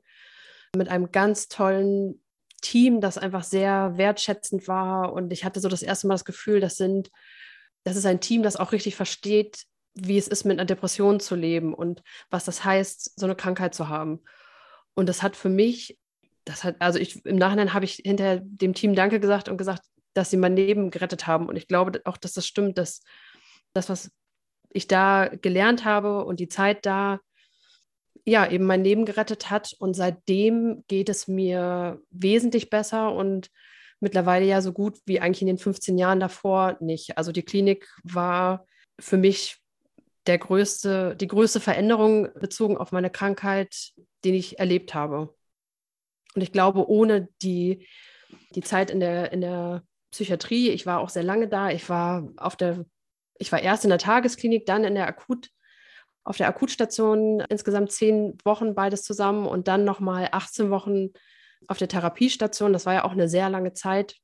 mit 0.75 0.87
einem 0.87 1.11
ganz 1.11 1.49
tollen 1.49 2.23
Team, 2.61 3.01
das 3.01 3.17
einfach 3.17 3.43
sehr 3.43 3.97
wertschätzend 3.97 4.67
war. 4.67 5.11
Und 5.11 5.33
ich 5.33 5.43
hatte 5.43 5.59
so 5.59 5.67
das 5.67 5.81
erste 5.81 6.07
Mal 6.07 6.13
das 6.13 6.25
Gefühl, 6.25 6.61
das 6.61 6.77
sind 6.77 7.09
das 7.83 7.95
ist 7.95 8.05
ein 8.05 8.19
Team, 8.19 8.43
das 8.43 8.55
auch 8.55 8.71
richtig 8.71 8.95
versteht, 8.95 9.65
wie 9.93 10.17
es 10.17 10.27
ist, 10.27 10.45
mit 10.45 10.59
einer 10.59 10.65
Depression 10.65 11.19
zu 11.19 11.35
leben 11.35 11.73
und 11.73 12.03
was 12.29 12.45
das 12.45 12.63
heißt, 12.63 13.19
so 13.19 13.25
eine 13.25 13.35
Krankheit 13.35 13.73
zu 13.73 13.89
haben. 13.89 14.21
Und 14.93 15.09
das 15.09 15.23
hat 15.23 15.35
für 15.35 15.49
mich, 15.49 15.97
das 16.45 16.63
hat, 16.63 16.75
also 16.79 16.99
ich 16.99 17.25
im 17.25 17.37
Nachhinein 17.37 17.73
habe 17.73 17.85
ich 17.85 17.95
hinter 17.95 18.39
dem 18.41 18.73
Team 18.73 18.95
Danke 18.95 19.19
gesagt 19.19 19.49
und 19.49 19.57
gesagt, 19.57 19.83
dass 20.13 20.29
sie 20.29 20.37
mein 20.37 20.55
Leben 20.55 20.91
gerettet 20.91 21.27
haben. 21.27 21.47
Und 21.47 21.55
ich 21.55 21.67
glaube 21.67 22.01
auch, 22.05 22.17
dass 22.17 22.33
das 22.33 22.47
stimmt, 22.47 22.77
dass 22.77 23.01
das, 23.73 23.89
was 23.89 24.11
ich 24.71 24.87
da 24.87 25.27
gelernt 25.27 25.85
habe 25.85 26.25
und 26.25 26.39
die 26.39 26.47
Zeit 26.47 26.85
da, 26.85 27.19
ja, 28.25 28.49
eben 28.49 28.65
mein 28.65 28.83
Leben 28.83 29.05
gerettet 29.05 29.49
hat. 29.49 29.73
Und 29.79 29.93
seitdem 29.93 30.83
geht 30.87 31.09
es 31.09 31.27
mir 31.27 32.01
wesentlich 32.09 32.69
besser 32.69 33.13
und 33.13 33.49
mittlerweile 33.99 34.45
ja 34.45 34.61
so 34.61 34.71
gut 34.71 34.99
wie 35.05 35.19
eigentlich 35.19 35.41
in 35.41 35.47
den 35.47 35.57
15 35.57 35.97
Jahren 35.97 36.19
davor 36.19 36.77
nicht. 36.79 37.17
Also 37.17 37.31
die 37.31 37.43
Klinik 37.43 37.89
war 38.03 38.65
für 38.99 39.17
mich 39.17 39.57
der 40.27 40.37
größte, 40.37 41.15
die 41.15 41.27
größte 41.27 41.59
Veränderung 41.59 42.29
bezogen 42.39 42.77
auf 42.77 42.91
meine 42.91 43.09
Krankheit, 43.09 43.93
den 44.23 44.35
ich 44.35 44.59
erlebt 44.59 44.93
habe. 44.93 45.33
Und 46.35 46.41
ich 46.41 46.51
glaube, 46.51 46.87
ohne 46.87 47.29
die, 47.41 47.87
die 48.53 48.61
Zeit 48.61 48.91
in 48.91 48.99
der, 48.99 49.31
in 49.31 49.41
der 49.41 49.83
Psychiatrie, 50.11 50.69
ich 50.69 50.85
war 50.85 50.99
auch 50.99 51.09
sehr 51.09 51.23
lange 51.23 51.47
da, 51.47 51.69
ich 51.69 51.89
war 51.89 52.29
auf 52.37 52.55
der, 52.55 52.85
ich 53.37 53.51
war 53.51 53.61
erst 53.61 53.83
in 53.83 53.89
der 53.89 53.99
Tagesklinik, 53.99 54.65
dann 54.65 54.83
in 54.83 54.95
der 54.95 55.07
Akut, 55.07 55.49
auf 56.23 56.37
der 56.37 56.47
Akutstation 56.47 57.41
insgesamt 57.49 57.91
zehn 57.91 58.37
Wochen 58.43 58.75
beides 58.75 59.03
zusammen 59.03 59.47
und 59.47 59.67
dann 59.67 59.83
nochmal 59.83 60.29
18 60.31 60.69
Wochen 60.69 61.09
auf 61.67 61.77
der 61.77 61.87
Therapiestation. 61.87 62.73
Das 62.73 62.85
war 62.85 62.93
ja 62.93 63.03
auch 63.03 63.13
eine 63.13 63.27
sehr 63.29 63.49
lange 63.49 63.73
Zeit. 63.73 64.15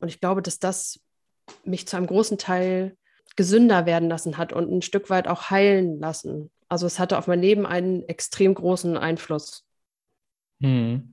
Und 0.00 0.08
ich 0.08 0.20
glaube, 0.20 0.42
dass 0.42 0.58
das 0.58 1.00
mich 1.64 1.86
zu 1.86 1.96
einem 1.96 2.06
großen 2.06 2.38
Teil 2.38 2.96
gesünder 3.36 3.86
werden 3.86 4.08
lassen 4.08 4.38
hat 4.38 4.52
und 4.52 4.70
ein 4.70 4.82
Stück 4.82 5.10
weit 5.10 5.28
auch 5.28 5.50
heilen 5.50 6.00
lassen. 6.00 6.50
Also 6.68 6.86
es 6.86 6.98
hatte 6.98 7.18
auf 7.18 7.26
mein 7.26 7.40
Leben 7.40 7.66
einen 7.66 8.02
extrem 8.08 8.54
großen 8.54 8.96
Einfluss. 8.96 9.64
Hm. 10.60 11.11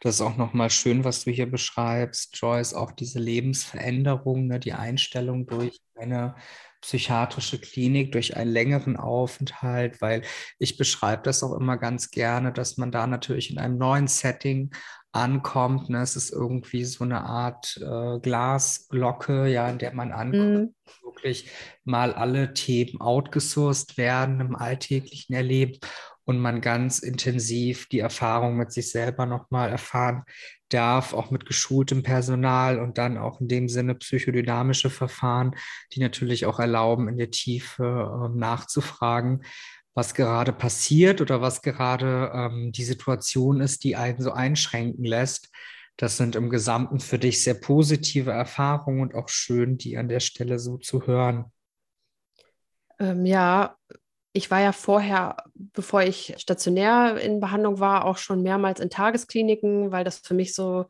Das 0.00 0.14
ist 0.16 0.20
auch 0.20 0.36
nochmal 0.36 0.70
schön, 0.70 1.04
was 1.04 1.24
du 1.24 1.30
hier 1.30 1.50
beschreibst, 1.50 2.36
Joyce, 2.36 2.74
auch 2.74 2.92
diese 2.92 3.18
Lebensveränderung, 3.18 4.46
ne, 4.46 4.58
die 4.58 4.72
Einstellung 4.72 5.46
durch 5.46 5.80
eine 5.94 6.34
psychiatrische 6.80 7.58
Klinik 7.60 8.12
durch 8.12 8.36
einen 8.36 8.50
längeren 8.50 8.96
Aufenthalt, 8.96 10.00
weil 10.00 10.22
ich 10.58 10.76
beschreibe 10.76 11.22
das 11.22 11.42
auch 11.42 11.54
immer 11.54 11.76
ganz 11.76 12.10
gerne, 12.10 12.52
dass 12.52 12.76
man 12.76 12.90
da 12.90 13.06
natürlich 13.06 13.50
in 13.50 13.58
einem 13.58 13.76
neuen 13.76 14.08
Setting 14.08 14.70
ankommt. 15.12 15.90
Ne? 15.90 16.00
Es 16.02 16.16
ist 16.16 16.30
irgendwie 16.30 16.84
so 16.84 17.04
eine 17.04 17.22
Art 17.22 17.78
äh, 17.82 18.18
Glasglocke, 18.20 19.48
ja, 19.48 19.68
in 19.68 19.78
der 19.78 19.92
man 19.92 20.12
ankommt, 20.12 20.70
mm. 20.70 21.04
wirklich 21.04 21.50
mal 21.84 22.14
alle 22.14 22.54
Themen 22.54 23.00
outgesourced 23.00 23.98
werden 23.98 24.40
im 24.40 24.56
alltäglichen 24.56 25.34
Erleben 25.34 25.78
und 26.30 26.38
man 26.38 26.60
ganz 26.60 27.00
intensiv 27.00 27.88
die 27.88 27.98
Erfahrung 27.98 28.56
mit 28.56 28.70
sich 28.70 28.92
selber 28.92 29.26
nochmal 29.26 29.68
erfahren 29.68 30.22
darf, 30.68 31.12
auch 31.12 31.32
mit 31.32 31.44
geschultem 31.44 32.04
Personal 32.04 32.78
und 32.78 32.98
dann 32.98 33.18
auch 33.18 33.40
in 33.40 33.48
dem 33.48 33.68
Sinne 33.68 33.96
psychodynamische 33.96 34.90
Verfahren, 34.90 35.56
die 35.92 35.98
natürlich 35.98 36.46
auch 36.46 36.60
erlauben, 36.60 37.08
in 37.08 37.18
der 37.18 37.32
Tiefe 37.32 37.82
äh, 37.84 38.38
nachzufragen, 38.38 39.42
was 39.92 40.14
gerade 40.14 40.52
passiert 40.52 41.20
oder 41.20 41.40
was 41.40 41.62
gerade 41.62 42.30
ähm, 42.32 42.70
die 42.70 42.84
Situation 42.84 43.60
ist, 43.60 43.82
die 43.82 43.96
einen 43.96 44.22
so 44.22 44.30
einschränken 44.30 45.04
lässt. 45.04 45.50
Das 45.96 46.16
sind 46.16 46.36
im 46.36 46.48
Gesamten 46.48 47.00
für 47.00 47.18
dich 47.18 47.42
sehr 47.42 47.54
positive 47.54 48.30
Erfahrungen 48.30 49.00
und 49.00 49.16
auch 49.16 49.28
schön, 49.28 49.78
die 49.78 49.98
an 49.98 50.08
der 50.08 50.20
Stelle 50.20 50.60
so 50.60 50.78
zu 50.78 51.08
hören. 51.08 51.46
Ähm, 53.00 53.26
ja, 53.26 53.76
ich 54.32 54.50
war 54.50 54.60
ja 54.60 54.72
vorher, 54.72 55.36
bevor 55.54 56.02
ich 56.02 56.34
stationär 56.38 57.20
in 57.20 57.40
Behandlung 57.40 57.80
war, 57.80 58.04
auch 58.04 58.16
schon 58.16 58.42
mehrmals 58.42 58.80
in 58.80 58.90
Tageskliniken, 58.90 59.90
weil 59.90 60.04
das 60.04 60.18
für 60.18 60.34
mich 60.34 60.54
so, 60.54 60.86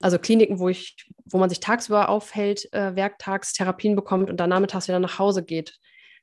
also 0.00 0.18
Kliniken, 0.18 0.58
wo 0.58 0.68
ich, 0.68 0.96
wo 1.26 1.38
man 1.38 1.50
sich 1.50 1.60
tagsüber 1.60 2.08
aufhält, 2.08 2.72
äh, 2.72 2.96
werktags 2.96 3.52
Therapien 3.52 3.96
bekommt 3.96 4.30
und 4.30 4.38
dann 4.38 4.50
nachmittags 4.50 4.88
wieder 4.88 4.98
nach 4.98 5.18
Hause 5.18 5.42
geht. 5.42 5.78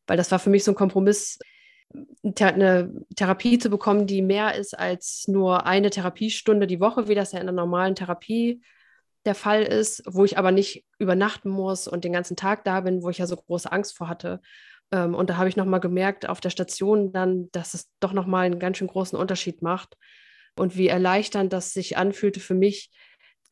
Weil 0.07 0.17
das 0.17 0.31
war 0.31 0.39
für 0.39 0.49
mich 0.49 0.63
so 0.63 0.71
ein 0.71 0.75
Kompromiss, 0.75 1.37
eine 2.23 2.91
Therapie 3.15 3.59
zu 3.59 3.69
bekommen, 3.69 4.07
die 4.07 4.21
mehr 4.21 4.55
ist 4.55 4.77
als 4.77 5.27
nur 5.27 5.65
eine 5.65 5.89
Therapiestunde 5.89 6.67
die 6.67 6.79
Woche, 6.79 7.07
wie 7.07 7.15
das 7.15 7.31
ja 7.31 7.39
in 7.39 7.47
einer 7.47 7.55
normalen 7.55 7.95
Therapie 7.95 8.61
der 9.25 9.35
Fall 9.35 9.63
ist, 9.63 10.03
wo 10.05 10.25
ich 10.25 10.37
aber 10.37 10.51
nicht 10.51 10.85
übernachten 10.99 11.49
muss 11.49 11.87
und 11.87 12.03
den 12.03 12.13
ganzen 12.13 12.35
Tag 12.35 12.63
da 12.63 12.81
bin, 12.81 13.03
wo 13.03 13.09
ich 13.09 13.19
ja 13.19 13.27
so 13.27 13.35
große 13.35 13.71
Angst 13.71 13.95
vor 13.95 14.07
hatte. 14.07 14.41
Ähm, 14.91 15.15
und 15.15 15.29
da 15.29 15.37
habe 15.37 15.49
ich 15.49 15.57
nochmal 15.57 15.79
gemerkt 15.79 16.27
auf 16.27 16.39
der 16.39 16.49
Station 16.49 17.11
dann, 17.11 17.49
dass 17.51 17.73
es 17.73 17.89
doch 17.99 18.13
nochmal 18.13 18.45
einen 18.45 18.59
ganz 18.59 18.77
schön 18.77 18.87
großen 18.87 19.17
Unterschied 19.17 19.61
macht 19.61 19.95
und 20.55 20.77
wie 20.77 20.87
erleichternd 20.87 21.53
das 21.53 21.73
sich 21.73 21.97
anfühlte 21.97 22.39
für 22.39 22.55
mich, 22.55 22.91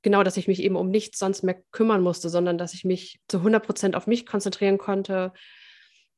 genau, 0.02 0.24
dass 0.24 0.38
ich 0.38 0.48
mich 0.48 0.62
eben 0.62 0.76
um 0.76 0.90
nichts 0.90 1.20
sonst 1.20 1.44
mehr 1.44 1.62
kümmern 1.72 2.02
musste, 2.02 2.30
sondern 2.30 2.58
dass 2.58 2.74
ich 2.74 2.84
mich 2.84 3.20
zu 3.28 3.38
100 3.38 3.66
Prozent 3.66 3.96
auf 3.96 4.08
mich 4.08 4.26
konzentrieren 4.26 4.78
konnte, 4.78 5.34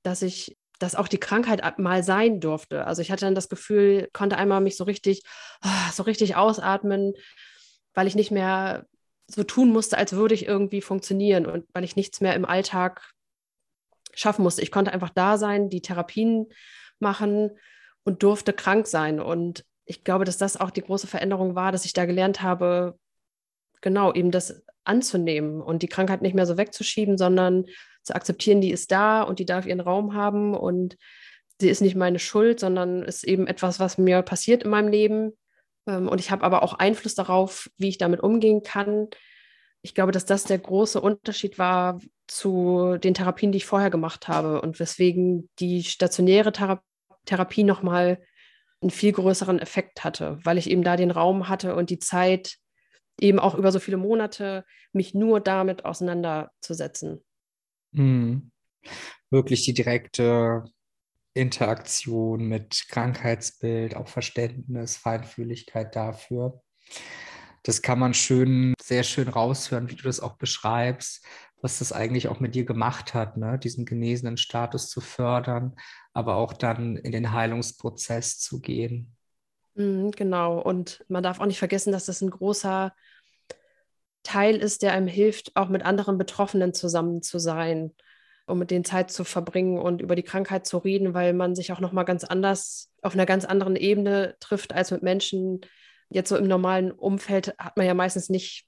dass 0.04 0.22
ich, 0.22 0.58
dass 0.80 0.96
auch 0.96 1.08
die 1.08 1.20
Krankheit 1.20 1.80
mal 1.80 2.04
sein 2.04 2.40
durfte. 2.40 2.86
Also 2.86 3.02
ich 3.02 3.12
hatte 3.12 3.26
dann 3.26 3.36
das 3.36 3.50
Gefühl, 3.50 4.10
konnte 4.14 4.38
einmal 4.38 4.62
mich 4.62 4.78
so 4.78 4.84
richtig, 4.84 5.24
ah, 5.62 5.92
so 5.92 6.04
richtig 6.04 6.36
ausatmen, 6.36 7.14
weil 7.94 8.08
ich 8.08 8.16
nicht 8.16 8.32
mehr 8.32 8.86
so 9.30 9.44
tun 9.44 9.72
musste, 9.72 9.98
als 9.98 10.14
würde 10.14 10.36
ich 10.36 10.46
irgendwie 10.46 10.82
funktionieren 10.82 11.46
und 11.46 11.66
weil 11.74 11.84
ich 11.84 11.96
nichts 11.96 12.22
mehr 12.22 12.36
im 12.36 12.46
Alltag 12.46 13.14
schaffen 14.18 14.44
musste. 14.44 14.62
Ich 14.62 14.72
konnte 14.72 14.92
einfach 14.92 15.10
da 15.10 15.38
sein, 15.38 15.70
die 15.70 15.82
Therapien 15.82 16.48
machen 17.00 17.52
und 18.04 18.24
durfte 18.24 18.54
krank 18.54 18.88
sein. 18.88 19.20
Und 19.20 19.64
ich 19.86 20.04
glaube, 20.04 20.26
dass 20.26 20.38
das 20.38 20.58
auch 20.58 20.72
die 20.72 20.82
große 20.82 21.08
Veränderung 21.08 21.56
war, 21.56 21.72
dass 21.72 21.86
ich 21.86 21.94
da 21.94 22.06
gelernt 22.06 22.42
habe, 22.42 22.98
genau 23.82 24.14
eben 24.14 24.32
das 24.32 24.64
anzunehmen 24.84 25.62
und 25.62 25.84
die 25.84 25.88
Krankheit 25.88 26.22
nicht 26.22 26.34
mehr 26.34 26.46
so 26.46 26.58
wegzuschieben, 26.58 27.18
sondern 27.18 27.66
zu 28.04 28.16
akzeptieren, 28.16 28.62
die 28.62 28.72
ist 28.72 28.92
da 28.92 29.22
und 29.22 29.40
die 29.40 29.46
darf 29.46 29.66
ihren 29.66 29.82
Raum 29.82 30.14
haben 30.14 30.56
und 30.56 30.98
sie 31.60 31.70
ist 31.70 31.82
nicht 31.82 31.96
meine 31.96 32.20
Schuld, 32.20 32.60
sondern 32.60 33.04
ist 33.04 33.24
eben 33.24 33.48
etwas, 33.48 33.80
was 33.80 33.98
mir 33.98 34.22
passiert 34.22 34.64
in 34.64 34.70
meinem 34.70 34.88
Leben. 34.88 35.38
Ähm, 35.88 36.08
und 36.08 36.20
ich 36.20 36.32
habe 36.32 36.44
aber 36.44 36.64
auch 36.64 36.74
Einfluss 36.74 37.16
darauf, 37.16 37.70
wie 37.78 37.90
ich 37.90 37.98
damit 37.98 38.22
umgehen 38.22 38.64
kann. 38.64 39.08
Ich 39.88 39.96
glaube, 39.96 40.12
dass 40.12 40.26
das 40.26 40.44
der 40.44 40.58
große 40.58 41.00
Unterschied 41.00 41.58
war 41.58 42.02
zu 42.28 42.98
den 42.98 43.14
Therapien, 43.14 43.54
die 43.54 43.60
ich 43.60 43.66
vorher 43.66 43.90
gemacht 43.90 44.28
habe 44.28 44.60
und 44.60 44.82
weswegen 44.82 45.50
die 45.60 45.82
stationäre 45.82 46.52
Thera 46.52 46.84
Therapie 47.24 47.64
nochmal 47.64 48.22
einen 48.82 48.92
viel 48.92 49.14
größeren 49.14 49.60
Effekt 49.60 50.04
hatte, 50.04 50.40
weil 50.44 50.58
ich 50.58 50.70
eben 50.70 50.84
da 50.84 50.98
den 50.98 51.10
Raum 51.10 51.48
hatte 51.48 51.74
und 51.74 51.90
die 51.90 52.00
Zeit, 52.00 52.58
eben 53.18 53.40
auch 53.40 53.56
über 53.56 53.72
so 53.72 53.80
viele 53.80 53.96
Monate, 53.96 54.66
mich 54.92 55.14
nur 55.14 55.40
damit 55.40 55.86
auseinanderzusetzen. 55.86 57.24
Mhm. 57.94 58.52
Wirklich 59.30 59.64
die 59.64 59.74
direkte 59.74 60.66
Interaktion 61.34 62.44
mit 62.44 62.88
Krankheitsbild, 62.90 63.96
auch 63.96 64.10
Verständnis, 64.10 64.98
Feinfühligkeit 64.98 65.96
dafür. 65.96 66.62
Das 67.64 67.82
kann 67.82 68.00
man 68.00 68.14
schön, 68.14 68.74
sehr 68.82 69.04
schön 69.04 69.28
raushören, 69.28 69.90
wie 69.90 69.96
du 69.96 70.04
das 70.04 70.20
auch 70.20 70.38
beschreibst, 70.38 71.26
was 71.62 71.80
das 71.80 71.92
eigentlich 71.92 72.28
auch 72.28 72.40
mit 72.40 72.56
dir 72.56 72.66
gemacht 72.66 73.14
hat, 73.14 73.38
ne? 73.38 73.58
diesen 73.60 73.86
genesenen 73.86 74.38
Status 74.38 74.90
zu 74.90 75.02
fördern, 75.02 75.76
aber 76.14 76.36
auch 76.36 76.54
dann 76.54 76.98
in 76.98 77.12
den 77.12 77.32
Heilungsprozess 77.32 78.40
zu 78.40 78.62
gehen. 78.62 79.16
Mhm, 79.76 80.12
genau. 80.12 80.60
Und 80.60 81.04
man 81.08 81.24
darf 81.24 81.40
auch 81.40 81.46
nicht 81.46 81.60
vergessen, 81.60 81.92
dass 81.92 82.06
das 82.06 82.22
ein 82.22 82.32
großer 82.32 82.94
Teil 84.24 84.58
ist, 84.58 84.82
der 84.82 84.94
einem 84.94 85.08
hilft, 85.08 85.56
auch 85.56 85.70
mit 85.70 85.86
anderen 85.86 86.18
Betroffenen 86.18 86.74
zusammen 86.74 87.22
zu 87.22 87.40
sein, 87.40 87.94
um 88.46 88.60
mit 88.60 88.72
denen 88.72 88.84
Zeit 88.84 89.12
zu 89.12 89.24
verbringen 89.24 89.78
und 89.78 90.02
über 90.02 90.16
die 90.16 90.24
Krankheit 90.24 90.66
zu 90.66 90.78
reden, 90.80 91.14
weil 91.14 91.34
man 91.34 91.56
sich 91.56 91.72
auch 91.72 91.80
nochmal 91.80 92.06
ganz 92.06 92.24
anders, 92.24 92.92
auf 93.02 93.14
einer 93.14 93.26
ganz 93.26 93.46
anderen 93.46 93.76
Ebene 93.76 94.36
trifft 94.40 94.74
als 94.74 94.92
mit 94.92 95.04
Menschen. 95.04 95.62
Jetzt 96.10 96.30
so 96.30 96.38
im 96.38 96.48
normalen 96.48 96.92
Umfeld 96.92 97.54
hat 97.58 97.78
man 97.78 97.86
ja 97.86 97.94
meistens 97.94 98.30
nicht 98.30 98.66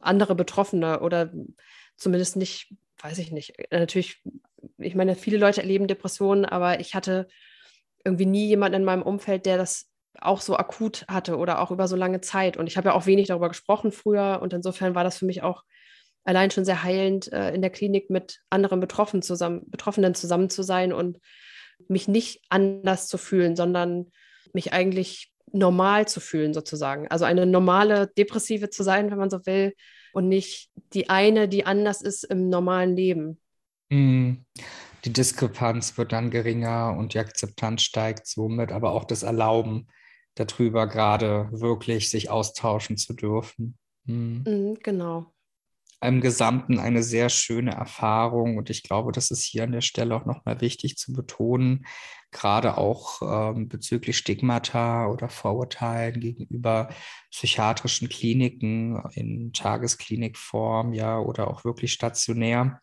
andere 0.00 0.34
Betroffene 0.34 1.00
oder 1.00 1.32
zumindest 1.96 2.36
nicht, 2.36 2.74
weiß 3.00 3.18
ich 3.18 3.32
nicht. 3.32 3.58
Äh, 3.70 3.80
natürlich, 3.80 4.22
ich 4.78 4.94
meine, 4.94 5.16
viele 5.16 5.38
Leute 5.38 5.60
erleben 5.60 5.86
Depressionen, 5.86 6.44
aber 6.44 6.80
ich 6.80 6.94
hatte 6.94 7.28
irgendwie 8.04 8.26
nie 8.26 8.46
jemanden 8.46 8.76
in 8.76 8.84
meinem 8.84 9.02
Umfeld, 9.02 9.46
der 9.46 9.56
das 9.56 9.88
auch 10.20 10.40
so 10.40 10.56
akut 10.56 11.04
hatte 11.08 11.36
oder 11.36 11.60
auch 11.60 11.70
über 11.70 11.88
so 11.88 11.96
lange 11.96 12.20
Zeit. 12.20 12.56
Und 12.56 12.66
ich 12.66 12.76
habe 12.76 12.90
ja 12.90 12.94
auch 12.94 13.06
wenig 13.06 13.28
darüber 13.28 13.48
gesprochen 13.48 13.92
früher 13.92 14.40
und 14.42 14.52
insofern 14.52 14.94
war 14.94 15.04
das 15.04 15.18
für 15.18 15.26
mich 15.26 15.42
auch 15.42 15.64
allein 16.24 16.50
schon 16.50 16.64
sehr 16.64 16.82
heilend, 16.82 17.32
äh, 17.32 17.52
in 17.54 17.62
der 17.62 17.70
Klinik 17.70 18.10
mit 18.10 18.40
anderen 18.50 18.80
Betroffenen 18.80 19.22
zusammen, 19.22 19.62
Betroffenen 19.70 20.14
zusammen 20.14 20.50
zu 20.50 20.62
sein 20.62 20.92
und 20.92 21.18
mich 21.88 22.06
nicht 22.08 22.42
anders 22.48 23.08
zu 23.08 23.18
fühlen, 23.18 23.56
sondern 23.56 24.12
mich 24.52 24.72
eigentlich 24.72 25.31
normal 25.52 26.08
zu 26.08 26.20
fühlen 26.20 26.54
sozusagen. 26.54 27.08
Also 27.08 27.24
eine 27.24 27.46
normale 27.46 28.08
Depressive 28.18 28.70
zu 28.70 28.82
sein, 28.82 29.10
wenn 29.10 29.18
man 29.18 29.30
so 29.30 29.44
will, 29.46 29.74
und 30.12 30.28
nicht 30.28 30.70
die 30.92 31.08
eine, 31.08 31.48
die 31.48 31.64
anders 31.64 32.02
ist 32.02 32.24
im 32.24 32.48
normalen 32.48 32.96
Leben. 32.96 33.40
Mhm. 33.90 34.44
Die 35.04 35.12
Diskrepanz 35.12 35.98
wird 35.98 36.12
dann 36.12 36.30
geringer 36.30 36.94
und 36.96 37.14
die 37.14 37.18
Akzeptanz 37.18 37.82
steigt 37.82 38.26
somit, 38.26 38.70
aber 38.70 38.92
auch 38.92 39.04
das 39.04 39.22
Erlauben 39.22 39.88
darüber 40.34 40.86
gerade 40.86 41.48
wirklich 41.50 42.08
sich 42.10 42.30
austauschen 42.30 42.96
zu 42.96 43.14
dürfen. 43.14 43.76
Mhm. 44.04 44.78
Genau. 44.82 45.32
Im 46.02 46.20
Gesamten 46.20 46.78
eine 46.78 47.02
sehr 47.02 47.28
schöne 47.28 47.72
Erfahrung. 47.72 48.58
Und 48.58 48.70
ich 48.70 48.82
glaube, 48.82 49.12
das 49.12 49.30
ist 49.30 49.44
hier 49.44 49.64
an 49.64 49.72
der 49.72 49.80
Stelle 49.80 50.14
auch 50.14 50.26
nochmal 50.26 50.60
wichtig 50.60 50.96
zu 50.96 51.12
betonen, 51.12 51.86
gerade 52.32 52.76
auch 52.78 53.20
ähm, 53.22 53.68
bezüglich 53.68 54.16
Stigmata 54.18 55.06
oder 55.06 55.28
Vorurteilen 55.28 56.18
gegenüber 56.18 56.88
psychiatrischen 57.30 58.08
Kliniken 58.08 59.02
in 59.14 59.52
Tagesklinikform, 59.52 60.92
ja, 60.92 61.18
oder 61.18 61.48
auch 61.48 61.64
wirklich 61.64 61.92
stationär 61.92 62.80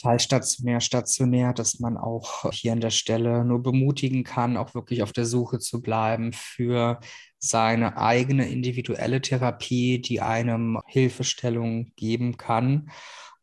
teilstationär, 0.00 0.80
stationär, 0.80 1.52
dass 1.52 1.78
man 1.78 1.96
auch 1.96 2.50
hier 2.52 2.72
an 2.72 2.80
der 2.80 2.90
Stelle 2.90 3.44
nur 3.44 3.62
bemutigen 3.62 4.24
kann, 4.24 4.56
auch 4.56 4.74
wirklich 4.74 5.02
auf 5.02 5.12
der 5.12 5.26
Suche 5.26 5.58
zu 5.58 5.82
bleiben 5.82 6.32
für 6.32 7.00
seine 7.38 7.96
eigene 7.96 8.48
individuelle 8.48 9.20
Therapie, 9.20 10.00
die 10.00 10.20
einem 10.20 10.80
Hilfestellung 10.86 11.92
geben 11.96 12.36
kann. 12.36 12.90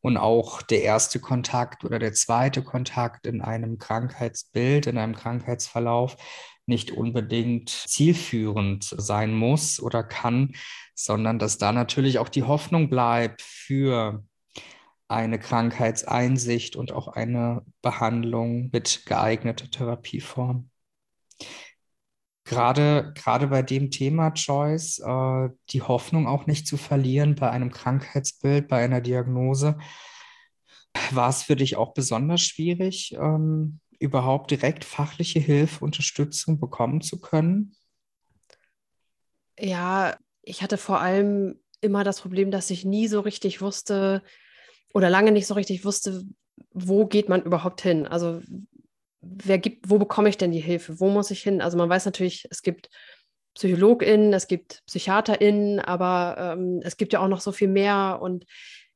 Und 0.02 0.18
auch 0.18 0.62
der 0.62 0.84
erste 0.84 1.20
Kontakt 1.20 1.84
oder 1.84 2.00
der 2.00 2.14
zweite 2.14 2.64
Kontakt 2.64 3.28
in 3.28 3.42
einem 3.42 3.78
Krankheitsbild, 3.78 4.88
in 4.88 4.98
einem 4.98 5.16
Krankheitsverlauf 5.16 6.16
nicht 6.68 6.92
unbedingt 6.92 7.70
zielführend 7.70 8.84
sein 8.84 9.34
muss 9.34 9.82
oder 9.82 10.04
kann, 10.04 10.54
sondern 10.94 11.40
dass 11.40 11.58
da 11.58 11.72
natürlich 11.72 12.20
auch 12.20 12.30
die 12.30 12.44
Hoffnung 12.44 12.90
bleibt 12.90 13.42
für 13.42 14.24
eine 15.08 15.40
Krankheitseinsicht 15.40 16.76
und 16.76 16.92
auch 16.92 17.08
eine 17.08 17.64
Behandlung 17.82 18.70
mit 18.72 19.06
geeigneter 19.06 19.70
Therapieform. 19.70 20.70
Gerade, 22.44 23.12
gerade 23.14 23.48
bei 23.48 23.62
dem 23.62 23.92
Thema, 23.92 24.30
Joyce, 24.30 25.00
äh, 25.00 25.50
die 25.70 25.82
Hoffnung 25.82 26.28
auch 26.28 26.46
nicht 26.46 26.66
zu 26.66 26.78
verlieren 26.78 27.36
bei 27.36 27.50
einem 27.50 27.72
Krankheitsbild, 27.72 28.68
bei 28.70 28.84
einer 28.84 29.02
Diagnose. 29.02 29.78
War 31.12 31.30
es 31.30 31.44
für 31.44 31.56
dich 31.56 31.76
auch 31.76 31.94
besonders 31.94 32.42
schwierig, 32.42 33.14
ähm, 33.20 33.80
überhaupt 34.00 34.52
direkt 34.52 34.86
fachliche 34.86 35.40
Hilfe, 35.40 35.84
Unterstützung 35.84 36.60
bekommen 36.60 37.02
zu 37.02 37.20
können? 37.20 37.76
Ja, 39.60 40.16
ich 40.42 40.62
hatte 40.62 40.78
vor 40.78 41.02
allem 41.02 41.60
immer 41.82 42.04
das 42.04 42.22
Problem, 42.22 42.52
dass 42.52 42.70
ich 42.70 42.86
nie 42.86 43.08
so 43.08 43.20
richtig 43.20 43.62
wusste 43.62 44.24
oder 44.94 45.10
lange 45.10 45.32
nicht 45.32 45.48
so 45.48 45.54
richtig 45.54 45.86
wusste, 45.86 46.24
wo 46.72 47.06
geht 47.06 47.30
man 47.30 47.44
überhaupt 47.44 47.82
hin? 47.82 48.08
Also 48.08 48.42
wer 49.22 49.58
gibt, 49.58 49.90
wo 49.90 49.98
bekomme 49.98 50.30
ich 50.30 50.38
denn 50.38 50.52
die 50.52 50.60
Hilfe? 50.60 51.00
Wo 51.00 51.10
muss 51.10 51.32
ich 51.32 51.42
hin? 51.42 51.62
Also 51.62 51.78
man 51.78 51.90
weiß 51.90 52.06
natürlich, 52.06 52.48
es 52.50 52.62
gibt 52.62 52.90
PsychologInnen, 53.56 54.34
es 54.34 54.48
gibt 54.48 54.84
PsychiaterInnen, 54.86 55.80
aber 55.80 56.56
ähm, 56.58 56.82
es 56.84 56.98
gibt 56.98 57.14
ja 57.14 57.20
auch 57.20 57.28
noch 57.28 57.42
so 57.42 57.52
viel 57.52 57.68
mehr 57.68 58.20
und 58.22 58.46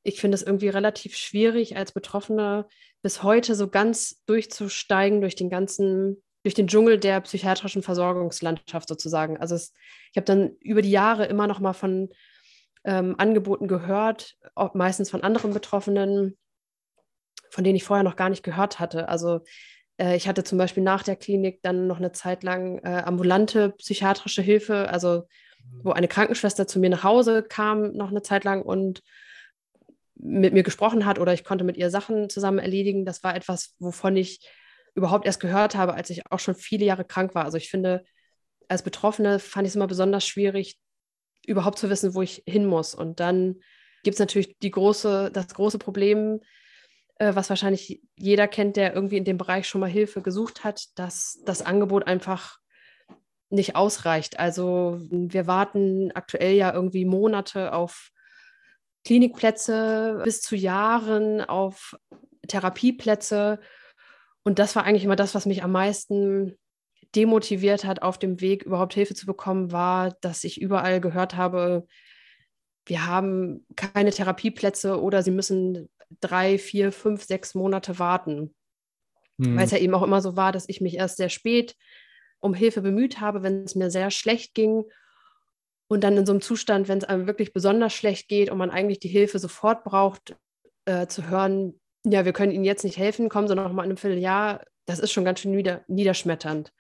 ich 0.04 0.20
finde 0.20 0.36
es 0.36 0.44
irgendwie 0.44 0.70
relativ 0.70 1.16
schwierig, 1.16 1.78
als 1.78 1.92
Betroffene 1.92 2.68
bis 3.02 3.24
heute 3.24 3.56
so 3.56 3.68
ganz 3.68 4.22
durchzusteigen 4.26 5.22
durch 5.22 5.36
den 5.36 5.50
ganzen, 5.50 6.24
durch 6.44 6.54
den 6.54 6.68
Dschungel 6.68 7.00
der 7.00 7.22
psychiatrischen 7.22 7.84
Versorgungslandschaft 7.84 8.88
sozusagen. 8.88 9.38
Also 9.38 9.56
es, 9.56 9.74
ich 10.12 10.18
habe 10.18 10.26
dann 10.26 10.56
über 10.60 10.82
die 10.82 10.92
Jahre 10.92 11.26
immer 11.26 11.48
noch 11.48 11.60
mal 11.60 11.74
von 11.74 12.10
ähm, 12.84 13.16
Angeboten 13.18 13.68
gehört, 13.68 14.38
meistens 14.74 15.10
von 15.10 15.24
anderen 15.24 15.54
Betroffenen, 15.54 16.38
von 17.50 17.64
denen 17.64 17.76
ich 17.76 17.84
vorher 17.84 18.04
noch 18.04 18.16
gar 18.16 18.30
nicht 18.30 18.44
gehört 18.44 18.80
hatte. 18.80 19.10
Also 19.10 19.42
äh, 19.98 20.16
ich 20.16 20.28
hatte 20.28 20.44
zum 20.44 20.58
Beispiel 20.58 20.84
nach 20.84 21.04
der 21.04 21.16
Klinik 21.16 21.62
dann 21.62 21.88
noch 21.88 21.98
eine 21.98 22.12
Zeit 22.12 22.44
lang 22.44 22.80
äh, 22.80 23.04
ambulante 23.06 23.72
psychiatrische 23.72 24.42
Hilfe, 24.42 24.90
also 24.90 25.28
wo 25.84 25.92
eine 25.92 26.08
Krankenschwester 26.08 26.68
zu 26.68 26.80
mir 26.80 26.90
nach 26.90 27.04
Hause 27.04 27.44
kam, 27.44 27.94
noch 27.94 28.10
eine 28.10 28.24
Zeit 28.24 28.44
lang 28.44 28.64
und 28.64 29.02
mit 30.16 30.54
mir 30.54 30.64
gesprochen 30.64 31.06
hat 31.06 31.20
oder 31.20 31.34
ich 31.34 31.44
konnte 31.44 31.64
mit 31.64 31.78
ihr 31.78 31.90
Sachen 31.90 32.30
zusammen 32.30 32.60
erledigen. 32.60 33.06
Das 33.06 33.24
war 33.24 33.36
etwas, 33.36 33.76
wovon 33.80 34.16
ich 34.18 34.48
überhaupt 34.94 35.26
erst 35.26 35.40
gehört 35.40 35.76
habe, 35.76 35.94
als 35.94 36.10
ich 36.10 36.24
auch 36.32 36.40
schon 36.40 36.56
viele 36.56 36.86
Jahre 36.86 37.06
krank 37.06 37.34
war. 37.34 37.46
Also 37.46 37.58
ich 37.58 37.70
finde, 37.70 38.04
als 38.68 38.84
Betroffene 38.84 39.40
fand 39.40 39.66
ich 39.66 39.72
es 39.72 39.76
immer 39.76 39.88
besonders 39.88 40.26
schwierig, 40.26 40.80
überhaupt 41.46 41.80
zu 41.80 41.90
wissen, 41.90 42.14
wo 42.14 42.22
ich 42.22 42.44
hin 42.46 42.66
muss. 42.66 42.96
Und 42.96 43.20
dann 43.20 43.58
gibt 44.04 44.16
es 44.16 44.20
natürlich 44.20 44.58
die 44.60 44.72
große, 44.72 45.32
das 45.32 45.54
große 45.54 45.78
Problem, 45.78 46.42
äh, 47.18 47.36
was 47.36 47.50
wahrscheinlich 47.50 48.02
jeder 48.16 48.48
kennt, 48.48 48.78
der 48.78 48.94
irgendwie 48.94 49.18
in 49.18 49.26
dem 49.26 49.38
Bereich 49.38 49.68
schon 49.68 49.82
mal 49.82 49.90
Hilfe 49.90 50.22
gesucht 50.22 50.64
hat, 50.64 50.88
dass 50.96 51.40
das 51.46 51.62
Angebot 51.62 52.08
einfach 52.08 52.58
nicht 53.50 53.76
ausreicht. 53.76 54.40
Also 54.40 54.98
wir 55.10 55.46
warten 55.46 56.12
aktuell 56.14 56.56
ja 56.56 56.74
irgendwie 56.74 57.06
Monate 57.06 57.74
auf 57.74 58.12
Klinikplätze 59.04 60.22
bis 60.24 60.42
zu 60.42 60.56
Jahren 60.56 61.42
auf 61.42 61.98
Therapieplätze. 62.48 63.60
Und 64.44 64.58
das 64.58 64.76
war 64.76 64.86
eigentlich 64.86 65.04
immer 65.04 65.16
das, 65.16 65.36
was 65.36 65.46
mich 65.46 65.64
am 65.64 65.72
meisten 65.72 66.58
demotiviert 67.16 67.84
hat, 67.84 68.02
auf 68.02 68.18
dem 68.18 68.42
Weg 68.42 68.64
überhaupt 68.64 68.94
Hilfe 68.94 69.14
zu 69.14 69.26
bekommen, 69.26 69.72
war, 69.72 70.12
dass 70.22 70.44
ich 70.44 70.62
überall 70.62 71.02
gehört 71.02 71.36
habe, 71.36 71.86
wir 72.86 73.06
haben 73.06 73.66
keine 73.76 74.12
Therapieplätze 74.12 75.00
oder 75.00 75.22
sie 75.24 75.32
müssen 75.32 75.90
drei, 76.20 76.58
vier, 76.58 76.92
fünf, 76.92 77.24
sechs 77.24 77.54
Monate 77.54 78.00
warten. 78.00 78.54
Mhm. 79.38 79.58
Weil 79.58 79.66
es 79.66 79.72
ja 79.72 79.78
eben 79.78 79.94
auch 79.94 80.04
immer 80.04 80.22
so 80.22 80.36
war, 80.36 80.52
dass 80.52 80.68
ich 80.68 80.82
mich 80.82 80.96
erst 80.96 81.18
sehr 81.18 81.30
spät 81.30 81.76
um 82.40 82.54
Hilfe 82.54 82.82
bemüht 82.82 83.20
habe, 83.22 83.44
wenn 83.44 83.64
es 83.64 83.76
mir 83.76 83.92
sehr 83.92 84.10
schlecht 84.10 84.56
ging 84.56 84.84
und 85.88 86.04
dann 86.04 86.18
in 86.18 86.26
so 86.26 86.32
einem 86.32 86.42
Zustand, 86.42 86.88
wenn 86.88 86.98
es 86.98 87.04
einem 87.04 87.28
wirklich 87.28 87.54
besonders 87.54 87.94
schlecht 87.94 88.28
geht 88.28 88.50
und 88.50 88.58
man 88.58 88.72
eigentlich 88.72 89.00
die 89.00 89.10
Hilfe 89.10 89.40
sofort 89.40 89.84
braucht, 89.84 90.36
äh, 90.86 91.06
zu 91.08 91.30
hören, 91.30 91.80
ja, 92.04 92.26
wir 92.26 92.34
können 92.34 92.52
Ihnen 92.52 92.64
jetzt 92.64 92.84
nicht 92.84 92.98
helfen, 92.98 93.30
kommen 93.30 93.48
Sie 93.48 93.56
noch 93.56 93.72
mal 93.72 93.84
in 93.84 93.90
einem 93.90 93.98
Vierteljahr, 93.98 94.64
das 94.86 95.00
ist 95.00 95.12
schon 95.12 95.26
ganz 95.26 95.42
schön 95.42 95.52
nieder 95.52 95.84
niederschmetternd. 95.88 96.74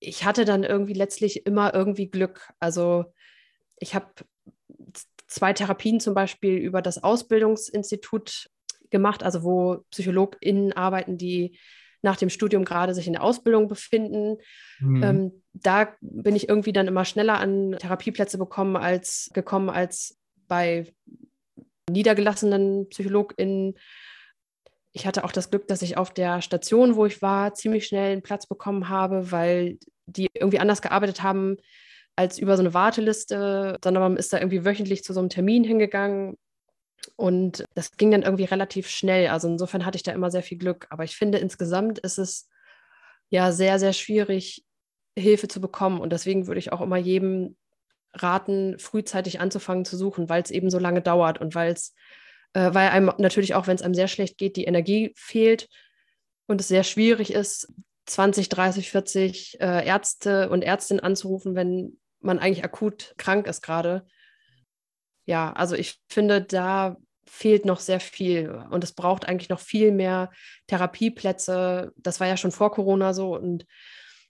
Ich 0.00 0.24
hatte 0.24 0.44
dann 0.44 0.64
irgendwie 0.64 0.92
letztlich 0.92 1.46
immer 1.46 1.74
irgendwie 1.74 2.08
Glück. 2.08 2.52
Also 2.60 3.04
ich 3.78 3.94
habe 3.94 4.06
zwei 5.26 5.52
Therapien 5.52 6.00
zum 6.00 6.14
Beispiel 6.14 6.56
über 6.56 6.82
das 6.82 7.02
Ausbildungsinstitut 7.02 8.48
gemacht, 8.90 9.22
also 9.22 9.42
wo 9.42 9.84
PsychologInnen 9.90 10.72
arbeiten, 10.72 11.18
die 11.18 11.58
nach 12.00 12.16
dem 12.16 12.30
Studium 12.30 12.64
gerade 12.64 12.94
sich 12.94 13.06
in 13.06 13.14
der 13.14 13.22
Ausbildung 13.22 13.68
befinden. 13.68 14.38
Mhm. 14.78 15.02
Ähm, 15.02 15.42
da 15.52 15.94
bin 16.00 16.36
ich 16.36 16.48
irgendwie 16.48 16.72
dann 16.72 16.86
immer 16.86 17.04
schneller 17.04 17.38
an 17.38 17.76
Therapieplätze 17.78 18.38
bekommen 18.38 18.76
als, 18.76 19.30
gekommen 19.34 19.68
als 19.68 20.16
bei 20.46 20.86
niedergelassenen 21.90 22.88
PsychologInnen. 22.88 23.74
Ich 24.92 25.06
hatte 25.06 25.24
auch 25.24 25.32
das 25.32 25.50
Glück, 25.50 25.68
dass 25.68 25.82
ich 25.82 25.96
auf 25.96 26.12
der 26.12 26.42
Station, 26.42 26.96
wo 26.96 27.06
ich 27.06 27.22
war, 27.22 27.54
ziemlich 27.54 27.86
schnell 27.86 28.12
einen 28.12 28.22
Platz 28.22 28.46
bekommen 28.46 28.88
habe, 28.88 29.30
weil 29.30 29.78
die 30.06 30.28
irgendwie 30.34 30.58
anders 30.58 30.82
gearbeitet 30.82 31.22
haben 31.22 31.56
als 32.16 32.38
über 32.38 32.56
so 32.56 32.62
eine 32.62 32.74
Warteliste, 32.74 33.76
sondern 33.84 34.02
man 34.02 34.16
ist 34.16 34.32
da 34.32 34.38
irgendwie 34.38 34.64
wöchentlich 34.64 35.04
zu 35.04 35.12
so 35.12 35.20
einem 35.20 35.28
Termin 35.28 35.62
hingegangen 35.62 36.36
und 37.16 37.64
das 37.74 37.96
ging 37.96 38.10
dann 38.10 38.22
irgendwie 38.22 38.44
relativ 38.44 38.88
schnell. 38.88 39.28
Also 39.28 39.48
insofern 39.48 39.84
hatte 39.84 39.96
ich 39.96 40.02
da 40.02 40.12
immer 40.12 40.30
sehr 40.30 40.42
viel 40.42 40.58
Glück. 40.58 40.86
Aber 40.90 41.04
ich 41.04 41.16
finde, 41.16 41.38
insgesamt 41.38 41.98
ist 41.98 42.18
es 42.18 42.48
ja 43.30 43.52
sehr, 43.52 43.78
sehr 43.78 43.92
schwierig, 43.92 44.64
Hilfe 45.16 45.48
zu 45.48 45.60
bekommen. 45.60 46.00
Und 46.00 46.12
deswegen 46.12 46.46
würde 46.46 46.58
ich 46.58 46.72
auch 46.72 46.80
immer 46.80 46.96
jedem 46.96 47.56
raten, 48.14 48.78
frühzeitig 48.78 49.40
anzufangen 49.40 49.84
zu 49.84 49.96
suchen, 49.96 50.28
weil 50.28 50.42
es 50.42 50.50
eben 50.50 50.70
so 50.70 50.78
lange 50.78 51.02
dauert 51.02 51.40
und 51.40 51.54
weil 51.54 51.72
es, 51.72 51.94
äh, 52.52 52.74
weil 52.74 52.90
einem 52.90 53.12
natürlich 53.18 53.54
auch, 53.54 53.66
wenn 53.66 53.76
es 53.76 53.82
einem 53.82 53.94
sehr 53.94 54.08
schlecht 54.08 54.38
geht, 54.38 54.56
die 54.56 54.64
Energie 54.64 55.12
fehlt 55.16 55.68
und 56.46 56.60
es 56.60 56.68
sehr 56.68 56.84
schwierig 56.84 57.32
ist, 57.32 57.72
20, 58.06 58.48
30, 58.48 58.90
40 58.90 59.60
äh, 59.60 59.86
Ärzte 59.86 60.48
und 60.48 60.62
Ärztinnen 60.62 61.02
anzurufen, 61.02 61.54
wenn 61.54 61.98
man 62.20 62.38
eigentlich 62.38 62.64
akut 62.64 63.14
krank 63.18 63.46
ist 63.46 63.62
gerade 63.62 64.06
ja, 65.28 65.52
also 65.52 65.76
ich 65.76 66.00
finde, 66.08 66.40
da 66.40 66.96
fehlt 67.26 67.66
noch 67.66 67.80
sehr 67.80 68.00
viel 68.00 68.64
und 68.70 68.82
es 68.82 68.94
braucht 68.94 69.28
eigentlich 69.28 69.50
noch 69.50 69.60
viel 69.60 69.92
mehr 69.92 70.30
Therapieplätze. 70.68 71.92
Das 71.96 72.18
war 72.18 72.26
ja 72.26 72.38
schon 72.38 72.50
vor 72.50 72.72
Corona 72.72 73.12
so 73.12 73.36
und 73.36 73.66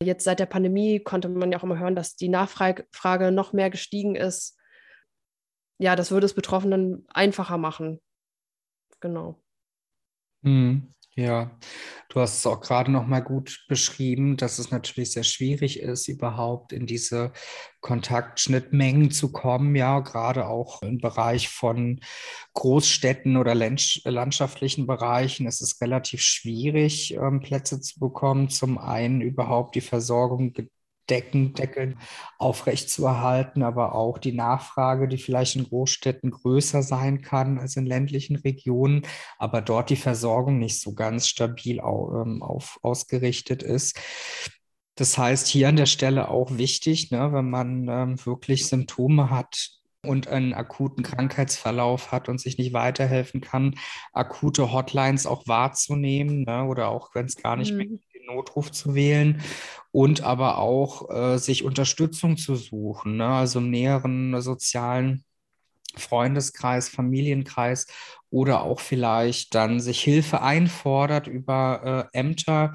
jetzt 0.02 0.24
seit 0.24 0.40
der 0.40 0.46
Pandemie 0.46 0.98
konnte 0.98 1.28
man 1.28 1.52
ja 1.52 1.58
auch 1.58 1.62
immer 1.62 1.78
hören, 1.78 1.94
dass 1.94 2.16
die 2.16 2.28
Nachfrage 2.28 3.30
noch 3.30 3.52
mehr 3.52 3.70
gestiegen 3.70 4.16
ist. 4.16 4.58
Ja, 5.78 5.94
das 5.94 6.10
würde 6.10 6.26
es 6.26 6.34
Betroffenen 6.34 7.06
einfacher 7.14 7.58
machen. 7.58 8.00
Genau. 9.00 9.38
Hm. 10.44 10.94
Ja, 11.16 11.50
du 12.10 12.20
hast 12.20 12.38
es 12.38 12.46
auch 12.46 12.60
gerade 12.60 12.92
noch 12.92 13.04
mal 13.08 13.18
gut 13.20 13.64
beschrieben, 13.68 14.36
dass 14.36 14.60
es 14.60 14.70
natürlich 14.70 15.10
sehr 15.10 15.24
schwierig 15.24 15.80
ist, 15.80 16.06
überhaupt 16.06 16.72
in 16.72 16.86
diese 16.86 17.32
Kontaktschnittmengen 17.80 19.10
zu 19.10 19.32
kommen. 19.32 19.74
Ja, 19.74 19.98
gerade 19.98 20.46
auch 20.46 20.80
im 20.82 20.98
Bereich 20.98 21.48
von 21.48 21.98
Großstädten 22.54 23.36
oder 23.36 23.56
landschaftlichen 23.56 24.86
Bereichen 24.86 25.48
ist 25.48 25.60
es 25.60 25.80
relativ 25.80 26.20
schwierig, 26.22 27.14
ähm, 27.14 27.40
Plätze 27.40 27.80
zu 27.80 27.98
bekommen. 27.98 28.48
Zum 28.48 28.78
einen 28.78 29.20
überhaupt 29.20 29.74
die 29.74 29.80
Versorgung 29.80 30.52
Deckendeckel 31.10 31.96
aufrechtzuerhalten, 32.38 33.62
aber 33.62 33.94
auch 33.94 34.18
die 34.18 34.32
Nachfrage, 34.32 35.08
die 35.08 35.18
vielleicht 35.18 35.56
in 35.56 35.64
Großstädten 35.64 36.30
größer 36.30 36.82
sein 36.82 37.22
kann 37.22 37.58
als 37.58 37.76
in 37.76 37.86
ländlichen 37.86 38.36
Regionen, 38.36 39.02
aber 39.38 39.60
dort 39.60 39.90
die 39.90 39.96
Versorgung 39.96 40.58
nicht 40.58 40.80
so 40.80 40.94
ganz 40.94 41.28
stabil 41.28 41.78
ähm, 41.78 42.42
auf, 42.42 42.78
ausgerichtet 42.82 43.62
ist. 43.62 43.98
Das 44.94 45.16
heißt, 45.16 45.46
hier 45.46 45.68
an 45.68 45.76
der 45.76 45.86
Stelle 45.86 46.28
auch 46.28 46.58
wichtig, 46.58 47.10
ne, 47.10 47.32
wenn 47.32 47.50
man 47.50 47.88
ähm, 47.88 48.26
wirklich 48.26 48.66
Symptome 48.66 49.30
hat, 49.30 49.78
und 50.06 50.28
einen 50.28 50.54
akuten 50.54 51.02
Krankheitsverlauf 51.02 52.12
hat 52.12 52.28
und 52.28 52.40
sich 52.40 52.56
nicht 52.56 52.72
weiterhelfen 52.72 53.40
kann, 53.40 53.74
akute 54.12 54.72
Hotlines 54.72 55.26
auch 55.26 55.46
wahrzunehmen 55.46 56.42
ne, 56.42 56.64
oder 56.64 56.88
auch, 56.88 57.14
wenn 57.14 57.26
es 57.26 57.36
gar 57.36 57.56
nicht 57.56 57.72
mhm. 57.72 57.76
mehr 57.76 57.86
Notruf 58.28 58.70
zu 58.70 58.94
wählen 58.94 59.42
und 59.90 60.22
aber 60.22 60.58
auch 60.58 61.10
äh, 61.10 61.38
sich 61.38 61.64
Unterstützung 61.64 62.36
zu 62.36 62.54
suchen, 62.56 63.16
ne? 63.16 63.26
also 63.26 63.58
im 63.58 63.70
näheren 63.70 64.40
sozialen 64.40 65.24
Freundeskreis, 65.96 66.88
Familienkreis 66.88 67.86
oder 68.30 68.62
auch 68.62 68.80
vielleicht 68.80 69.54
dann 69.54 69.80
sich 69.80 70.00
Hilfe 70.00 70.42
einfordert 70.42 71.26
über 71.26 72.08
äh, 72.12 72.18
Ämter, 72.18 72.72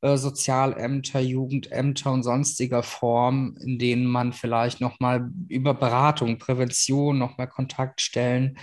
äh, 0.00 0.16
Sozialämter, 0.16 1.20
Jugendämter 1.20 2.12
und 2.12 2.22
sonstiger 2.22 2.82
Form, 2.82 3.56
in 3.60 3.78
denen 3.78 4.06
man 4.06 4.32
vielleicht 4.32 4.80
nochmal 4.80 5.30
über 5.48 5.74
Beratung, 5.74 6.38
Prävention, 6.38 7.18
nochmal 7.18 7.48
Kontaktstellen 7.48 8.58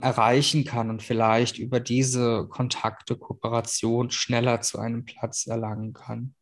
erreichen 0.00 0.64
kann 0.64 0.90
und 0.90 1.02
vielleicht 1.02 1.58
über 1.58 1.80
diese 1.80 2.46
Kontakte, 2.48 3.16
Kooperation 3.16 4.10
schneller 4.10 4.60
zu 4.60 4.78
einem 4.78 5.04
Platz 5.04 5.46
erlangen 5.46 5.92
kann. 5.92 6.34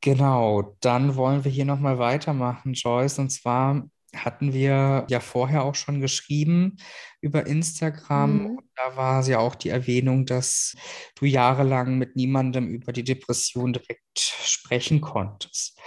Genau, 0.00 0.76
dann 0.80 1.16
wollen 1.16 1.44
wir 1.44 1.50
hier 1.50 1.64
nochmal 1.64 1.98
weitermachen, 1.98 2.74
Joyce. 2.74 3.18
Und 3.20 3.30
zwar 3.30 3.88
hatten 4.14 4.52
wir 4.52 5.06
ja 5.08 5.20
vorher 5.20 5.64
auch 5.64 5.74
schon 5.74 6.00
geschrieben 6.00 6.76
über 7.20 7.46
Instagram. 7.46 8.42
Mhm. 8.42 8.60
da 8.76 8.96
war 8.96 9.26
ja 9.26 9.38
auch 9.38 9.54
die 9.54 9.70
Erwähnung, 9.70 10.26
dass 10.26 10.76
du 11.14 11.24
jahrelang 11.24 11.98
mit 11.98 12.16
niemandem 12.16 12.68
über 12.68 12.92
die 12.92 13.04
Depression 13.04 13.72
direkt 13.72 14.18
sprechen 14.18 15.00
konntest. 15.00 15.78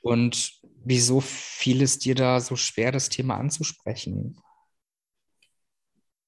Und 0.00 0.52
wieso 0.84 1.20
fiel 1.20 1.82
es 1.82 1.98
dir 1.98 2.14
da 2.14 2.40
so 2.40 2.56
schwer, 2.56 2.90
das 2.90 3.10
Thema 3.10 3.36
anzusprechen? 3.36 4.40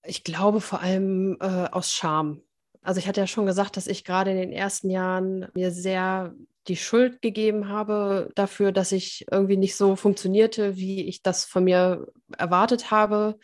Ich 0.05 0.25
glaube 0.25 0.61
vor 0.61 0.81
allem 0.81 1.37
äh, 1.41 1.69
aus 1.71 1.93
Scham. 1.93 2.43
Also 2.83 2.99
ich 2.99 3.07
hatte 3.07 3.21
ja 3.21 3.27
schon 3.27 3.47
gesagt, 3.47 3.77
dass 3.77 3.87
ich 3.87 4.05
gerade 4.05 4.31
in 4.31 4.39
den 4.39 4.53
ersten 4.53 4.89
Jahren 4.89 5.49
mir 5.55 5.71
sehr 5.71 6.35
die 6.69 6.77
Schuld 6.77 7.21
gegeben 7.23 7.69
habe 7.69 8.31
dafür, 8.35 8.73
dass 8.73 8.93
ich 8.93 9.27
irgendwie 9.31 9.57
nicht 9.57 9.77
so 9.77 9.97
funktionierte, 9.97 10.77
wie 10.77 11.07
ich 11.07 11.23
das 11.23 11.45
von 11.45 11.65
mir 11.65 12.07
erwartet 12.37 12.91
habe, 12.91 13.39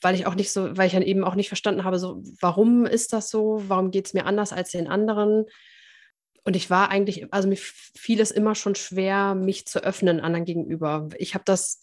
weil 0.00 0.14
ich 0.14 0.26
auch 0.26 0.34
nicht 0.34 0.52
so, 0.52 0.76
weil 0.76 0.86
ich 0.86 0.92
dann 0.92 1.02
eben 1.02 1.24
auch 1.24 1.34
nicht 1.34 1.48
verstanden 1.48 1.84
habe, 1.84 1.98
so 1.98 2.22
warum 2.40 2.84
ist 2.84 3.12
das 3.12 3.30
so, 3.30 3.62
warum 3.68 3.90
geht 3.90 4.06
es 4.06 4.14
mir 4.14 4.26
anders 4.26 4.52
als 4.52 4.70
den 4.70 4.88
anderen. 4.88 5.46
Und 6.44 6.56
ich 6.56 6.70
war 6.70 6.90
eigentlich, 6.90 7.32
also 7.32 7.48
mir 7.48 7.56
fiel 7.58 8.20
es 8.20 8.32
immer 8.32 8.54
schon 8.54 8.74
schwer, 8.74 9.34
mich 9.34 9.66
zu 9.66 9.82
öffnen 9.84 10.20
anderen 10.20 10.44
gegenüber. 10.44 11.08
Ich 11.18 11.34
habe 11.34 11.44
das 11.44 11.82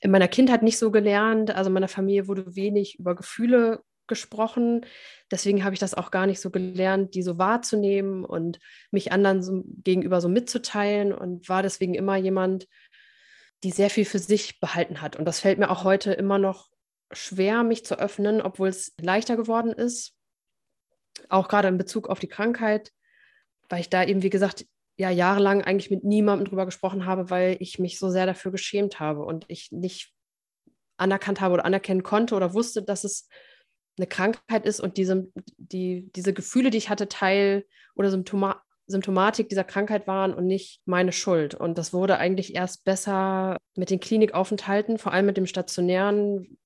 in 0.00 0.10
meiner 0.10 0.28
Kindheit 0.28 0.62
nicht 0.62 0.78
so 0.78 0.90
gelernt. 0.90 1.50
Also 1.50 1.68
in 1.68 1.74
meiner 1.74 1.88
Familie 1.88 2.28
wurde 2.28 2.56
wenig 2.56 2.98
über 2.98 3.14
Gefühle 3.14 3.82
gesprochen. 4.06 4.84
Deswegen 5.30 5.64
habe 5.64 5.74
ich 5.74 5.80
das 5.80 5.94
auch 5.94 6.10
gar 6.10 6.26
nicht 6.26 6.40
so 6.40 6.50
gelernt, 6.50 7.14
die 7.14 7.22
so 7.22 7.38
wahrzunehmen 7.38 8.24
und 8.24 8.58
mich 8.90 9.12
anderen 9.12 9.42
so 9.42 9.64
gegenüber 9.82 10.20
so 10.20 10.28
mitzuteilen 10.28 11.12
und 11.12 11.48
war 11.48 11.62
deswegen 11.62 11.94
immer 11.94 12.16
jemand, 12.16 12.68
die 13.62 13.70
sehr 13.70 13.90
viel 13.90 14.04
für 14.04 14.18
sich 14.18 14.60
behalten 14.60 15.00
hat. 15.00 15.16
Und 15.16 15.24
das 15.24 15.40
fällt 15.40 15.58
mir 15.58 15.70
auch 15.70 15.84
heute 15.84 16.12
immer 16.12 16.38
noch 16.38 16.68
schwer, 17.12 17.62
mich 17.62 17.84
zu 17.84 17.98
öffnen, 17.98 18.42
obwohl 18.42 18.68
es 18.68 18.92
leichter 19.00 19.36
geworden 19.36 19.72
ist. 19.72 20.14
Auch 21.28 21.48
gerade 21.48 21.68
in 21.68 21.78
Bezug 21.78 22.08
auf 22.08 22.18
die 22.18 22.28
Krankheit, 22.28 22.92
weil 23.68 23.80
ich 23.80 23.88
da 23.88 24.04
eben, 24.04 24.22
wie 24.22 24.30
gesagt, 24.30 24.66
ja 24.96 25.10
jahrelang 25.10 25.62
eigentlich 25.62 25.90
mit 25.90 26.04
niemandem 26.04 26.48
drüber 26.48 26.66
gesprochen 26.66 27.06
habe, 27.06 27.30
weil 27.30 27.56
ich 27.60 27.78
mich 27.78 27.98
so 27.98 28.10
sehr 28.10 28.26
dafür 28.26 28.52
geschämt 28.52 29.00
habe 29.00 29.24
und 29.24 29.44
ich 29.48 29.72
nicht 29.72 30.12
anerkannt 30.96 31.40
habe 31.40 31.54
oder 31.54 31.64
anerkennen 31.64 32.02
konnte 32.02 32.34
oder 32.34 32.54
wusste, 32.54 32.82
dass 32.82 33.04
es 33.04 33.28
eine 33.96 34.06
Krankheit 34.06 34.66
ist 34.66 34.80
und 34.80 34.96
diese, 34.96 35.28
die, 35.56 36.10
diese 36.14 36.32
Gefühle, 36.32 36.70
die 36.70 36.78
ich 36.78 36.90
hatte, 36.90 37.08
Teil 37.08 37.64
oder 37.94 38.10
Symptoma 38.10 38.62
Symptomatik 38.86 39.48
dieser 39.48 39.64
Krankheit 39.64 40.06
waren 40.06 40.34
und 40.34 40.46
nicht 40.46 40.82
meine 40.84 41.12
Schuld. 41.12 41.54
Und 41.54 41.78
das 41.78 41.94
wurde 41.94 42.18
eigentlich 42.18 42.54
erst 42.54 42.84
besser 42.84 43.56
mit 43.76 43.88
den 43.88 43.98
Klinikaufenthalten, 43.98 44.98
vor 44.98 45.14
allem 45.14 45.24
mit 45.24 45.38
dem 45.38 45.46
stationären, 45.46 46.58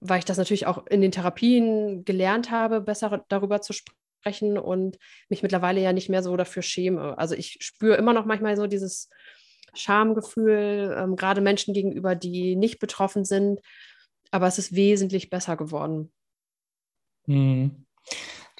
weil 0.00 0.18
ich 0.18 0.26
das 0.26 0.36
natürlich 0.36 0.66
auch 0.66 0.86
in 0.88 1.00
den 1.00 1.12
Therapien 1.12 2.04
gelernt 2.04 2.50
habe, 2.50 2.82
besser 2.82 3.24
darüber 3.28 3.62
zu 3.62 3.72
sprechen 3.72 3.99
und 4.58 4.98
mich 5.28 5.42
mittlerweile 5.42 5.80
ja 5.80 5.92
nicht 5.92 6.08
mehr 6.08 6.22
so 6.22 6.36
dafür 6.36 6.62
schäme. 6.62 7.16
Also 7.18 7.34
ich 7.34 7.58
spüre 7.60 7.96
immer 7.96 8.12
noch 8.12 8.24
manchmal 8.24 8.56
so 8.56 8.66
dieses 8.66 9.08
Schamgefühl, 9.74 10.96
ähm, 10.98 11.16
gerade 11.16 11.40
Menschen 11.40 11.74
gegenüber, 11.74 12.14
die 12.14 12.56
nicht 12.56 12.78
betroffen 12.78 13.24
sind, 13.24 13.60
aber 14.30 14.46
es 14.46 14.58
ist 14.58 14.74
wesentlich 14.74 15.30
besser 15.30 15.56
geworden. 15.56 16.12
Mhm. 17.26 17.86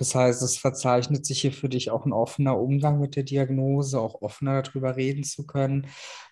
Das 0.01 0.15
heißt, 0.15 0.41
es 0.41 0.57
verzeichnet 0.57 1.27
sich 1.27 1.43
hier 1.43 1.53
für 1.53 1.69
dich 1.69 1.91
auch 1.91 2.07
ein 2.07 2.15
offener 2.15 2.59
Umgang 2.59 3.01
mit 3.01 3.17
der 3.17 3.23
Diagnose, 3.23 4.01
auch 4.01 4.23
offener 4.23 4.63
darüber 4.63 4.97
reden 4.97 5.25
zu 5.25 5.47
können, 5.47 5.89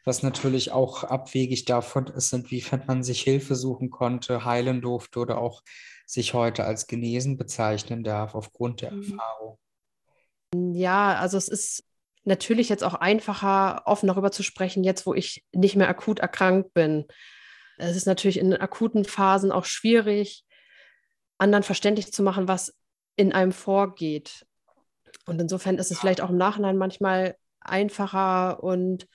was 0.06 0.22
natürlich 0.22 0.72
auch 0.72 1.04
abwegig 1.04 1.66
davon 1.66 2.06
ist, 2.06 2.32
inwiefern 2.32 2.84
man 2.86 3.02
sich 3.02 3.20
Hilfe 3.20 3.56
suchen 3.56 3.90
konnte, 3.90 4.46
heilen 4.46 4.80
durfte 4.80 5.18
oder 5.18 5.36
auch 5.36 5.62
sich 6.06 6.32
heute 6.32 6.64
als 6.64 6.86
genesen 6.86 7.36
bezeichnen 7.36 8.04
darf 8.04 8.34
aufgrund 8.34 8.80
der 8.80 8.92
mhm. 8.92 9.02
Erfahrung. 9.02 9.58
Ja, 10.72 11.16
also 11.16 11.36
es 11.36 11.48
ist 11.48 11.84
natürlich 12.24 12.70
jetzt 12.70 12.84
auch 12.84 12.94
einfacher, 12.94 13.82
offen 13.84 14.06
darüber 14.06 14.32
zu 14.32 14.42
sprechen, 14.42 14.82
jetzt 14.82 15.04
wo 15.04 15.12
ich 15.12 15.44
nicht 15.52 15.76
mehr 15.76 15.90
akut 15.90 16.20
erkrankt 16.20 16.72
bin. 16.72 17.04
Es 17.76 17.96
ist 17.96 18.06
natürlich 18.06 18.38
in 18.38 18.54
akuten 18.54 19.04
Phasen 19.04 19.52
auch 19.52 19.66
schwierig, 19.66 20.46
anderen 21.36 21.64
verständlich 21.64 22.14
zu 22.14 22.22
machen, 22.22 22.48
was 22.48 22.77
in 23.18 23.32
einem 23.32 23.52
vorgeht. 23.52 24.46
Und 25.26 25.40
insofern 25.40 25.76
ist 25.76 25.90
es 25.90 25.98
vielleicht 25.98 26.22
auch 26.22 26.30
im 26.30 26.38
Nachhinein 26.38 26.78
manchmal 26.78 27.36
einfacher. 27.60 28.62
Und 28.62 29.06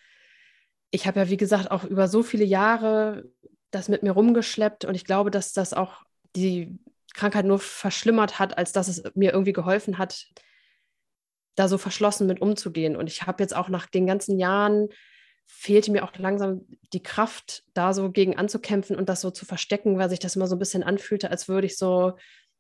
ich 0.91 1.07
habe 1.07 1.21
ja, 1.21 1.29
wie 1.29 1.37
gesagt, 1.37 1.71
auch 1.71 1.85
über 1.85 2.07
so 2.07 2.21
viele 2.21 2.43
Jahre 2.43 3.23
das 3.71 3.89
mit 3.89 4.03
mir 4.03 4.11
rumgeschleppt. 4.11 4.85
Und 4.85 4.93
ich 4.93 5.05
glaube, 5.05 5.31
dass 5.31 5.53
das 5.53 5.73
auch 5.73 6.03
die 6.35 6.77
Krankheit 7.15 7.45
nur 7.45 7.59
verschlimmert 7.59 8.39
hat, 8.39 8.57
als 8.57 8.73
dass 8.73 8.89
es 8.89 9.03
mir 9.15 9.31
irgendwie 9.31 9.53
geholfen 9.53 9.97
hat, 9.97 10.27
da 11.55 11.67
so 11.67 11.77
verschlossen 11.77 12.27
mit 12.27 12.41
umzugehen. 12.41 12.97
Und 12.97 13.07
ich 13.07 13.23
habe 13.23 13.41
jetzt 13.41 13.55
auch 13.55 13.69
nach 13.69 13.87
den 13.87 14.05
ganzen 14.05 14.37
Jahren 14.37 14.89
fehlte 15.45 15.91
mir 15.91 16.03
auch 16.03 16.11
langsam 16.17 16.65
die 16.93 17.03
Kraft, 17.03 17.63
da 17.73 17.93
so 17.93 18.11
gegen 18.11 18.37
anzukämpfen 18.37 18.95
und 18.95 19.07
das 19.07 19.21
so 19.21 19.31
zu 19.31 19.45
verstecken, 19.45 19.97
weil 19.97 20.09
sich 20.09 20.19
das 20.19 20.35
immer 20.35 20.47
so 20.47 20.55
ein 20.55 20.59
bisschen 20.59 20.83
anfühlte, 20.83 21.31
als 21.31 21.47
würde 21.47 21.67
ich 21.67 21.77
so 21.77 22.13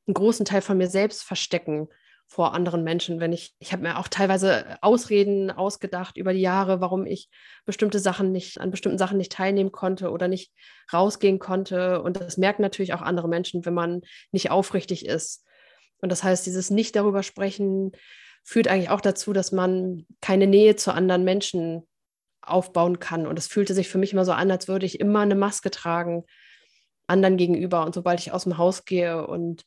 einen 0.07 0.13
großen 0.13 0.45
Teil 0.45 0.61
von 0.61 0.77
mir 0.77 0.87
selbst 0.87 1.23
verstecken 1.23 1.87
vor 2.27 2.53
anderen 2.53 2.83
Menschen, 2.83 3.19
wenn 3.19 3.31
ich, 3.31 3.53
ich 3.59 3.73
habe 3.73 3.83
mir 3.83 3.99
auch 3.99 4.07
teilweise 4.07 4.77
Ausreden 4.81 5.51
ausgedacht 5.51 6.17
über 6.17 6.33
die 6.33 6.41
Jahre, 6.41 6.81
warum 6.81 7.05
ich 7.05 7.29
bestimmte 7.65 7.99
Sachen 7.99 8.31
nicht, 8.31 8.59
an 8.59 8.71
bestimmten 8.71 8.97
Sachen 8.97 9.17
nicht 9.17 9.31
teilnehmen 9.31 9.71
konnte 9.71 10.09
oder 10.09 10.27
nicht 10.27 10.51
rausgehen 10.91 11.37
konnte. 11.37 12.01
Und 12.01 12.17
das 12.17 12.37
merken 12.37 12.63
natürlich 12.63 12.93
auch 12.93 13.01
andere 13.01 13.27
Menschen, 13.27 13.65
wenn 13.65 13.75
man 13.75 14.01
nicht 14.31 14.49
aufrichtig 14.49 15.05
ist. 15.05 15.45
Und 16.01 16.11
das 16.11 16.23
heißt, 16.23 16.45
dieses 16.45 16.71
Nicht 16.71 16.95
darüber 16.95 17.21
sprechen 17.21 17.91
führt 18.43 18.67
eigentlich 18.67 18.89
auch 18.89 19.01
dazu, 19.01 19.31
dass 19.31 19.51
man 19.51 20.05
keine 20.19 20.47
Nähe 20.47 20.75
zu 20.75 20.91
anderen 20.91 21.23
Menschen 21.23 21.87
aufbauen 22.41 22.99
kann. 22.99 23.27
Und 23.27 23.37
es 23.37 23.47
fühlte 23.47 23.73
sich 23.73 23.89
für 23.89 23.99
mich 23.99 24.11
immer 24.11 24.25
so 24.25 24.33
an, 24.33 24.51
als 24.51 24.67
würde 24.67 24.85
ich 24.85 24.99
immer 24.99 25.19
eine 25.19 25.35
Maske 25.35 25.71
tragen 25.71 26.25
anderen 27.07 27.37
gegenüber. 27.37 27.85
Und 27.85 27.93
sobald 27.93 28.19
ich 28.19 28.31
aus 28.31 28.43
dem 28.43 28.57
Haus 28.57 28.85
gehe 28.85 29.25
und 29.27 29.65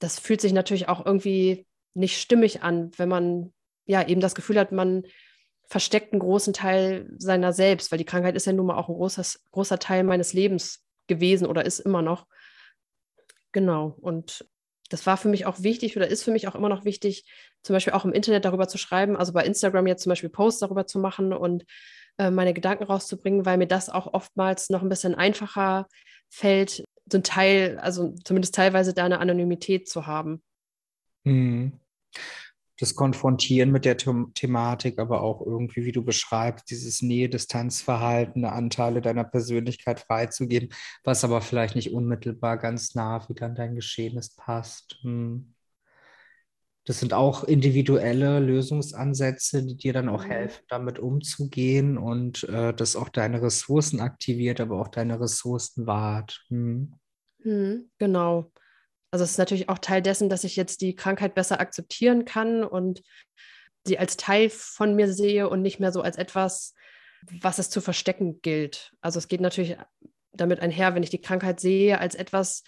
das 0.00 0.18
fühlt 0.18 0.40
sich 0.40 0.52
natürlich 0.52 0.88
auch 0.88 1.06
irgendwie 1.06 1.66
nicht 1.94 2.20
stimmig 2.20 2.62
an, 2.62 2.90
wenn 2.96 3.08
man 3.08 3.52
ja 3.86 4.06
eben 4.06 4.20
das 4.20 4.34
Gefühl 4.34 4.58
hat, 4.58 4.72
man 4.72 5.04
versteckt 5.68 6.12
einen 6.12 6.20
großen 6.20 6.52
Teil 6.52 7.08
seiner 7.18 7.52
selbst, 7.52 7.92
weil 7.92 7.98
die 7.98 8.04
Krankheit 8.04 8.34
ist 8.34 8.46
ja 8.46 8.52
nun 8.52 8.66
mal 8.66 8.76
auch 8.76 8.88
ein 8.88 8.94
großes, 8.94 9.46
großer 9.52 9.78
Teil 9.78 10.02
meines 10.02 10.32
Lebens 10.32 10.84
gewesen 11.06 11.46
oder 11.46 11.64
ist 11.64 11.78
immer 11.78 12.02
noch. 12.02 12.26
Genau. 13.52 13.96
Und 14.00 14.46
das 14.88 15.06
war 15.06 15.16
für 15.16 15.28
mich 15.28 15.46
auch 15.46 15.62
wichtig 15.62 15.96
oder 15.96 16.08
ist 16.08 16.24
für 16.24 16.32
mich 16.32 16.48
auch 16.48 16.54
immer 16.56 16.68
noch 16.68 16.84
wichtig, 16.84 17.24
zum 17.62 17.74
Beispiel 17.74 17.92
auch 17.92 18.04
im 18.04 18.12
Internet 18.12 18.44
darüber 18.44 18.66
zu 18.66 18.78
schreiben, 18.78 19.16
also 19.16 19.32
bei 19.32 19.44
Instagram 19.44 19.86
jetzt 19.86 20.02
zum 20.02 20.10
Beispiel 20.10 20.30
Posts 20.30 20.60
darüber 20.60 20.86
zu 20.86 20.98
machen 20.98 21.32
und 21.32 21.64
äh, 22.18 22.30
meine 22.30 22.54
Gedanken 22.54 22.84
rauszubringen, 22.84 23.46
weil 23.46 23.58
mir 23.58 23.68
das 23.68 23.90
auch 23.90 24.12
oftmals 24.12 24.70
noch 24.70 24.82
ein 24.82 24.88
bisschen 24.88 25.14
einfacher 25.14 25.86
fällt, 26.28 26.84
ein 27.18 27.24
Teil, 27.24 27.78
also 27.78 28.14
zumindest 28.24 28.54
teilweise 28.54 28.94
da 28.94 29.04
eine 29.04 29.18
Anonymität 29.18 29.88
zu 29.88 30.06
haben. 30.06 30.42
Mhm 31.24 31.72
das 32.80 32.94
Konfrontieren 32.94 33.70
mit 33.70 33.84
der 33.84 33.98
The 33.98 34.12
Thematik, 34.34 34.98
aber 34.98 35.22
auch 35.22 35.44
irgendwie, 35.44 35.84
wie 35.84 35.92
du 35.92 36.02
beschreibst, 36.02 36.70
dieses 36.70 37.02
Nähe-Distanz-Verhalten, 37.02 38.44
Anteile 38.44 39.02
deiner 39.02 39.24
Persönlichkeit 39.24 40.00
freizugeben, 40.00 40.70
was 41.04 41.22
aber 41.22 41.42
vielleicht 41.42 41.76
nicht 41.76 41.92
unmittelbar 41.92 42.56
ganz 42.56 42.94
nah 42.94 43.28
wieder 43.28 43.46
an 43.46 43.54
dein 43.54 43.74
Geschehnis 43.74 44.34
passt. 44.34 44.98
Hm. 45.02 45.54
Das 46.86 46.98
sind 46.98 47.12
auch 47.12 47.44
individuelle 47.44 48.40
Lösungsansätze, 48.40 49.64
die 49.64 49.76
dir 49.76 49.92
dann 49.92 50.08
auch 50.08 50.24
mhm. 50.24 50.30
helfen, 50.30 50.62
damit 50.68 50.98
umzugehen 50.98 51.98
und 51.98 52.44
äh, 52.44 52.72
das 52.72 52.96
auch 52.96 53.08
deine 53.08 53.42
Ressourcen 53.42 54.00
aktiviert, 54.00 54.60
aber 54.60 54.80
auch 54.80 54.88
deine 54.88 55.20
Ressourcen 55.20 55.86
wahrt. 55.86 56.44
Hm. 56.48 56.94
Mhm, 57.44 57.90
genau. 57.98 58.50
Also 59.10 59.24
es 59.24 59.32
ist 59.32 59.38
natürlich 59.38 59.68
auch 59.68 59.78
Teil 59.78 60.02
dessen, 60.02 60.28
dass 60.28 60.44
ich 60.44 60.56
jetzt 60.56 60.80
die 60.80 60.94
Krankheit 60.94 61.34
besser 61.34 61.60
akzeptieren 61.60 62.24
kann 62.24 62.62
und 62.64 63.02
sie 63.84 63.98
als 63.98 64.16
Teil 64.16 64.50
von 64.50 64.94
mir 64.94 65.12
sehe 65.12 65.48
und 65.48 65.62
nicht 65.62 65.80
mehr 65.80 65.92
so 65.92 66.00
als 66.00 66.16
etwas, 66.16 66.74
was 67.40 67.58
es 67.58 67.70
zu 67.70 67.80
verstecken 67.80 68.40
gilt. 68.40 68.92
Also 69.00 69.18
es 69.18 69.28
geht 69.28 69.40
natürlich 69.40 69.76
damit 70.32 70.60
einher, 70.60 70.94
wenn 70.94 71.02
ich 71.02 71.10
die 71.10 71.20
Krankheit 71.20 71.60
sehe 71.60 71.98
als 71.98 72.14
etwas, 72.14 72.62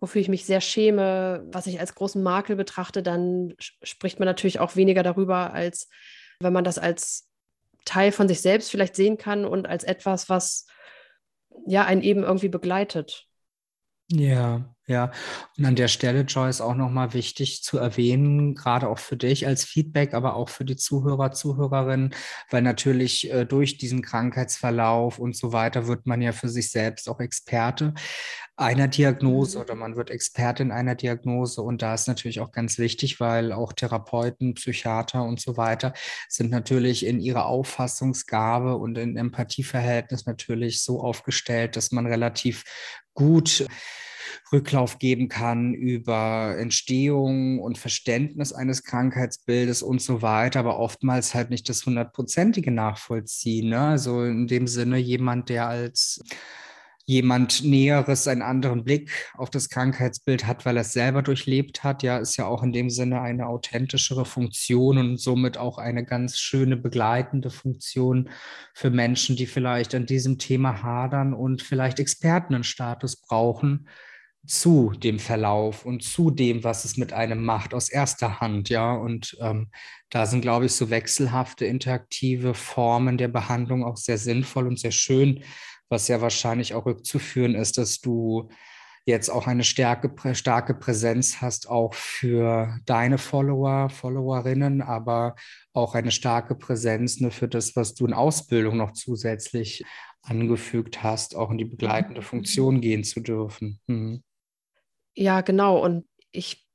wofür 0.00 0.20
ich 0.20 0.28
mich 0.28 0.44
sehr 0.44 0.60
schäme, 0.60 1.44
was 1.50 1.66
ich 1.66 1.80
als 1.80 1.94
großen 1.94 2.22
Makel 2.22 2.56
betrachte, 2.56 3.02
dann 3.02 3.54
spricht 3.58 4.18
man 4.18 4.26
natürlich 4.26 4.60
auch 4.60 4.76
weniger 4.76 5.02
darüber, 5.02 5.52
als 5.52 5.88
wenn 6.40 6.52
man 6.52 6.64
das 6.64 6.78
als 6.78 7.28
Teil 7.84 8.12
von 8.12 8.28
sich 8.28 8.40
selbst 8.40 8.70
vielleicht 8.70 8.96
sehen 8.96 9.18
kann 9.18 9.44
und 9.44 9.66
als 9.66 9.84
etwas, 9.84 10.28
was 10.28 10.66
ja 11.66 11.84
einen 11.84 12.02
eben 12.02 12.22
irgendwie 12.22 12.48
begleitet. 12.48 13.26
Ja, 14.10 14.73
Ja, 14.86 15.12
und 15.56 15.64
an 15.64 15.76
der 15.76 15.88
Stelle, 15.88 16.22
Joyce, 16.22 16.60
auch 16.60 16.74
nochmal 16.74 17.14
wichtig 17.14 17.62
zu 17.62 17.78
erwähnen, 17.78 18.54
gerade 18.54 18.86
auch 18.88 18.98
für 18.98 19.16
dich 19.16 19.46
als 19.46 19.64
Feedback, 19.64 20.12
aber 20.12 20.36
auch 20.36 20.50
für 20.50 20.66
die 20.66 20.76
Zuhörer, 20.76 21.32
Zuhörerinnen, 21.32 22.14
weil 22.50 22.60
natürlich 22.60 23.32
äh, 23.32 23.46
durch 23.46 23.78
diesen 23.78 24.02
Krankheitsverlauf 24.02 25.18
und 25.18 25.36
so 25.36 25.54
weiter 25.54 25.86
wird 25.86 26.06
man 26.06 26.20
ja 26.20 26.32
für 26.32 26.50
sich 26.50 26.70
selbst 26.70 27.08
auch 27.08 27.20
Experte 27.20 27.94
einer 28.56 28.86
Diagnose 28.86 29.56
mhm. 29.56 29.64
oder 29.64 29.74
man 29.74 29.96
wird 29.96 30.10
Expertin 30.10 30.70
einer 30.70 30.94
Diagnose. 30.94 31.62
Und 31.62 31.82
da 31.82 31.94
ist 31.94 32.06
natürlich 32.06 32.40
auch 32.40 32.52
ganz 32.52 32.78
wichtig, 32.78 33.20
weil 33.20 33.52
auch 33.52 33.72
Therapeuten, 33.72 34.54
Psychiater 34.54 35.24
und 35.24 35.40
so 35.40 35.56
weiter 35.56 35.92
sind 36.28 36.50
natürlich 36.50 37.06
in 37.06 37.20
ihrer 37.20 37.46
Auffassungsgabe 37.46 38.76
und 38.76 38.98
in 38.98 39.16
Empathieverhältnis 39.16 40.26
natürlich 40.26 40.82
so 40.82 41.00
aufgestellt, 41.00 41.76
dass 41.76 41.90
man 41.90 42.06
relativ 42.06 42.64
gut 43.14 43.66
Rücklauf 44.52 44.98
geben 44.98 45.28
kann 45.28 45.74
über 45.74 46.56
Entstehung 46.58 47.60
und 47.60 47.78
Verständnis 47.78 48.52
eines 48.52 48.82
Krankheitsbildes 48.82 49.82
und 49.82 50.00
so 50.00 50.22
weiter, 50.22 50.60
aber 50.60 50.78
oftmals 50.78 51.34
halt 51.34 51.50
nicht 51.50 51.68
das 51.68 51.84
hundertprozentige 51.86 52.70
Nachvollziehen. 52.70 53.70
Ne? 53.70 53.80
Also 53.80 54.24
in 54.24 54.46
dem 54.46 54.66
Sinne 54.66 54.98
jemand, 54.98 55.48
der 55.48 55.68
als 55.68 56.20
jemand 57.06 57.62
Näheres 57.64 58.26
einen 58.28 58.42
anderen 58.42 58.84
Blick 58.84 59.10
auf 59.34 59.50
das 59.50 59.68
Krankheitsbild 59.68 60.46
hat, 60.46 60.64
weil 60.64 60.76
er 60.76 60.82
es 60.82 60.92
selber 60.92 61.22
durchlebt 61.22 61.84
hat, 61.84 62.02
ja, 62.02 62.16
ist 62.18 62.36
ja 62.36 62.46
auch 62.46 62.62
in 62.62 62.72
dem 62.72 62.88
Sinne 62.88 63.20
eine 63.20 63.46
authentischere 63.46 64.24
Funktion 64.24 64.96
und 64.96 65.18
somit 65.18 65.58
auch 65.58 65.76
eine 65.76 66.04
ganz 66.04 66.38
schöne 66.38 66.76
begleitende 66.76 67.50
Funktion 67.50 68.30
für 68.72 68.90
Menschen, 68.90 69.36
die 69.36 69.46
vielleicht 69.46 69.94
an 69.94 70.06
diesem 70.06 70.38
Thema 70.38 70.82
hadern 70.82 71.34
und 71.34 71.62
vielleicht 71.62 72.00
Expertenstatus 72.00 73.16
brauchen, 73.16 73.86
zu 74.46 74.92
dem 74.96 75.18
Verlauf 75.18 75.86
und 75.86 76.02
zu 76.02 76.30
dem, 76.30 76.64
was 76.64 76.84
es 76.84 76.96
mit 76.96 77.12
einem 77.12 77.44
macht, 77.44 77.74
aus 77.74 77.88
erster 77.88 78.40
Hand, 78.40 78.68
ja. 78.68 78.92
Und 78.94 79.36
ähm, 79.40 79.70
da 80.10 80.26
sind, 80.26 80.42
glaube 80.42 80.66
ich, 80.66 80.72
so 80.72 80.90
wechselhafte, 80.90 81.66
interaktive 81.66 82.54
Formen 82.54 83.18
der 83.18 83.28
Behandlung 83.28 83.84
auch 83.84 83.96
sehr 83.96 84.18
sinnvoll 84.18 84.66
und 84.66 84.78
sehr 84.78 84.92
schön, 84.92 85.42
was 85.88 86.08
ja 86.08 86.20
wahrscheinlich 86.20 86.74
auch 86.74 86.86
rückzuführen 86.86 87.54
ist, 87.54 87.78
dass 87.78 88.00
du 88.00 88.48
jetzt 89.06 89.28
auch 89.28 89.46
eine 89.46 89.64
starke, 89.64 90.34
starke 90.34 90.74
Präsenz 90.74 91.40
hast, 91.40 91.68
auch 91.68 91.94
für 91.94 92.78
deine 92.86 93.18
Follower, 93.18 93.90
Followerinnen, 93.90 94.80
aber 94.80 95.36
auch 95.72 95.94
eine 95.94 96.10
starke 96.10 96.54
Präsenz 96.54 97.20
ne, 97.20 97.30
für 97.30 97.48
das, 97.48 97.76
was 97.76 97.94
du 97.94 98.06
in 98.06 98.14
Ausbildung 98.14 98.78
noch 98.78 98.92
zusätzlich 98.92 99.84
angefügt 100.22 101.02
hast, 101.02 101.36
auch 101.36 101.50
in 101.50 101.58
die 101.58 101.66
begleitende. 101.66 102.22
Funktion 102.22 102.80
gehen 102.80 103.04
zu 103.04 103.20
dürfen. 103.20 103.78
Mhm. 103.86 104.22
Ja, 105.14 105.40
genau. 105.40 105.82
Und 105.82 106.06
ich 106.32 106.66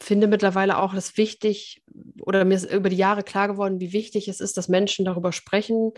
finde 0.00 0.26
mittlerweile 0.26 0.78
auch 0.78 0.94
es 0.94 1.16
wichtig, 1.16 1.82
oder 2.20 2.44
mir 2.44 2.54
ist 2.54 2.70
über 2.70 2.88
die 2.88 2.96
Jahre 2.96 3.22
klar 3.22 3.48
geworden, 3.48 3.80
wie 3.80 3.92
wichtig 3.92 4.28
es 4.28 4.40
ist, 4.40 4.56
dass 4.56 4.68
Menschen 4.68 5.04
darüber 5.04 5.32
sprechen, 5.32 5.92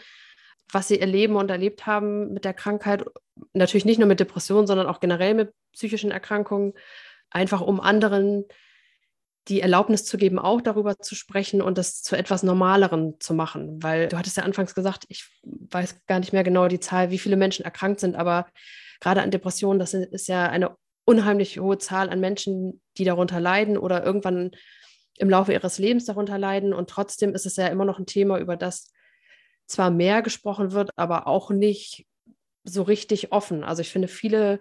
was 0.71 0.89
sie 0.89 1.01
erleben 1.01 1.37
und 1.37 1.51
erlebt 1.51 1.87
haben 1.87 2.33
mit 2.33 2.45
der 2.45 2.55
Krankheit. 2.55 3.05
Natürlich 3.53 3.85
nicht 3.85 3.99
nur 3.99 4.09
mit 4.09 4.21
Depressionen, 4.21 4.67
sondern 4.67 4.87
auch 4.87 5.01
generell 5.01 5.35
mit 5.35 5.53
psychischen 5.73 6.11
Erkrankungen, 6.11 6.75
einfach 7.31 7.61
um 7.61 7.81
anderen 7.81 8.45
die 9.49 9.61
Erlaubnis 9.61 10.07
zu 10.07 10.17
geben, 10.17 10.39
auch 10.39 10.63
darüber 10.63 10.99
zu 10.99 11.15
sprechen 11.15 11.61
und 11.61 11.77
das 11.77 12.03
zu 12.03 12.17
etwas 12.17 12.43
Normaleren 12.43 13.21
zu 13.21 13.35
machen. 13.35 13.83
Weil 13.83 14.09
du 14.09 14.17
hattest 14.17 14.39
ja 14.39 14.43
anfangs 14.43 14.75
gesagt, 14.75 15.05
ich 15.09 15.29
weiß 15.43 16.07
gar 16.07 16.19
nicht 16.19 16.33
mehr 16.33 16.45
genau 16.45 16.67
die 16.69 16.81
Zahl, 16.81 17.11
wie 17.11 17.19
viele 17.19 17.37
Menschen 17.37 17.65
erkrankt 17.65 18.01
sind, 18.01 18.17
aber 18.17 18.47
gerade 19.01 19.21
an 19.21 19.31
Depressionen, 19.31 19.79
das 19.79 19.93
ist 19.93 20.29
ja 20.29 20.49
eine 20.49 20.77
unheimlich 21.05 21.61
hohe 21.61 21.79
Zahl 21.79 22.11
an 22.11 22.21
Menschen, 22.21 22.81
die 22.97 23.05
darunter 23.05 23.41
leiden 23.41 23.77
oder 23.77 24.05
irgendwann 24.05 24.53
im 25.19 25.31
Laufe 25.31 25.53
ihres 25.53 25.79
Lebens 25.79 26.07
darunter 26.07 26.39
leiden. 26.39 26.73
Und 26.73 26.91
trotzdem 26.91 27.35
ist 27.35 27.47
es 27.47 27.57
ja 27.57 27.67
immer 27.69 27.85
noch 27.85 27.99
ein 27.99 28.07
Thema, 28.07 28.39
über 28.39 28.57
das 28.57 28.93
zwar 29.67 29.91
mehr 29.91 30.23
gesprochen 30.23 30.73
wird, 30.73 30.91
aber 30.97 31.27
auch 31.27 31.51
nicht 31.51 32.07
so 32.65 32.83
richtig 32.83 33.33
offen. 33.33 33.65
Also 33.65 33.83
ich 33.83 33.91
finde, 33.91 34.09
viele 34.09 34.61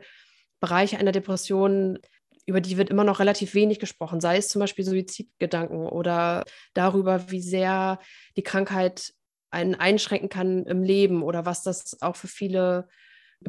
Bereiche 0.60 0.98
einer 0.98 1.12
Depression, 1.12 2.00
über 2.46 2.62
die 2.62 2.78
wird 2.78 2.90
immer 2.90 3.04
noch 3.04 3.20
relativ 3.20 3.54
wenig 3.54 3.80
gesprochen, 3.80 4.20
sei 4.20 4.38
es 4.38 4.50
zum 4.50 4.60
Beispiel 4.60 4.86
Suizidgedanken 4.86 5.88
oder 5.88 6.44
darüber, 6.74 7.32
wie 7.32 7.42
sehr 7.42 8.00
die 8.36 8.44
Krankheit 8.44 9.14
einen 9.50 9.76
einschränken 9.76 10.30
kann 10.30 10.66
im 10.66 10.84
Leben 10.84 11.24
oder 11.24 11.46
was 11.46 11.64
das 11.64 12.02
auch 12.02 12.16
für 12.16 12.28
viele 12.28 12.88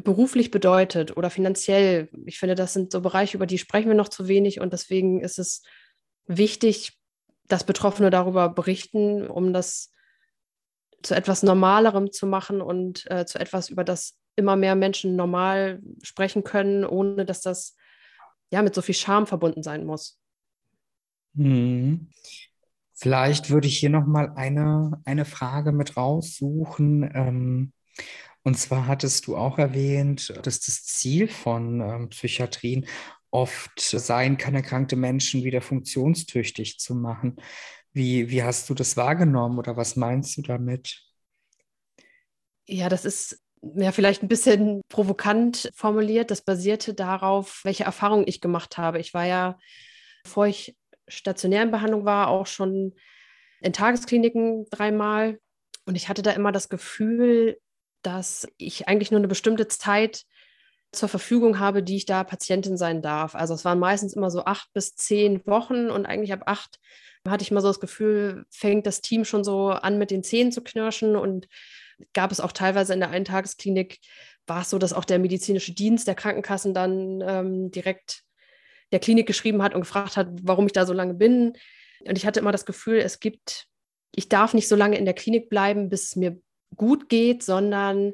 beruflich 0.03 0.51
bedeutet 0.51 1.15
oder 1.15 1.29
finanziell. 1.29 2.09
Ich 2.25 2.39
finde, 2.39 2.55
das 2.55 2.73
sind 2.73 2.91
so 2.91 3.01
Bereiche, 3.01 3.37
über 3.37 3.45
die 3.45 3.57
sprechen 3.57 3.87
wir 3.87 3.95
noch 3.95 4.09
zu 4.09 4.27
wenig 4.27 4.59
und 4.59 4.73
deswegen 4.73 5.21
ist 5.21 5.39
es 5.39 5.63
wichtig, 6.27 6.99
dass 7.47 7.63
Betroffene 7.63 8.09
darüber 8.09 8.49
berichten, 8.49 9.27
um 9.27 9.53
das 9.53 9.91
zu 11.03 11.15
etwas 11.15 11.43
Normalerem 11.43 12.11
zu 12.11 12.25
machen 12.25 12.61
und 12.61 13.09
äh, 13.11 13.25
zu 13.25 13.39
etwas, 13.39 13.69
über 13.69 13.83
das 13.83 14.17
immer 14.35 14.55
mehr 14.55 14.75
Menschen 14.75 15.15
normal 15.15 15.81
sprechen 16.01 16.43
können, 16.43 16.83
ohne 16.83 17.25
dass 17.25 17.41
das 17.41 17.75
ja 18.51 18.61
mit 18.61 18.75
so 18.75 18.81
viel 18.81 18.95
Scham 18.95 19.27
verbunden 19.27 19.63
sein 19.63 19.85
muss. 19.85 20.19
Hm. 21.35 22.09
Vielleicht 22.93 23.49
würde 23.49 23.67
ich 23.67 23.77
hier 23.77 23.89
noch 23.89 24.05
mal 24.05 24.31
eine, 24.35 25.01
eine 25.05 25.25
Frage 25.25 25.73
mit 25.73 25.97
raussuchen. 25.97 27.09
Ähm, 27.13 27.73
und 28.45 28.59
zwar 28.59 28.85
hattest 28.85 29.25
du 29.25 29.35
auch 29.35 29.57
erwähnt, 29.57 30.31
dass 30.43 30.59
das 30.59 30.85
Ziel 30.85 31.27
von 31.27 31.81
ähm, 31.81 32.09
Psychiatrien 32.09 32.85
oft 33.31 33.79
sein 33.79 34.37
kann, 34.37 34.53
erkrankte 34.53 34.95
Menschen 34.95 35.43
wieder 35.43 35.61
funktionstüchtig 35.61 36.77
zu 36.77 36.93
machen. 36.93 37.37
Wie, 37.91 38.29
wie 38.29 38.43
hast 38.43 38.69
du 38.69 38.75
das 38.75 38.97
wahrgenommen 38.97 39.57
oder 39.57 39.75
was 39.77 39.95
meinst 39.95 40.37
du 40.37 40.43
damit? 40.43 41.01
Ja, 42.67 42.87
das 42.87 43.03
ist 43.03 43.41
ja 43.75 43.91
vielleicht 43.91 44.21
ein 44.21 44.27
bisschen 44.27 44.81
provokant 44.89 45.71
formuliert. 45.73 46.29
Das 46.29 46.43
basierte 46.43 46.93
darauf, 46.93 47.61
welche 47.63 47.85
Erfahrungen 47.85 48.27
ich 48.27 48.41
gemacht 48.41 48.77
habe. 48.77 48.99
Ich 48.99 49.15
war 49.15 49.25
ja, 49.25 49.57
bevor 50.23 50.45
ich 50.45 50.77
stationär 51.07 51.63
in 51.63 51.71
Behandlung 51.71 52.05
war, 52.05 52.27
auch 52.27 52.45
schon 52.45 52.93
in 53.59 53.73
Tageskliniken 53.73 54.67
dreimal. 54.69 55.39
Und 55.87 55.95
ich 55.95 56.09
hatte 56.09 56.21
da 56.21 56.29
immer 56.31 56.51
das 56.51 56.69
Gefühl, 56.69 57.57
dass 58.05 58.47
ich 58.57 58.87
eigentlich 58.87 59.11
nur 59.11 59.19
eine 59.19 59.27
bestimmte 59.27 59.67
Zeit 59.67 60.25
zur 60.91 61.09
Verfügung 61.09 61.59
habe, 61.59 61.83
die 61.83 61.97
ich 61.97 62.05
da 62.05 62.23
Patientin 62.23 62.77
sein 62.77 63.01
darf. 63.01 63.35
Also 63.35 63.53
es 63.53 63.65
waren 63.65 63.79
meistens 63.79 64.13
immer 64.13 64.31
so 64.31 64.45
acht 64.45 64.71
bis 64.73 64.95
zehn 64.95 65.45
Wochen 65.45 65.89
und 65.89 66.05
eigentlich 66.05 66.33
ab 66.33 66.43
acht 66.45 66.79
hatte 67.27 67.41
ich 67.41 67.51
mal 67.51 67.61
so 67.61 67.67
das 67.67 67.79
Gefühl, 67.79 68.45
fängt 68.51 68.85
das 68.85 69.01
Team 69.01 69.25
schon 69.25 69.43
so 69.43 69.69
an, 69.69 69.97
mit 69.97 70.11
den 70.11 70.23
Zähnen 70.23 70.51
zu 70.51 70.61
knirschen 70.61 71.15
und 71.15 71.47
gab 72.13 72.31
es 72.31 72.39
auch 72.39 72.51
teilweise 72.51 72.93
in 72.93 72.99
der 72.99 73.09
Eintagesklinik, 73.09 73.99
war 74.47 74.61
es 74.61 74.69
so, 74.69 74.77
dass 74.77 74.93
auch 74.93 75.05
der 75.05 75.17
medizinische 75.17 75.73
Dienst 75.73 76.07
der 76.07 76.15
Krankenkassen 76.15 76.73
dann 76.73 77.21
ähm, 77.25 77.71
direkt 77.71 78.23
der 78.91 78.99
Klinik 78.99 79.25
geschrieben 79.25 79.63
hat 79.63 79.73
und 79.73 79.81
gefragt 79.81 80.17
hat, 80.17 80.27
warum 80.43 80.67
ich 80.67 80.73
da 80.73 80.85
so 80.85 80.93
lange 80.93 81.15
bin. 81.15 81.53
Und 82.01 82.17
ich 82.17 82.27
hatte 82.27 82.39
immer 82.39 82.51
das 82.51 82.65
Gefühl, 82.65 82.97
es 82.97 83.19
gibt, 83.19 83.67
ich 84.13 84.29
darf 84.29 84.53
nicht 84.53 84.67
so 84.67 84.75
lange 84.75 84.97
in 84.97 85.05
der 85.05 85.15
Klinik 85.15 85.49
bleiben, 85.49 85.89
bis 85.89 86.15
mir 86.15 86.39
gut 86.75 87.09
geht, 87.09 87.43
sondern 87.43 88.13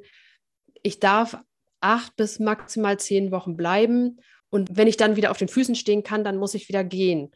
ich 0.84 1.00
darf 1.00 1.38
acht 1.80 2.16
bis 2.16 2.40
maximal 2.40 3.00
zehn 3.00 3.32
Wochen 3.32 3.56
bleiben. 3.58 4.20
Und 4.50 4.76
wenn 4.78 4.88
ich 4.88 4.98
dann 4.98 5.16
wieder 5.16 5.32
auf 5.32 5.38
den 5.38 5.48
Füßen 5.48 5.76
stehen 5.76 6.04
kann, 6.04 6.24
dann 6.24 6.38
muss 6.38 6.54
ich 6.54 6.68
wieder 6.68 6.84
gehen. 6.84 7.32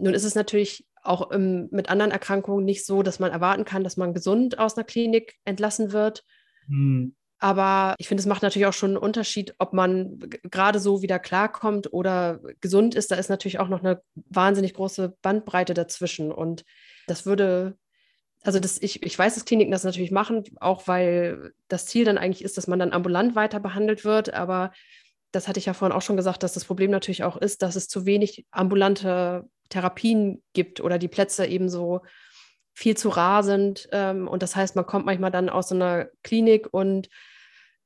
Nun 0.00 0.14
ist 0.14 0.24
es 0.24 0.34
natürlich 0.34 0.86
auch 1.02 1.30
im, 1.30 1.68
mit 1.70 1.88
anderen 1.88 2.10
Erkrankungen 2.10 2.64
nicht 2.64 2.84
so, 2.84 3.02
dass 3.02 3.18
man 3.18 3.32
erwarten 3.32 3.64
kann, 3.64 3.84
dass 3.84 3.96
man 3.96 4.14
gesund 4.14 4.58
aus 4.58 4.76
einer 4.76 4.84
Klinik 4.84 5.36
entlassen 5.44 5.92
wird. 5.92 6.24
Hm. 6.66 7.14
Aber 7.42 7.94
ich 7.98 8.06
finde, 8.06 8.20
es 8.20 8.26
macht 8.26 8.42
natürlich 8.42 8.66
auch 8.66 8.74
schon 8.74 8.90
einen 8.90 8.98
Unterschied, 8.98 9.54
ob 9.58 9.72
man 9.72 10.18
gerade 10.42 10.78
so 10.78 11.00
wieder 11.00 11.18
klarkommt 11.18 11.90
oder 11.90 12.40
gesund 12.60 12.94
ist. 12.94 13.10
Da 13.10 13.16
ist 13.16 13.30
natürlich 13.30 13.58
auch 13.58 13.68
noch 13.68 13.80
eine 13.80 14.02
wahnsinnig 14.14 14.74
große 14.74 15.16
Bandbreite 15.22 15.72
dazwischen. 15.72 16.32
Und 16.32 16.64
das 17.06 17.24
würde 17.24 17.78
also 18.42 18.58
das, 18.58 18.80
ich, 18.80 19.02
ich 19.02 19.18
weiß, 19.18 19.34
dass 19.34 19.44
Kliniken 19.44 19.72
das 19.72 19.84
natürlich 19.84 20.10
machen, 20.10 20.44
auch 20.60 20.88
weil 20.88 21.52
das 21.68 21.86
Ziel 21.86 22.04
dann 22.04 22.18
eigentlich 22.18 22.42
ist, 22.42 22.56
dass 22.56 22.66
man 22.66 22.78
dann 22.78 22.92
ambulant 22.92 23.34
weiter 23.34 23.60
behandelt 23.60 24.04
wird. 24.04 24.32
Aber 24.32 24.72
das 25.32 25.46
hatte 25.46 25.58
ich 25.58 25.66
ja 25.66 25.74
vorhin 25.74 25.96
auch 25.96 26.02
schon 26.02 26.16
gesagt, 26.16 26.42
dass 26.42 26.54
das 26.54 26.64
Problem 26.64 26.90
natürlich 26.90 27.22
auch 27.22 27.36
ist, 27.36 27.62
dass 27.62 27.76
es 27.76 27.88
zu 27.88 28.06
wenig 28.06 28.46
ambulante 28.50 29.48
Therapien 29.68 30.42
gibt 30.54 30.80
oder 30.80 30.98
die 30.98 31.08
Plätze 31.08 31.46
eben 31.46 31.68
so 31.68 32.00
viel 32.72 32.96
zu 32.96 33.10
rar 33.10 33.42
sind. 33.42 33.88
Ähm, 33.92 34.26
und 34.26 34.42
das 34.42 34.56
heißt, 34.56 34.74
man 34.74 34.86
kommt 34.86 35.06
manchmal 35.06 35.30
dann 35.30 35.50
aus 35.50 35.68
so 35.68 35.74
einer 35.74 36.08
Klinik 36.22 36.68
und 36.72 37.08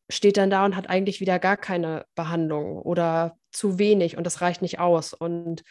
steht 0.08 0.36
dann 0.36 0.50
da 0.50 0.64
und 0.64 0.76
hat 0.76 0.88
eigentlich 0.88 1.20
wieder 1.20 1.38
gar 1.38 1.56
keine 1.56 2.04
Behandlung 2.14 2.78
oder 2.78 3.38
zu 3.50 3.78
wenig 3.78 4.16
und 4.16 4.24
das 4.24 4.40
reicht 4.40 4.62
nicht 4.62 4.78
aus. 4.78 5.14
Und 5.14 5.64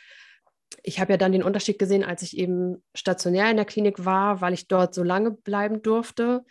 ich 0.82 1.00
habe 1.00 1.14
ja 1.14 1.18
dann 1.18 1.32
den 1.32 1.44
Unterschied 1.44 1.78
gesehen, 1.78 2.04
als 2.04 2.22
ich 2.22 2.38
eben 2.38 2.84
stationär 2.96 3.50
in 3.50 3.58
der 3.58 3.66
Klinik 3.66 4.06
war, 4.06 4.42
weil 4.42 4.54
ich 4.54 4.68
dort 4.68 4.94
so 4.94 5.04
lange 5.04 5.32
bleiben 5.32 5.82
durfte. 5.82 6.44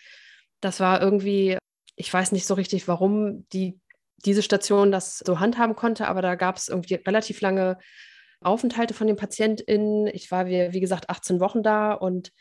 Das 0.60 0.80
war 0.80 1.02
irgendwie, 1.02 1.58
ich 1.96 2.12
weiß 2.12 2.32
nicht 2.32 2.46
so 2.46 2.54
richtig, 2.54 2.86
warum 2.88 3.48
die 3.50 3.78
diese 4.24 4.42
Station 4.42 4.92
das 4.92 5.18
so 5.18 5.40
handhaben 5.40 5.74
konnte, 5.74 6.06
aber 6.06 6.22
da 6.22 6.36
gab 6.36 6.56
es 6.56 6.68
irgendwie 6.68 6.94
relativ 6.94 7.40
lange 7.40 7.78
Aufenthalte 8.40 8.94
von 8.94 9.06
den 9.06 9.16
PatientInnen. 9.16 10.06
Ich 10.06 10.30
war, 10.30 10.46
wie, 10.46 10.72
wie 10.72 10.80
gesagt, 10.80 11.10
18 11.10 11.40
Wochen 11.40 11.62
da 11.62 11.92
und 11.92 12.32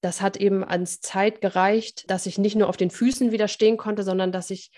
das 0.00 0.20
hat 0.20 0.36
eben 0.36 0.64
ans 0.64 1.00
Zeit 1.00 1.40
gereicht, 1.40 2.10
dass 2.10 2.26
ich 2.26 2.38
nicht 2.38 2.56
nur 2.56 2.68
auf 2.68 2.76
den 2.76 2.90
Füßen 2.90 3.30
wieder 3.30 3.48
stehen 3.48 3.76
konnte, 3.76 4.02
sondern 4.02 4.32
dass 4.32 4.50
ich 4.50 4.70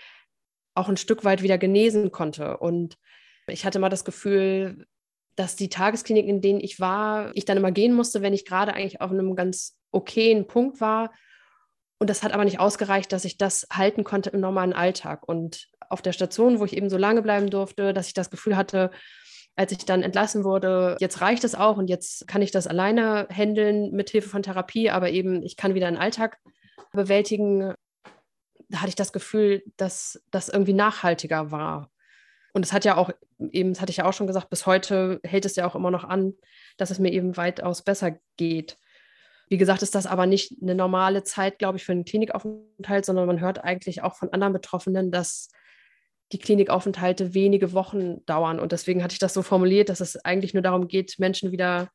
auch 0.75 0.87
ein 0.89 0.97
Stück 0.97 1.23
weit 1.23 1.41
wieder 1.41 1.57
genesen 1.57 2.11
konnte. 2.11 2.57
Und 2.57 2.97
ich 3.47 3.65
hatte 3.65 3.79
mal 3.79 3.89
das 3.89 4.05
Gefühl, 4.05 4.85
dass 5.35 5.55
die 5.55 5.69
Tageskliniken, 5.69 6.29
in 6.29 6.41
denen 6.41 6.59
ich 6.59 6.79
war, 6.79 7.31
ich 7.35 7.45
dann 7.45 7.57
immer 7.57 7.71
gehen 7.71 7.93
musste, 7.93 8.21
wenn 8.21 8.33
ich 8.33 8.45
gerade 8.45 8.73
eigentlich 8.73 9.01
auf 9.01 9.11
einem 9.11 9.35
ganz 9.35 9.77
okayen 9.91 10.47
Punkt 10.47 10.81
war. 10.81 11.11
Und 11.97 12.09
das 12.09 12.23
hat 12.23 12.33
aber 12.33 12.45
nicht 12.45 12.59
ausgereicht, 12.59 13.11
dass 13.11 13.25
ich 13.25 13.37
das 13.37 13.67
halten 13.71 14.03
konnte 14.03 14.29
im 14.29 14.39
normalen 14.39 14.73
Alltag. 14.73 15.27
Und 15.27 15.67
auf 15.89 16.01
der 16.01 16.13
Station, 16.13 16.59
wo 16.59 16.65
ich 16.65 16.75
eben 16.75 16.89
so 16.89 16.97
lange 16.97 17.21
bleiben 17.21 17.49
durfte, 17.49 17.93
dass 17.93 18.07
ich 18.07 18.13
das 18.13 18.29
Gefühl 18.29 18.57
hatte, 18.57 18.91
als 19.55 19.71
ich 19.71 19.85
dann 19.85 20.03
entlassen 20.03 20.43
wurde, 20.43 20.97
jetzt 20.99 21.21
reicht 21.21 21.43
es 21.45 21.55
auch 21.55 21.77
und 21.77 21.89
jetzt 21.89 22.27
kann 22.27 22.41
ich 22.41 22.51
das 22.51 22.67
alleine 22.67 23.27
handeln 23.31 23.91
mit 23.91 24.09
Hilfe 24.09 24.29
von 24.29 24.43
Therapie, 24.43 24.89
aber 24.89 25.11
eben 25.11 25.43
ich 25.43 25.55
kann 25.55 25.75
wieder 25.75 25.87
einen 25.87 25.97
Alltag 25.97 26.39
bewältigen. 26.91 27.73
Da 28.67 28.79
hatte 28.79 28.89
ich 28.89 28.95
das 28.95 29.13
Gefühl, 29.13 29.63
dass 29.77 30.21
das 30.31 30.49
irgendwie 30.49 30.73
nachhaltiger 30.73 31.51
war. 31.51 31.89
Und 32.55 32.63
es 32.63 32.71
hat 32.71 32.85
ja 32.85 32.95
auch, 32.95 33.09
eben, 33.51 33.73
das 33.73 33.81
hatte 33.81 33.89
ich 33.89 33.97
ja 33.97 34.05
auch 34.05 34.13
schon 34.13 34.27
gesagt, 34.27 34.49
bis 34.49 34.65
heute 34.65 35.19
hält 35.25 35.43
es 35.43 35.57
ja 35.57 35.67
auch 35.67 35.75
immer 35.75 35.91
noch 35.91 36.05
an, 36.05 36.35
dass 36.77 36.89
es 36.89 36.99
mir 36.99 37.11
eben 37.11 37.35
weitaus 37.35 37.81
besser 37.81 38.17
geht. 38.37 38.77
Wie 39.49 39.57
gesagt, 39.57 39.81
ist 39.81 39.93
das 39.93 40.07
aber 40.07 40.25
nicht 40.25 40.55
eine 40.61 40.73
normale 40.73 41.25
Zeit, 41.25 41.59
glaube 41.59 41.77
ich, 41.77 41.83
für 41.83 41.91
einen 41.91 42.05
Klinikaufenthalt, 42.05 43.03
sondern 43.03 43.27
man 43.27 43.41
hört 43.41 43.61
eigentlich 43.61 44.03
auch 44.03 44.15
von 44.15 44.31
anderen 44.31 44.53
Betroffenen, 44.53 45.11
dass 45.11 45.49
die 46.31 46.39
Klinikaufenthalte 46.39 47.33
wenige 47.33 47.73
Wochen 47.73 48.25
dauern. 48.25 48.61
Und 48.61 48.71
deswegen 48.71 49.03
hatte 49.03 49.11
ich 49.11 49.19
das 49.19 49.33
so 49.33 49.41
formuliert, 49.41 49.89
dass 49.89 49.99
es 49.99 50.15
eigentlich 50.23 50.53
nur 50.53 50.63
darum 50.63 50.87
geht, 50.87 51.19
Menschen 51.19 51.51
wieder 51.51 51.89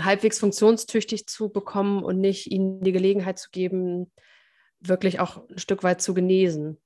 halbwegs 0.00 0.38
funktionstüchtig 0.38 1.26
zu 1.26 1.50
bekommen 1.50 2.02
und 2.02 2.22
nicht 2.22 2.50
ihnen 2.50 2.80
die 2.80 2.92
Gelegenheit 2.92 3.38
zu 3.38 3.50
geben, 3.50 4.10
wirklich 4.80 5.20
auch 5.20 5.46
ein 5.50 5.58
Stück 5.58 5.82
weit 5.82 6.00
zu 6.00 6.14
genesen. 6.14 6.80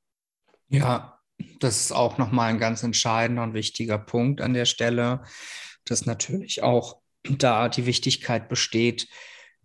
Ja, 0.67 1.20
das 1.61 1.81
ist 1.81 1.93
auch 1.93 2.19
nochmal 2.19 2.51
ein 2.51 2.59
ganz 2.59 2.83
entscheidender 2.83 3.43
und 3.43 3.55
wichtiger 3.55 3.99
Punkt 3.99 4.41
an 4.41 4.55
der 4.55 4.65
Stelle, 4.65 5.23
dass 5.85 6.07
natürlich 6.07 6.63
auch 6.63 7.01
da 7.23 7.69
die 7.69 7.87
Wichtigkeit 7.87 8.49
besteht, 8.49 9.09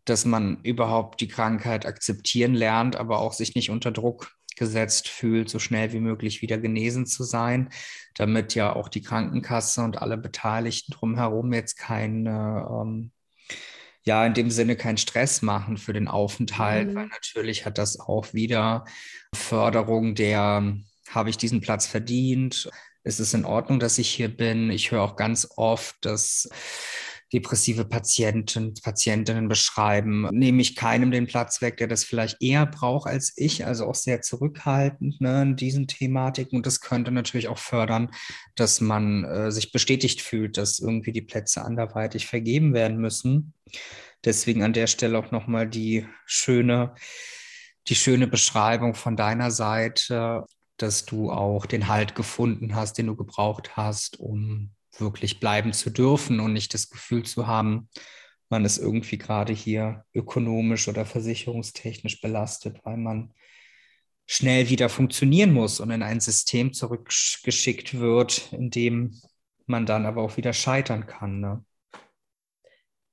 dass 0.06 0.26
man 0.26 0.62
überhaupt 0.64 1.22
die 1.22 1.28
Krankheit 1.28 1.86
akzeptieren 1.86 2.54
lernt, 2.54 2.96
aber 2.96 3.20
auch 3.20 3.34
sich 3.34 3.56
nicht 3.56 3.70
unter 3.70 3.92
Druck 3.92 4.36
gesetzt 4.56 5.08
fühlt, 5.10 5.50
so 5.50 5.60
schnell 5.60 5.92
wie 5.92 6.00
möglich 6.00 6.42
wieder 6.42 6.58
genesen 6.58 7.06
zu 7.06 7.24
sein, 7.24 7.70
damit 8.14 8.56
ja 8.56 8.74
auch 8.74 8.88
die 8.88 9.02
Krankenkasse 9.02 9.84
und 9.84 10.02
alle 10.02 10.18
Beteiligten 10.18 10.94
drumherum 10.94 11.52
jetzt 11.54 11.76
keine, 11.78 12.66
ähm, 12.70 13.12
ja, 14.04 14.26
in 14.26 14.34
dem 14.34 14.52
Sinne 14.52 14.76
keinen 14.76 14.98
Stress 14.98 15.42
machen 15.42 15.78
für 15.78 15.92
den 15.92 16.08
Aufenthalt, 16.08 16.90
mhm. 16.92 16.96
weil 16.96 17.08
natürlich 17.08 17.66
hat 17.66 17.78
das 17.78 18.00
auch 18.00 18.34
wieder 18.34 18.86
Förderung 19.34 20.16
der, 20.16 20.78
habe 21.16 21.30
ich 21.30 21.38
diesen 21.38 21.62
Platz 21.62 21.88
verdient? 21.88 22.70
Ist 23.04 23.20
es 23.20 23.34
in 23.34 23.46
Ordnung, 23.46 23.80
dass 23.80 23.98
ich 23.98 24.10
hier 24.10 24.30
bin? 24.30 24.72
Ich 24.72 24.92
höre 24.92 25.02
auch 25.02 25.16
ganz 25.16 25.48
oft, 25.56 25.96
dass 26.02 26.50
depressive 27.34 27.86
Patienten, 27.86 28.74
Patientinnen 28.76 29.48
beschreiben, 29.48 30.30
nehme 30.32 30.62
ich 30.62 30.76
keinem 30.76 31.12
den 31.12 31.28
Platz 31.28 31.62
weg, 31.62 31.78
der 31.78 31.88
das 31.88 32.04
vielleicht 32.04 32.42
eher 32.42 32.66
braucht 32.66 33.10
als 33.10 33.34
ich, 33.36 33.66
also 33.66 33.88
auch 33.88 33.96
sehr 33.96 34.22
zurückhaltend 34.22 35.20
ne, 35.22 35.42
in 35.42 35.56
diesen 35.56 35.88
Thematiken. 35.88 36.58
Und 36.58 36.66
das 36.66 36.82
könnte 36.82 37.12
natürlich 37.12 37.48
auch 37.48 37.58
fördern, 37.58 38.12
dass 38.56 38.80
man 38.80 39.24
äh, 39.26 39.52
sich 39.52 39.72
bestätigt 39.72 40.22
fühlt, 40.22 40.58
dass 40.58 40.80
irgendwie 40.80 41.12
die 41.12 41.22
Plätze 41.22 41.64
anderweitig 41.64 42.28
vergeben 42.28 42.74
werden 42.74 42.98
müssen. 42.98 43.54
Deswegen 44.24 44.64
an 44.64 44.74
der 44.74 44.88
Stelle 44.88 45.18
auch 45.18 45.32
nochmal 45.32 45.68
die 45.68 46.08
schöne, 46.26 46.96
die 47.88 47.96
schöne 47.96 48.28
Beschreibung 48.28 48.96
von 48.96 49.16
deiner 49.16 49.52
Seite, 49.52 50.46
dass 50.78 51.06
du 51.06 51.32
auch 51.32 51.66
den 51.66 51.88
Halt 51.88 52.16
gefunden 52.16 52.76
hast, 52.76 52.98
den 52.98 53.08
du 53.08 53.16
gebraucht 53.16 53.78
hast, 53.78 54.20
um 54.20 54.72
wirklich 54.98 55.40
bleiben 55.40 55.74
zu 55.74 55.90
dürfen 55.90 56.40
und 56.40 56.54
nicht 56.54 56.74
das 56.74 56.90
Gefühl 56.90 57.24
zu 57.24 57.48
haben, 57.48 57.90
man 58.50 58.66
ist 58.66 58.78
irgendwie 58.78 59.18
gerade 59.18 59.54
hier 59.54 60.06
ökonomisch 60.14 60.88
oder 60.88 61.06
versicherungstechnisch 61.06 62.22
belastet, 62.22 62.80
weil 62.84 62.98
man 62.98 63.34
schnell 64.28 64.70
wieder 64.70 64.90
funktionieren 64.90 65.54
muss 65.54 65.80
und 65.80 65.92
in 65.92 66.04
ein 66.04 66.20
System 66.20 66.74
zurückgeschickt 66.74 68.00
wird, 68.00 68.52
in 68.54 68.70
dem 68.70 69.20
man 69.66 69.86
dann 69.86 70.06
aber 70.06 70.22
auch 70.22 70.38
wieder 70.38 70.54
scheitern 70.54 71.08
kann. 71.08 71.40
Ne? 71.40 71.66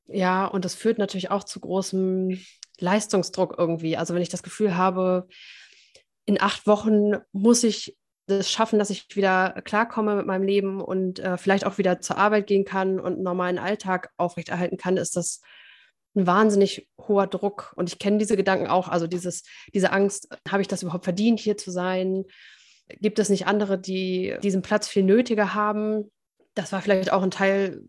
Ja, 0.06 0.46
und 0.46 0.64
das 0.64 0.74
führt 0.74 0.98
natürlich 0.98 1.30
auch 1.30 1.44
zu 1.44 1.60
großem 1.60 2.38
Leistungsdruck 2.78 3.54
irgendwie. 3.58 3.96
Also 3.96 4.14
wenn 4.14 4.22
ich 4.22 4.28
das 4.28 4.42
Gefühl 4.42 4.76
habe, 4.76 5.28
in 6.24 6.40
acht 6.40 6.66
Wochen 6.66 7.16
muss 7.32 7.64
ich 7.64 7.96
das 8.26 8.50
schaffen, 8.50 8.78
dass 8.78 8.90
ich 8.90 9.06
wieder 9.16 9.60
klarkomme 9.64 10.16
mit 10.16 10.26
meinem 10.26 10.44
Leben 10.44 10.80
und 10.80 11.18
äh, 11.18 11.36
vielleicht 11.36 11.66
auch 11.66 11.78
wieder 11.78 12.00
zur 12.00 12.18
Arbeit 12.18 12.46
gehen 12.46 12.64
kann 12.64 13.00
und 13.00 13.14
einen 13.14 13.22
normalen 13.22 13.58
Alltag 13.58 14.10
aufrechterhalten 14.16 14.76
kann, 14.76 14.96
ist 14.96 15.16
das 15.16 15.40
ein 16.14 16.26
wahnsinnig 16.26 16.88
hoher 17.00 17.26
Druck. 17.26 17.72
Und 17.76 17.88
ich 17.88 17.98
kenne 17.98 18.18
diese 18.18 18.36
Gedanken 18.36 18.66
auch, 18.66 18.88
also 18.88 19.06
dieses, 19.06 19.42
diese 19.74 19.92
Angst, 19.92 20.28
habe 20.48 20.62
ich 20.62 20.68
das 20.68 20.82
überhaupt 20.82 21.04
verdient, 21.04 21.40
hier 21.40 21.56
zu 21.56 21.70
sein? 21.70 22.24
Gibt 23.00 23.18
es 23.18 23.28
nicht 23.28 23.46
andere, 23.46 23.78
die 23.78 24.36
diesen 24.42 24.62
Platz 24.62 24.88
viel 24.88 25.02
nötiger 25.02 25.54
haben? 25.54 26.10
Das 26.54 26.72
war 26.72 26.82
vielleicht 26.82 27.12
auch 27.12 27.22
ein 27.22 27.30
Teil 27.30 27.82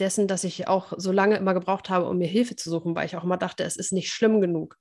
dessen, 0.00 0.28
dass 0.28 0.44
ich 0.44 0.68
auch 0.68 0.92
so 0.96 1.12
lange 1.12 1.36
immer 1.36 1.54
gebraucht 1.54 1.90
habe, 1.90 2.08
um 2.08 2.18
mir 2.18 2.28
Hilfe 2.28 2.56
zu 2.56 2.70
suchen, 2.70 2.94
weil 2.94 3.06
ich 3.06 3.16
auch 3.16 3.24
immer 3.24 3.36
dachte, 3.36 3.64
es 3.64 3.76
ist 3.76 3.92
nicht 3.92 4.10
schlimm 4.12 4.40
genug. 4.40 4.76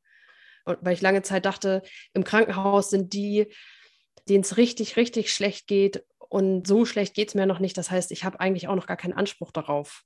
Weil 0.65 0.93
ich 0.93 1.01
lange 1.01 1.21
Zeit 1.21 1.45
dachte, 1.45 1.81
im 2.13 2.23
Krankenhaus 2.23 2.89
sind 2.89 3.13
die, 3.13 3.47
denen 4.29 4.43
es 4.43 4.57
richtig, 4.57 4.95
richtig 4.95 5.33
schlecht 5.33 5.67
geht. 5.67 6.05
Und 6.17 6.65
so 6.65 6.85
schlecht 6.85 7.13
geht 7.13 7.29
es 7.29 7.35
mir 7.35 7.45
noch 7.45 7.59
nicht. 7.59 7.77
Das 7.77 7.91
heißt, 7.91 8.11
ich 8.11 8.23
habe 8.23 8.39
eigentlich 8.39 8.67
auch 8.67 8.75
noch 8.75 8.87
gar 8.87 8.97
keinen 8.97 9.13
Anspruch 9.13 9.51
darauf. 9.51 10.03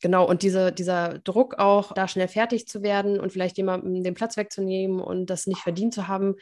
Genau, 0.00 0.26
und 0.26 0.42
diese, 0.42 0.72
dieser 0.72 1.20
Druck 1.20 1.58
auch, 1.60 1.92
da 1.92 2.08
schnell 2.08 2.26
fertig 2.26 2.66
zu 2.66 2.82
werden 2.82 3.20
und 3.20 3.32
vielleicht 3.32 3.56
jemandem 3.56 4.02
den 4.02 4.14
Platz 4.14 4.36
wegzunehmen 4.36 5.00
und 5.00 5.26
das 5.26 5.46
nicht 5.46 5.60
verdient 5.60 5.94
zu 5.94 6.08
haben, 6.08 6.34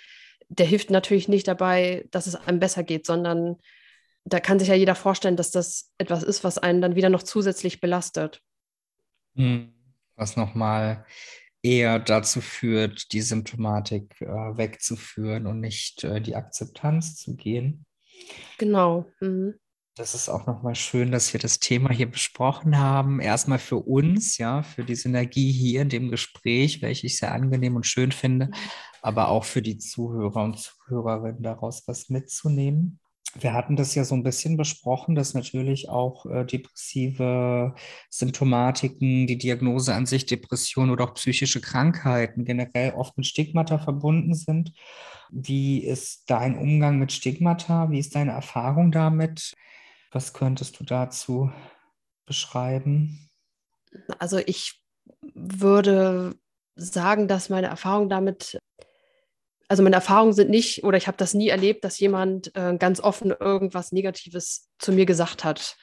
der 0.49 0.67
hilft 0.67 0.91
natürlich 0.91 1.29
nicht 1.29 1.47
dabei, 1.47 2.07
dass 2.11 2.27
es 2.27 2.35
einem 2.35 2.59
besser 2.59 2.83
geht, 2.83 3.05
sondern 3.05 3.57
da 4.25 4.41
kann 4.41 4.59
sich 4.59 4.69
ja 4.69 4.75
jeder 4.75 4.95
vorstellen, 4.95 5.37
dass 5.37 5.51
das 5.51 5.93
etwas 5.99 6.23
ist, 6.23 6.43
was 6.43 6.59
einen 6.59 6.81
dann 6.81 6.97
wieder 6.97 7.11
noch 7.11 7.23
zusätzlich 7.23 7.81
belastet. 7.81 8.43
Hm, 9.37 9.73
was 10.17 10.37
nochmal 10.37 11.05
eher 11.63 11.99
dazu 11.99 12.41
führt, 12.41 13.13
die 13.13 13.21
Symptomatik 13.21 14.21
äh, 14.21 14.27
wegzuführen 14.27 15.47
und 15.47 15.61
nicht 15.61 16.05
äh, 16.05 16.21
die 16.21 16.37
Akzeptanz 16.37 17.17
zu 17.17 17.37
gehen. 17.37 17.85
Genau. 18.59 19.07
Mhm. 19.21 19.55
Das 19.97 20.15
ist 20.15 20.29
auch 20.29 20.47
nochmal 20.47 20.77
schön, 20.77 21.11
dass 21.11 21.33
wir 21.33 21.41
das 21.41 21.59
Thema 21.59 21.93
hier 21.93 22.11
besprochen 22.11 22.79
haben. 22.79 23.21
Erstmal 23.21 23.59
für 23.59 23.77
uns, 23.77 24.39
ja, 24.39 24.63
für 24.63 24.85
die 24.85 24.95
Synergie 24.95 25.51
hier 25.53 25.83
in 25.83 25.89
dem 25.89 26.11
Gespräch, 26.11 26.81
welche 26.81 27.07
ich 27.07 27.19
sehr 27.19 27.33
angenehm 27.33 27.77
und 27.77 27.87
schön 27.87 28.13
finde, 28.13 28.51
aber 29.03 29.29
auch 29.29 29.45
für 29.45 29.63
die 29.63 29.79
Zuhörer 29.79 30.45
und 30.45 30.59
Zuhörerinnen 30.59 31.43
daraus 31.43 31.83
was 31.87 32.09
mitzunehmen 32.09 33.00
wir 33.39 33.53
hatten 33.53 33.77
das 33.77 33.95
ja 33.95 34.05
so 34.05 34.15
ein 34.15 34.23
bisschen 34.23 34.57
besprochen, 34.57 35.15
dass 35.15 35.35
natürlich 35.35 35.89
auch 35.89 36.27
äh, 36.27 36.45
depressive 36.45 37.75
Symptomatiken, 38.09 39.27
die 39.27 39.39
Diagnose 39.39 39.95
an 39.95 40.07
sich, 40.07 40.27
Depression 40.27 40.91
oder 40.91 41.05
auch 41.05 41.15
psychische 41.15 41.61
Krankheiten 41.61 42.45
generell 42.45 42.93
oft 42.93 43.17
mit 43.17 43.27
Stigmata 43.27 43.79
verbunden 43.79 44.35
sind. 44.35 44.73
Wie 45.31 45.85
ist 45.85 46.29
dein 46.29 46.59
Umgang 46.59 46.99
mit 46.99 47.13
Stigmata? 47.13 47.91
Wie 47.91 48.01
ist 48.01 48.15
deine 48.15 48.33
Erfahrung 48.33 48.91
damit? 48.91 49.55
Was 50.11 50.33
könntest 50.33 50.81
du 50.81 50.85
dazu 50.85 51.53
beschreiben? 52.27 53.29
Also 54.19 54.39
ich 54.39 54.83
würde 55.35 56.35
sagen, 56.75 57.29
dass 57.29 57.49
meine 57.49 57.69
Erfahrung 57.69 58.09
damit 58.09 58.59
also 59.71 59.85
meine 59.85 59.95
Erfahrungen 59.95 60.33
sind 60.33 60.51
nicht, 60.51 60.83
oder 60.83 60.99
ich 60.99 61.07
habe 61.07 61.17
das 61.17 61.33
nie 61.33 61.49
erlebt, 61.49 61.85
dass 61.85 62.01
jemand 62.01 62.55
äh, 62.57 62.77
ganz 62.77 62.99
offen 62.99 63.31
irgendwas 63.31 63.93
Negatives 63.93 64.69
zu 64.81 64.91
mir 64.91 65.07
gesagt 65.07 65.45
hat, 65.45 65.77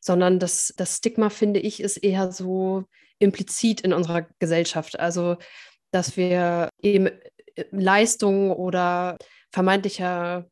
sondern 0.00 0.38
das, 0.38 0.74
das 0.76 0.98
Stigma, 0.98 1.30
finde 1.30 1.58
ich, 1.58 1.80
ist 1.80 1.96
eher 1.96 2.30
so 2.30 2.84
implizit 3.18 3.80
in 3.80 3.94
unserer 3.94 4.26
Gesellschaft. 4.38 5.00
Also, 5.00 5.38
dass 5.92 6.18
wir 6.18 6.68
eben 6.82 7.06
äh, 7.06 7.64
Leistung 7.70 8.52
oder 8.52 9.16
vermeintlicher 9.50 10.44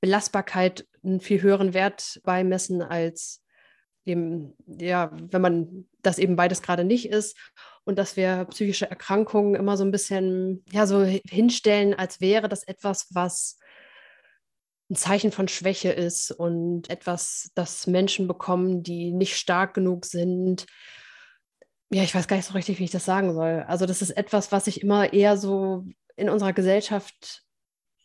Belastbarkeit 0.00 0.86
einen 1.04 1.20
viel 1.20 1.42
höheren 1.42 1.74
Wert 1.74 2.20
beimessen 2.24 2.80
als 2.80 3.42
eben, 4.06 4.54
ja, 4.66 5.10
wenn 5.14 5.42
man 5.42 5.88
das 6.00 6.18
eben 6.18 6.36
beides 6.36 6.62
gerade 6.62 6.84
nicht 6.84 7.10
ist 7.10 7.36
und 7.84 7.98
dass 7.98 8.16
wir 8.16 8.46
psychische 8.46 8.88
Erkrankungen 8.88 9.54
immer 9.54 9.76
so 9.76 9.84
ein 9.84 9.90
bisschen 9.90 10.64
ja 10.70 10.86
so 10.86 11.02
hinstellen, 11.02 11.94
als 11.94 12.20
wäre 12.20 12.48
das 12.48 12.64
etwas, 12.64 13.08
was 13.12 13.58
ein 14.90 14.96
Zeichen 14.96 15.32
von 15.32 15.48
Schwäche 15.48 15.90
ist 15.92 16.30
und 16.30 16.90
etwas, 16.90 17.50
das 17.54 17.86
Menschen 17.86 18.28
bekommen, 18.28 18.82
die 18.82 19.12
nicht 19.12 19.36
stark 19.36 19.74
genug 19.74 20.04
sind. 20.04 20.66
Ja, 21.90 22.02
ich 22.02 22.14
weiß 22.14 22.28
gar 22.28 22.36
nicht 22.36 22.46
so 22.46 22.54
richtig, 22.54 22.78
wie 22.78 22.84
ich 22.84 22.90
das 22.90 23.04
sagen 23.04 23.34
soll. 23.34 23.64
Also 23.66 23.86
das 23.86 24.02
ist 24.02 24.10
etwas, 24.10 24.52
was 24.52 24.66
ich 24.66 24.82
immer 24.82 25.12
eher 25.12 25.36
so 25.36 25.84
in 26.16 26.28
unserer 26.28 26.52
Gesellschaft 26.52 27.42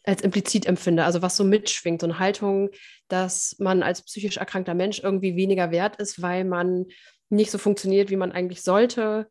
als 0.06 0.22
implizit 0.22 0.66
empfinde, 0.66 1.04
also 1.04 1.22
was 1.22 1.36
so 1.36 1.44
mitschwingt, 1.44 2.02
so 2.02 2.08
eine 2.08 2.20
Haltung, 2.20 2.70
dass 3.10 3.56
man 3.60 3.84
als 3.84 4.04
psychisch 4.04 4.38
erkrankter 4.38 4.74
Mensch 4.74 5.00
irgendwie 5.00 5.36
weniger 5.36 5.72
wert 5.72 5.98
ist, 5.98 6.22
weil 6.22 6.46
man 6.46 6.86
nicht 7.30 7.52
so 7.52 7.58
funktioniert, 7.58 8.10
wie 8.10 8.16
man 8.16 8.32
eigentlich 8.32 8.64
sollte 8.64 9.30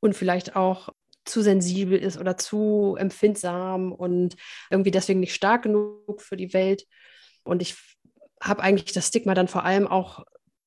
und 0.00 0.14
vielleicht 0.14 0.56
auch 0.56 0.90
zu 1.24 1.42
sensibel 1.42 1.98
ist 1.98 2.18
oder 2.18 2.36
zu 2.36 2.96
empfindsam 2.98 3.92
und 3.92 4.36
irgendwie 4.70 4.92
deswegen 4.92 5.20
nicht 5.20 5.34
stark 5.34 5.62
genug 5.62 6.22
für 6.22 6.36
die 6.36 6.52
Welt. 6.54 6.86
Und 7.42 7.62
ich 7.62 7.74
habe 8.40 8.62
eigentlich 8.62 8.92
das 8.92 9.08
Stigma 9.08 9.34
dann 9.34 9.48
vor 9.48 9.64
allem 9.64 9.86
auch, 9.86 10.24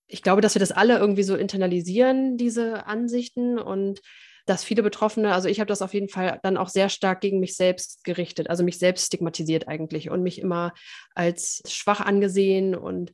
ich 0.07 0.21
glaube, 0.21 0.41
dass 0.41 0.55
wir 0.55 0.59
das 0.59 0.71
alle 0.71 0.97
irgendwie 0.97 1.23
so 1.23 1.35
internalisieren, 1.35 2.37
diese 2.37 2.87
Ansichten 2.87 3.57
und 3.59 4.01
dass 4.45 4.63
viele 4.63 4.81
Betroffene, 4.81 5.33
also 5.33 5.47
ich 5.47 5.59
habe 5.59 5.67
das 5.67 5.81
auf 5.83 5.93
jeden 5.93 6.09
Fall 6.09 6.39
dann 6.41 6.57
auch 6.57 6.69
sehr 6.69 6.89
stark 6.89 7.21
gegen 7.21 7.39
mich 7.39 7.55
selbst 7.55 8.03
gerichtet, 8.03 8.49
also 8.49 8.63
mich 8.63 8.79
selbst 8.79 9.05
stigmatisiert 9.05 9.67
eigentlich 9.67 10.09
und 10.09 10.23
mich 10.23 10.39
immer 10.39 10.73
als 11.13 11.61
schwach 11.67 12.01
angesehen 12.01 12.75
und 12.75 13.11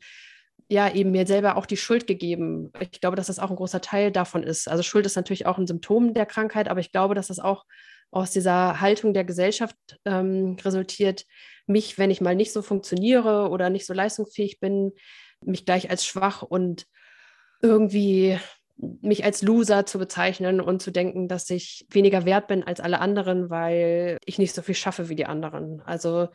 ja, 0.68 0.92
eben 0.92 1.12
mir 1.12 1.28
selber 1.28 1.58
auch 1.58 1.66
die 1.66 1.78
Schuld 1.78 2.08
gegeben. 2.08 2.72
Ich 2.80 3.00
glaube, 3.00 3.16
dass 3.16 3.28
das 3.28 3.40
auch 3.40 3.50
ein 3.50 3.56
großer 3.56 3.82
Teil 3.82 4.12
davon 4.12 4.44
ist. 4.44 4.68
Also 4.68 4.84
Schuld 4.84 5.06
ist 5.06 5.16
natürlich 5.16 5.46
auch 5.46 5.58
ein 5.58 5.68
Symptom 5.68 6.14
der 6.14 6.26
Krankheit, 6.26 6.68
aber 6.68 6.80
ich 6.80 6.92
glaube, 6.92 7.14
dass 7.14 7.28
das 7.28 7.40
auch 7.40 7.66
aus 8.12 8.32
dieser 8.32 8.82
Haltung 8.82 9.14
der 9.14 9.26
Gesellschaft 9.26 9.76
ähm, 10.06 10.58
resultiert, 10.64 11.26
mich, 11.68 11.98
wenn 11.98 12.12
ich 12.12 12.22
mal 12.22 12.36
nicht 12.36 12.54
so 12.54 12.62
funktioniere 12.62 13.50
oder 13.50 13.70
nicht 13.70 13.86
so 13.86 13.94
leistungsfähig 13.94 14.60
bin, 14.60 14.94
mich 15.42 15.66
gleich 15.66 15.90
als 15.90 16.06
schwach 16.06 16.42
und 16.42 16.86
irgendwie 17.62 18.40
mich 18.78 19.24
als 19.24 19.42
Loser 19.42 19.86
zu 19.86 20.00
bezeichnen 20.00 20.60
und 20.62 20.82
zu 20.82 20.92
denken, 20.92 21.28
dass 21.28 21.50
ich 21.50 21.86
weniger 21.90 22.26
wert 22.26 22.48
bin 22.48 22.64
als 22.64 22.80
alle 22.80 23.00
anderen, 23.00 23.50
weil 23.50 24.18
ich 24.26 24.38
nicht 24.38 24.54
so 24.54 24.62
viel 24.62 24.76
schaffe 24.76 25.10
wie 25.10 25.16
die 25.16 25.26
anderen. 25.26 25.82
Also 25.82 26.28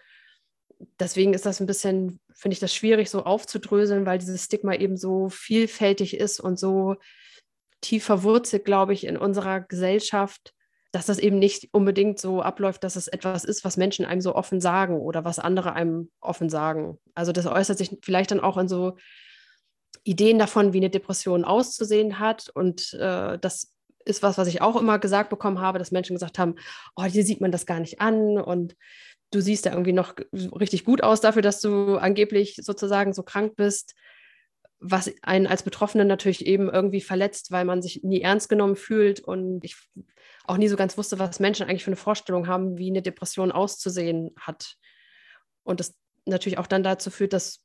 deswegen 0.99 1.35
ist 1.35 1.47
das 1.47 1.61
ein 1.61 1.67
bisschen, 1.67 2.21
finde 2.33 2.55
ich 2.55 2.61
das 2.61 2.75
schwierig 2.75 3.11
so 3.11 3.25
aufzudröseln, 3.25 4.07
weil 4.07 4.19
dieses 4.19 4.45
Stigma 4.45 4.75
eben 4.75 4.97
so 4.97 5.29
vielfältig 5.29 6.17
ist 6.17 6.41
und 6.41 6.59
so 6.59 6.97
tief 7.81 8.05
verwurzelt, 8.05 8.65
glaube 8.65 8.93
ich, 8.93 9.05
in 9.05 9.17
unserer 9.17 9.61
Gesellschaft, 9.61 10.53
dass 10.93 11.07
das 11.07 11.19
eben 11.19 11.39
nicht 11.39 11.69
unbedingt 11.73 12.19
so 12.19 12.43
abläuft, 12.43 12.85
dass 12.85 12.97
es 12.97 13.09
etwas 13.09 13.45
ist, 13.45 13.65
was 13.65 13.77
Menschen 13.77 14.05
einem 14.05 14.21
so 14.21 14.35
offen 14.35 14.61
sagen 14.61 15.01
oder 15.01 15.25
was 15.25 15.39
andere 15.39 15.75
einem 15.75 16.11
offen 16.21 16.51
sagen. 16.51 16.99
Also 17.15 17.33
das 17.33 17.47
äußert 17.47 17.79
sich 17.79 17.97
vielleicht 18.03 18.33
dann 18.33 18.41
auch 18.41 18.59
in 18.59 18.69
so 18.69 18.97
Ideen 20.03 20.39
davon, 20.39 20.73
wie 20.73 20.79
eine 20.79 20.91
Depression 20.91 21.45
auszusehen 21.45 22.19
hat. 22.19 22.51
Und 22.53 22.93
äh, 22.95 23.39
das 23.39 23.73
ist 24.05 24.23
was, 24.23 24.39
was 24.39 24.49
ich 24.49 24.63
auch 24.63 24.77
immer 24.77 24.99
gesagt 24.99 25.31
bekommen 25.31 25.61
habe, 25.61 25.79
dass 25.79 25.93
Menschen 25.93 26.17
gesagt 26.17 26.39
haben, 26.39 26.57
oh, 26.97 27.05
hier 27.05 27.25
sieht 27.25 27.41
man 27.41 27.53
das 27.53 27.67
gar 27.67 27.81
nicht 27.81 28.01
an 28.01 28.39
und 28.39 28.77
du 29.31 29.41
siehst 29.41 29.65
ja 29.65 29.73
irgendwie 29.73 29.93
noch 29.93 30.15
richtig 30.33 30.85
gut 30.85 31.03
aus 31.03 31.21
dafür, 31.21 31.43
dass 31.43 31.61
du 31.61 31.97
angeblich 31.97 32.57
sozusagen 32.61 33.13
so 33.13 33.23
krank 33.23 33.57
bist, 33.57 33.95
was 34.81 35.13
einen 35.23 35.47
als 35.47 35.63
Betroffenen 35.63 36.09
natürlich 36.09 36.47
eben 36.47 36.69
irgendwie 36.71 37.01
verletzt, 37.01 37.51
weil 37.51 37.65
man 37.65 37.83
sich 37.83 38.03
nie 38.03 38.23
ernst 38.23 38.49
genommen 38.49 38.77
fühlt 38.77 39.21
und 39.21 39.65
ich 39.65 39.77
auch 40.47 40.57
nie 40.57 40.69
so 40.69 40.77
ganz 40.77 40.97
wusste, 40.97 41.19
was 41.19 41.39
Menschen 41.39 41.69
eigentlich 41.69 41.85
für 41.85 41.91
eine 41.91 41.97
Vorstellung 41.97 42.47
haben, 42.47 42.79
wie 42.79 42.91
eine 42.91 43.03
Depression 43.03 43.53
auszusehen 43.53 44.35
hat. 44.41 44.77
Und 45.63 45.81
das 45.81 45.95
natürlich 46.25 46.59
auch 46.59 46.67
dann 46.67 46.83
dazu 46.83 47.11
führt, 47.11 47.35
dass 47.35 47.63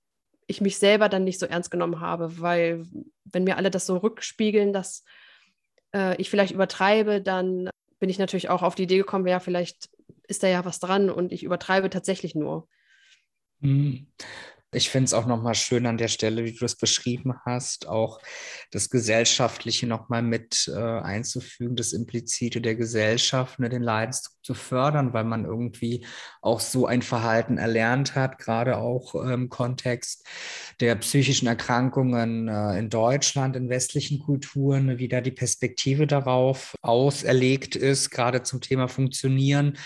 ich 0.48 0.62
mich 0.62 0.78
selber 0.78 1.10
dann 1.10 1.24
nicht 1.24 1.40
so 1.40 1.46
ernst 1.46 1.72
genommen 1.72 2.02
habe, 2.02 2.40
weil 2.40 2.86
wenn 3.24 3.46
mir 3.46 3.58
alle 3.58 3.72
das 3.72 3.86
so 3.86 3.98
rückspiegeln, 3.98 4.74
dass 4.74 5.04
äh, 5.94 6.16
ich 6.22 6.30
vielleicht 6.30 6.54
übertreibe, 6.54 7.22
dann 7.22 7.70
bin 8.00 8.10
ich 8.10 8.20
natürlich 8.20 8.50
auch 8.50 8.62
auf 8.62 8.76
die 8.76 8.84
Idee 8.84 8.98
gekommen, 8.98 9.26
ja, 9.26 9.40
vielleicht 9.40 9.90
ist 10.28 10.44
da 10.44 10.48
ja 10.48 10.66
was 10.66 10.80
dran 10.80 11.10
und 11.10 11.32
ich 11.32 11.44
übertreibe 11.44 11.90
tatsächlich 11.90 12.36
nur. 12.36 12.68
Hm. 13.62 14.08
Ich 14.76 14.90
finde 14.90 15.06
es 15.06 15.14
auch 15.14 15.26
nochmal 15.26 15.56
schön 15.56 15.86
an 15.86 15.98
der 15.98 16.10
Stelle, 16.10 16.44
wie 16.44 16.52
du 16.52 16.66
es 16.66 16.76
beschrieben 16.76 17.36
hast, 17.46 17.88
auch 17.88 18.20
das 18.72 18.90
Gesellschaftliche 18.90 19.88
nochmal 19.88 20.22
mit 20.22 20.68
äh, 20.68 20.78
einzufügen, 20.78 21.78
das 21.78 21.94
Implizite 21.94 22.60
der 22.60 22.76
Gesellschaft, 22.76 23.58
ne, 23.60 23.70
den 23.70 23.82
Leidensdruck 23.82 24.36
zu 24.44 24.54
fördern, 24.54 25.14
weil 25.14 25.24
man 25.24 25.46
irgendwie 25.46 26.06
auch 26.42 26.60
so 26.60 26.88
ein 26.88 27.04
Verhalten 27.04 27.58
erlernt 27.58 28.16
hat, 28.16 28.38
gerade 28.38 28.78
auch 28.78 29.16
im 29.16 29.48
Kontext 29.48 30.28
der 30.82 30.96
psychischen 30.96 31.48
Erkrankungen 31.48 32.50
äh, 32.50 32.78
in 32.78 32.90
Deutschland, 32.90 33.56
in 33.56 33.70
westlichen 33.70 34.20
Kulturen, 34.20 34.98
wie 34.98 35.08
da 35.08 35.22
die 35.22 35.32
Perspektive 35.32 36.06
darauf 36.06 36.76
auserlegt 36.82 37.78
ist, 37.78 38.10
gerade 38.10 38.44
zum 38.44 38.60
Thema 38.60 38.90
Funktionieren 38.90 39.78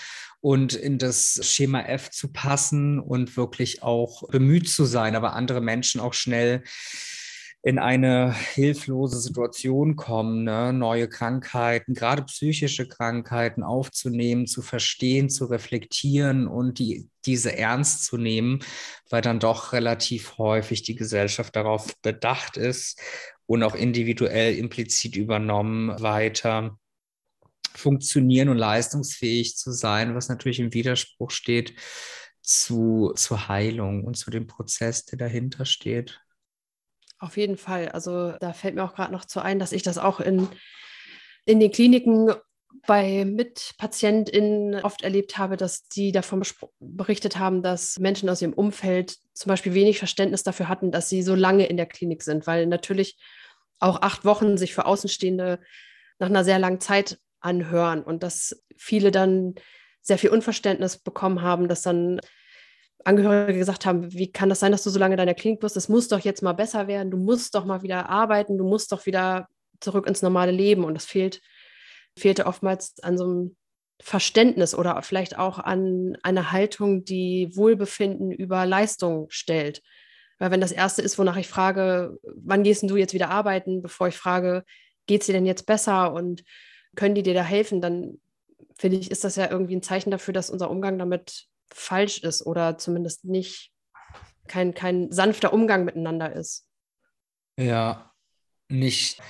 und 0.41 0.73
in 0.73 0.97
das 0.97 1.39
Schema 1.43 1.81
F 1.81 2.11
zu 2.11 2.31
passen 2.31 2.99
und 2.99 3.35
wirklich 3.35 3.83
auch 3.83 4.27
bemüht 4.29 4.69
zu 4.69 4.85
sein, 4.85 5.15
aber 5.15 5.33
andere 5.33 5.61
Menschen 5.61 5.99
auch 5.99 6.13
schnell 6.13 6.63
in 7.61 7.77
eine 7.77 8.33
hilflose 8.33 9.19
Situation 9.19 9.97
kommen, 9.97 10.45
ne? 10.45 10.71
neue 10.71 11.09
Krankheiten, 11.09 11.93
gerade 11.93 12.23
psychische 12.23 12.87
Krankheiten 12.87 13.63
aufzunehmen, 13.63 14.47
zu 14.47 14.61
verstehen, 14.61 15.29
zu 15.29 15.45
reflektieren 15.45 16.47
und 16.47 16.79
die, 16.79 17.09
diese 17.25 17.57
ernst 17.57 18.05
zu 18.05 18.17
nehmen, 18.17 18.59
weil 19.09 19.21
dann 19.21 19.39
doch 19.39 19.73
relativ 19.73 20.37
häufig 20.37 20.83
die 20.83 20.95
Gesellschaft 20.95 21.53
darauf 21.55 21.97
bedacht 22.01 22.55
ist 22.55 23.01
und 23.45 23.61
auch 23.63 23.75
individuell 23.75 24.55
implizit 24.55 25.17
übernommen 25.17 26.01
weiter 26.01 26.79
funktionieren 27.79 28.49
und 28.49 28.57
leistungsfähig 28.57 29.55
zu 29.57 29.71
sein, 29.71 30.15
was 30.15 30.29
natürlich 30.29 30.59
im 30.59 30.73
Widerspruch 30.73 31.31
steht 31.31 31.73
zu, 32.41 33.13
zur 33.15 33.47
Heilung 33.47 34.03
und 34.03 34.15
zu 34.15 34.31
dem 34.31 34.47
Prozess, 34.47 35.05
der 35.05 35.17
dahinter 35.17 35.65
steht. 35.65 36.21
Auf 37.19 37.37
jeden 37.37 37.57
Fall. 37.57 37.89
Also 37.89 38.31
da 38.39 38.53
fällt 38.53 38.75
mir 38.75 38.83
auch 38.83 38.95
gerade 38.95 39.11
noch 39.11 39.25
zu 39.25 39.41
ein, 39.41 39.59
dass 39.59 39.71
ich 39.71 39.83
das 39.83 39.97
auch 39.97 40.19
in, 40.19 40.47
in 41.45 41.59
den 41.59 41.71
Kliniken 41.71 42.33
bei 42.87 43.25
MitpatientInnen 43.25 44.83
oft 44.83 45.03
erlebt 45.03 45.37
habe, 45.37 45.57
dass 45.57 45.87
die 45.87 46.11
davon 46.11 46.43
berichtet 46.79 47.37
haben, 47.37 47.61
dass 47.61 47.99
Menschen 47.99 48.29
aus 48.29 48.41
ihrem 48.41 48.53
Umfeld 48.53 49.17
zum 49.33 49.49
Beispiel 49.49 49.73
wenig 49.73 49.99
Verständnis 49.99 50.43
dafür 50.43 50.69
hatten, 50.69 50.91
dass 50.91 51.09
sie 51.09 51.21
so 51.21 51.35
lange 51.35 51.65
in 51.65 51.77
der 51.77 51.87
Klinik 51.87 52.23
sind, 52.23 52.47
weil 52.47 52.67
natürlich 52.67 53.17
auch 53.79 54.01
acht 54.01 54.25
Wochen 54.25 54.57
sich 54.57 54.73
für 54.73 54.85
Außenstehende 54.85 55.59
nach 56.19 56.27
einer 56.27 56.43
sehr 56.43 56.59
langen 56.59 56.79
Zeit 56.79 57.19
anhören 57.41 58.03
und 58.03 58.23
dass 58.23 58.63
viele 58.77 59.11
dann 59.11 59.55
sehr 60.01 60.17
viel 60.17 60.29
Unverständnis 60.29 60.97
bekommen 60.97 61.41
haben, 61.41 61.67
dass 61.67 61.81
dann 61.81 62.19
Angehörige 63.05 63.57
gesagt 63.57 63.85
haben, 63.85 64.11
wie 64.13 64.31
kann 64.31 64.49
das 64.49 64.59
sein, 64.59 64.71
dass 64.71 64.83
du 64.83 64.89
so 64.89 64.99
lange 64.99 65.13
in 65.13 65.17
deiner 65.19 65.33
Klinik 65.33 65.61
bist? 65.61 65.77
Es 65.77 65.87
muss 65.87 66.09
doch 66.09 66.19
jetzt 66.19 66.41
mal 66.41 66.53
besser 66.53 66.87
werden, 66.87 67.11
du 67.11 67.17
musst 67.17 67.55
doch 67.55 67.63
mal 67.63 67.81
wieder 67.81 68.09
arbeiten, 68.09 68.57
du 68.57 68.65
musst 68.65 68.91
doch 68.91 69.05
wieder 69.05 69.47
zurück 69.79 70.05
ins 70.05 70.21
normale 70.21 70.51
Leben. 70.51 70.83
Und 70.83 70.95
das 70.95 71.05
fehlt, 71.05 71.41
fehlte 72.17 72.45
oftmals 72.45 72.95
an 73.01 73.17
so 73.17 73.23
einem 73.23 73.55
Verständnis 74.01 74.75
oder 74.75 75.01
vielleicht 75.01 75.37
auch 75.37 75.59
an 75.59 76.17
einer 76.23 76.51
Haltung, 76.51 77.05
die 77.05 77.49
Wohlbefinden 77.53 78.31
über 78.31 78.65
Leistung 78.65 79.27
stellt. 79.29 79.81
Weil 80.37 80.51
wenn 80.51 80.61
das 80.61 80.71
Erste 80.71 81.01
ist, 81.01 81.17
wonach 81.17 81.37
ich 81.37 81.47
frage, 81.47 82.17
wann 82.23 82.63
gehst 82.63 82.83
du 82.83 82.95
jetzt 82.97 83.13
wieder 83.13 83.29
arbeiten, 83.29 83.81
bevor 83.81 84.07
ich 84.07 84.15
frage, 84.15 84.63
geht 85.05 85.21
es 85.21 85.27
dir 85.27 85.33
denn 85.33 85.45
jetzt 85.45 85.65
besser 85.65 86.13
und 86.13 86.43
können 86.95 87.15
die 87.15 87.23
dir 87.23 87.33
da 87.33 87.43
helfen, 87.43 87.81
dann 87.81 88.19
finde 88.77 88.97
ich, 88.97 89.11
ist 89.11 89.23
das 89.23 89.35
ja 89.35 89.49
irgendwie 89.49 89.75
ein 89.75 89.83
Zeichen 89.83 90.11
dafür, 90.11 90.33
dass 90.33 90.49
unser 90.49 90.69
Umgang 90.69 90.97
damit 90.97 91.47
falsch 91.71 92.19
ist 92.19 92.45
oder 92.45 92.77
zumindest 92.77 93.25
nicht 93.25 93.71
kein, 94.47 94.73
kein 94.73 95.11
sanfter 95.11 95.53
Umgang 95.53 95.85
miteinander 95.85 96.33
ist. 96.33 96.65
Ja, 97.57 98.13
nicht 98.69 99.21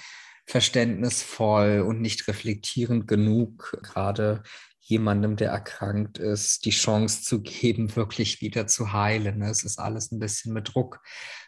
verständnisvoll 0.46 1.82
und 1.82 2.02
nicht 2.02 2.28
reflektierend 2.28 3.08
genug, 3.08 3.78
gerade 3.84 4.44
jemandem, 4.90 5.36
der 5.36 5.52
erkrankt 5.52 6.18
ist, 6.18 6.66
die 6.66 6.72
Chance 6.72 7.22
zu 7.22 7.42
geben, 7.42 7.96
wirklich 7.96 8.42
wieder 8.42 8.68
zu 8.68 8.92
heilen. 8.92 9.40
Ne? 9.40 9.50
Es 9.50 9.64
ist 9.64 9.80
alles 9.80 10.12
ein 10.12 10.20
bisschen 10.20 10.54
mit 10.54 10.74
Druck 10.74 11.02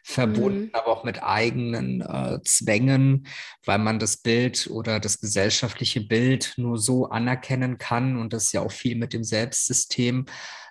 verbunden, 0.04 0.66
mhm. 0.66 0.70
aber 0.74 0.88
auch 0.88 1.04
mit 1.04 1.24
eigenen 1.24 2.02
äh, 2.02 2.40
Zwängen, 2.44 3.28
weil 3.66 3.80
man 3.80 4.00
das 4.00 4.18
Bild 4.18 4.68
oder 4.72 5.00
das 5.00 5.20
gesellschaftliche 5.20 6.02
Bild 6.02 6.54
nur 6.58 6.78
so 6.78 7.10
anerkennen 7.10 7.78
kann 7.78 8.18
und 8.18 8.34
das 8.34 8.52
ja 8.52 8.62
auch 8.62 8.72
viel 8.72 8.96
mit 8.96 9.14
dem 9.14 9.24
Selbstsystem, 9.24 10.26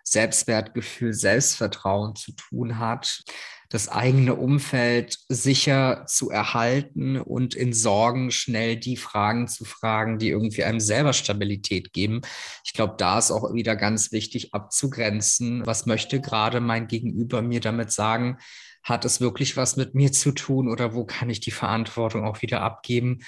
Selbstwertgefühl, 0.05 1.13
Selbstvertrauen 1.13 2.17
zu 2.17 2.33
tun 2.33 2.79
hat 2.79 3.23
das 3.71 3.89
eigene 3.89 4.35
Umfeld 4.35 5.19
sicher 5.29 6.05
zu 6.07 6.29
erhalten 6.29 7.17
und 7.17 7.55
in 7.55 7.73
Sorgen 7.73 8.33
schnell 8.33 8.77
die 8.77 8.97
Fragen 8.97 9.47
zu 9.47 9.65
fragen, 9.65 10.19
die 10.19 10.29
irgendwie 10.29 10.65
einem 10.65 10.81
selber 10.81 11.13
Stabilität 11.13 11.93
geben. 11.93 12.21
Ich 12.65 12.73
glaube, 12.73 12.95
da 12.99 13.19
ist 13.19 13.31
auch 13.31 13.55
wieder 13.55 13.77
ganz 13.77 14.11
wichtig 14.11 14.53
abzugrenzen, 14.53 15.65
was 15.67 15.87
möchte 15.87 16.21
gerade 16.21 16.61
mein 16.61 16.89
Gegenüber 16.89 17.43
mir 17.43 17.61
damit 17.61 17.93
sagen, 17.93 18.39
hat 18.83 19.05
es 19.05 19.21
wirklich 19.21 19.57
was 19.57 19.77
mit 19.77 19.95
mir 19.95 20.11
zu 20.11 20.33
tun 20.33 20.69
oder 20.69 20.95
wo 20.95 21.05
kann 21.05 21.31
ich 21.31 21.39
die 21.39 21.53
Verantwortung 21.53 22.25
auch 22.25 22.43
wieder 22.43 22.63
abgeben, 22.63 23.21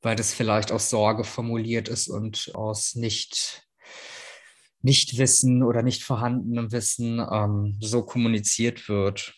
weil 0.00 0.16
das 0.16 0.32
vielleicht 0.32 0.72
aus 0.72 0.88
Sorge 0.88 1.24
formuliert 1.24 1.88
ist 1.88 2.08
und 2.08 2.52
aus 2.54 2.94
nicht 2.94 3.66
Nichtwissen 4.82 5.62
oder 5.62 5.82
nicht 5.82 6.04
vorhandenem 6.04 6.72
Wissen 6.72 7.18
ähm, 7.18 7.76
so 7.80 8.02
kommuniziert 8.02 8.88
wird. 8.88 9.34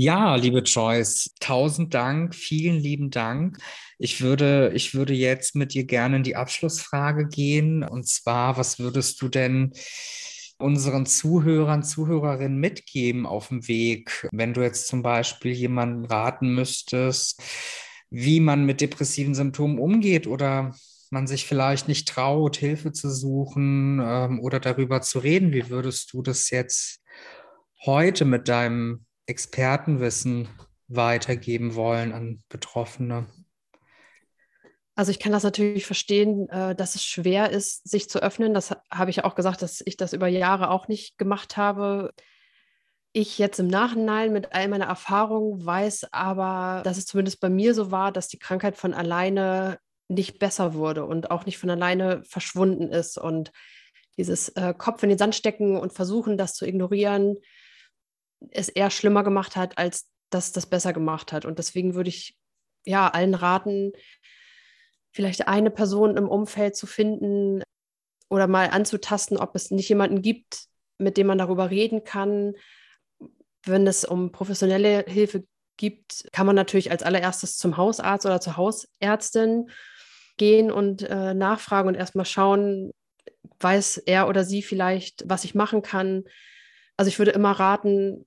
Ja, 0.00 0.36
liebe 0.36 0.60
Joyce, 0.60 1.34
tausend 1.40 1.92
Dank, 1.92 2.32
vielen 2.34 2.76
lieben 2.76 3.10
Dank. 3.10 3.58
Ich 3.98 4.20
würde, 4.20 4.70
ich 4.74 4.94
würde 4.94 5.12
jetzt 5.12 5.56
mit 5.56 5.74
dir 5.74 5.86
gerne 5.86 6.18
in 6.18 6.22
die 6.22 6.36
Abschlussfrage 6.36 7.26
gehen. 7.26 7.82
Und 7.82 8.06
zwar, 8.06 8.56
was 8.56 8.78
würdest 8.78 9.20
du 9.20 9.28
denn 9.28 9.72
unseren 10.58 11.04
Zuhörern, 11.04 11.82
Zuhörerinnen 11.82 12.58
mitgeben 12.58 13.26
auf 13.26 13.48
dem 13.48 13.66
Weg, 13.66 14.28
wenn 14.32 14.54
du 14.54 14.62
jetzt 14.62 14.86
zum 14.86 15.02
Beispiel 15.02 15.52
jemanden 15.52 16.04
raten 16.04 16.54
müsstest, 16.54 17.42
wie 18.08 18.38
man 18.38 18.64
mit 18.66 18.80
depressiven 18.80 19.34
Symptomen 19.34 19.80
umgeht 19.80 20.28
oder 20.28 20.76
man 21.10 21.26
sich 21.26 21.44
vielleicht 21.44 21.88
nicht 21.88 22.06
traut, 22.06 22.56
Hilfe 22.56 22.92
zu 22.92 23.10
suchen 23.10 24.00
ähm, 24.00 24.40
oder 24.40 24.60
darüber 24.60 25.00
zu 25.00 25.18
reden. 25.18 25.52
Wie 25.52 25.70
würdest 25.70 26.12
du 26.12 26.22
das 26.22 26.50
jetzt 26.50 27.00
heute 27.84 28.24
mit 28.24 28.46
deinem 28.46 29.06
Expertenwissen 29.28 30.48
weitergeben 30.88 31.74
wollen 31.74 32.12
an 32.12 32.42
Betroffene? 32.48 33.26
Also 34.94 35.12
ich 35.12 35.20
kann 35.20 35.30
das 35.30 35.44
natürlich 35.44 35.86
verstehen, 35.86 36.48
äh, 36.48 36.74
dass 36.74 36.96
es 36.96 37.04
schwer 37.04 37.50
ist, 37.50 37.88
sich 37.88 38.10
zu 38.10 38.20
öffnen. 38.20 38.52
Das 38.52 38.74
habe 38.90 39.10
ich 39.10 39.22
auch 39.22 39.36
gesagt, 39.36 39.62
dass 39.62 39.80
ich 39.84 39.96
das 39.96 40.12
über 40.12 40.26
Jahre 40.26 40.70
auch 40.70 40.88
nicht 40.88 41.18
gemacht 41.18 41.56
habe. 41.56 42.12
Ich 43.12 43.38
jetzt 43.38 43.60
im 43.60 43.68
Nachhinein 43.68 44.32
mit 44.32 44.52
all 44.52 44.66
meiner 44.66 44.86
Erfahrung 44.86 45.64
weiß 45.64 46.12
aber, 46.12 46.82
dass 46.82 46.98
es 46.98 47.06
zumindest 47.06 47.40
bei 47.40 47.48
mir 47.48 47.74
so 47.74 47.92
war, 47.92 48.10
dass 48.10 48.26
die 48.26 48.40
Krankheit 48.40 48.76
von 48.76 48.92
alleine 48.92 49.78
nicht 50.08 50.38
besser 50.40 50.74
wurde 50.74 51.04
und 51.04 51.30
auch 51.30 51.46
nicht 51.46 51.58
von 51.58 51.70
alleine 51.70 52.24
verschwunden 52.24 52.90
ist. 52.90 53.18
Und 53.18 53.52
dieses 54.16 54.48
äh, 54.50 54.74
Kopf 54.76 55.02
in 55.04 55.10
den 55.10 55.18
Sand 55.18 55.36
stecken 55.36 55.76
und 55.76 55.92
versuchen, 55.92 56.36
das 56.36 56.54
zu 56.54 56.66
ignorieren, 56.66 57.36
es 58.50 58.68
eher 58.68 58.90
schlimmer 58.90 59.24
gemacht 59.24 59.56
hat, 59.56 59.78
als 59.78 60.08
dass 60.30 60.52
das 60.52 60.66
besser 60.66 60.92
gemacht 60.92 61.32
hat. 61.32 61.44
Und 61.44 61.58
deswegen 61.58 61.94
würde 61.94 62.10
ich 62.10 62.36
ja 62.84 63.08
allen 63.08 63.34
raten, 63.34 63.92
vielleicht 65.10 65.48
eine 65.48 65.70
Person 65.70 66.16
im 66.16 66.28
Umfeld 66.28 66.76
zu 66.76 66.86
finden 66.86 67.62
oder 68.28 68.46
mal 68.46 68.68
anzutasten, 68.70 69.38
ob 69.38 69.54
es 69.54 69.70
nicht 69.70 69.88
jemanden 69.88 70.22
gibt, 70.22 70.66
mit 70.98 71.16
dem 71.16 71.26
man 71.26 71.38
darüber 71.38 71.70
reden 71.70 72.04
kann. 72.04 72.54
Wenn 73.64 73.86
es 73.86 74.04
um 74.04 74.32
professionelle 74.32 75.04
Hilfe 75.06 75.44
gibt, 75.76 76.28
kann 76.32 76.46
man 76.46 76.56
natürlich 76.56 76.90
als 76.90 77.02
allererstes 77.02 77.56
zum 77.56 77.76
Hausarzt 77.76 78.26
oder 78.26 78.40
zur 78.40 78.56
Hausärztin 78.56 79.70
gehen 80.36 80.70
und 80.70 81.02
äh, 81.02 81.34
nachfragen 81.34 81.88
und 81.88 81.94
erstmal 81.94 82.26
schauen, 82.26 82.92
weiß 83.60 83.98
er 83.98 84.28
oder 84.28 84.44
sie 84.44 84.62
vielleicht, 84.62 85.24
was 85.26 85.44
ich 85.44 85.54
machen 85.54 85.82
kann. 85.82 86.24
Also 86.96 87.08
ich 87.08 87.18
würde 87.18 87.32
immer 87.32 87.52
raten, 87.52 88.26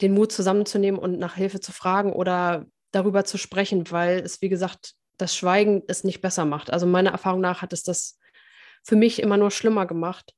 den 0.00 0.12
Mut 0.12 0.32
zusammenzunehmen 0.32 1.00
und 1.00 1.18
nach 1.18 1.34
Hilfe 1.36 1.60
zu 1.60 1.72
fragen 1.72 2.12
oder 2.12 2.66
darüber 2.92 3.24
zu 3.24 3.38
sprechen, 3.38 3.90
weil 3.90 4.20
es, 4.20 4.40
wie 4.42 4.48
gesagt, 4.48 4.94
das 5.16 5.34
Schweigen 5.34 5.82
es 5.88 6.04
nicht 6.04 6.20
besser 6.20 6.44
macht. 6.44 6.72
Also 6.72 6.86
meiner 6.86 7.10
Erfahrung 7.10 7.40
nach 7.40 7.62
hat 7.62 7.72
es 7.72 7.82
das 7.82 8.18
für 8.82 8.96
mich 8.96 9.20
immer 9.20 9.36
nur 9.36 9.50
schlimmer 9.50 9.86
gemacht. 9.86 10.34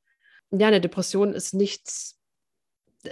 Ja, 0.50 0.68
eine 0.68 0.80
Depression 0.80 1.34
ist 1.34 1.54
nichts. 1.54 2.18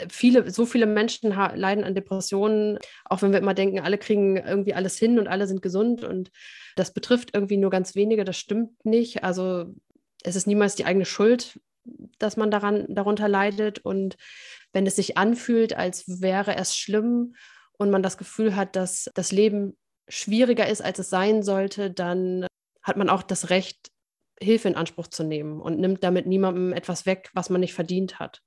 Viele, 0.08 0.50
so 0.50 0.66
viele 0.66 0.86
Menschen 0.86 1.30
leiden 1.30 1.84
an 1.84 1.94
Depressionen, 1.94 2.78
auch 3.04 3.22
wenn 3.22 3.32
wir 3.32 3.38
immer 3.38 3.54
denken, 3.54 3.80
alle 3.80 3.98
kriegen 3.98 4.36
irgendwie 4.36 4.74
alles 4.74 4.98
hin 4.98 5.18
und 5.18 5.28
alle 5.28 5.46
sind 5.46 5.62
gesund 5.62 6.04
und 6.04 6.30
das 6.74 6.92
betrifft 6.92 7.30
irgendwie 7.34 7.56
nur 7.56 7.70
ganz 7.70 7.94
wenige, 7.94 8.24
das 8.24 8.36
stimmt 8.36 8.84
nicht. 8.84 9.22
Also 9.22 9.74
es 10.22 10.34
ist 10.36 10.46
niemals 10.46 10.74
die 10.74 10.84
eigene 10.84 11.04
Schuld, 11.04 11.60
dass 12.18 12.36
man 12.36 12.50
daran, 12.50 12.86
darunter 12.88 13.28
leidet. 13.28 13.78
Und 13.78 14.16
wenn 14.72 14.86
es 14.86 14.96
sich 14.96 15.18
anfühlt, 15.18 15.76
als 15.76 16.20
wäre 16.20 16.56
es 16.56 16.76
schlimm 16.76 17.34
und 17.78 17.90
man 17.90 18.02
das 18.02 18.18
Gefühl 18.18 18.56
hat, 18.56 18.76
dass 18.76 19.10
das 19.14 19.32
Leben 19.32 19.76
schwieriger 20.08 20.68
ist, 20.68 20.82
als 20.82 20.98
es 20.98 21.10
sein 21.10 21.42
sollte, 21.42 21.90
dann 21.90 22.46
hat 22.82 22.96
man 22.96 23.08
auch 23.08 23.22
das 23.22 23.50
Recht, 23.50 23.90
Hilfe 24.40 24.68
in 24.68 24.76
Anspruch 24.76 25.06
zu 25.06 25.24
nehmen 25.24 25.60
und 25.60 25.80
nimmt 25.80 26.04
damit 26.04 26.26
niemandem 26.26 26.72
etwas 26.72 27.06
weg, 27.06 27.30
was 27.32 27.48
man 27.48 27.60
nicht 27.60 27.74
verdient 27.74 28.18
hat. 28.18 28.42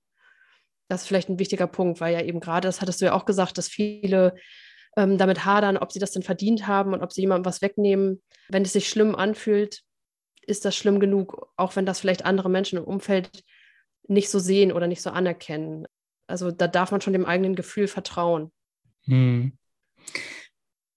Das 0.87 1.01
ist 1.01 1.07
vielleicht 1.07 1.29
ein 1.29 1.39
wichtiger 1.39 1.67
Punkt, 1.67 1.99
weil 1.99 2.13
ja 2.13 2.21
eben 2.21 2.39
gerade, 2.39 2.67
das 2.67 2.81
hattest 2.81 3.01
du 3.01 3.05
ja 3.05 3.13
auch 3.13 3.25
gesagt, 3.25 3.57
dass 3.57 3.67
viele 3.67 4.35
ähm, 4.97 5.17
damit 5.17 5.45
hadern, 5.45 5.77
ob 5.77 5.91
sie 5.91 5.99
das 5.99 6.11
denn 6.11 6.23
verdient 6.23 6.67
haben 6.67 6.93
und 6.93 7.01
ob 7.01 7.11
sie 7.11 7.21
jemandem 7.21 7.45
was 7.45 7.61
wegnehmen. 7.61 8.21
Wenn 8.49 8.63
es 8.63 8.73
sich 8.73 8.89
schlimm 8.89 9.15
anfühlt, 9.15 9.81
ist 10.41 10.65
das 10.65 10.75
schlimm 10.75 10.99
genug, 10.99 11.51
auch 11.57 11.75
wenn 11.75 11.85
das 11.85 11.99
vielleicht 11.99 12.25
andere 12.25 12.49
Menschen 12.49 12.79
im 12.79 12.85
Umfeld 12.85 13.43
nicht 14.09 14.29
so 14.29 14.39
sehen 14.39 14.71
oder 14.71 14.87
nicht 14.87 15.01
so 15.01 15.09
anerkennen. 15.09 15.85
Also 16.27 16.51
da 16.51 16.67
darf 16.67 16.91
man 16.91 17.01
schon 17.01 17.13
dem 17.13 17.25
eigenen 17.25 17.55
Gefühl 17.55 17.87
vertrauen. 17.87 18.51
Hm. 19.05 19.57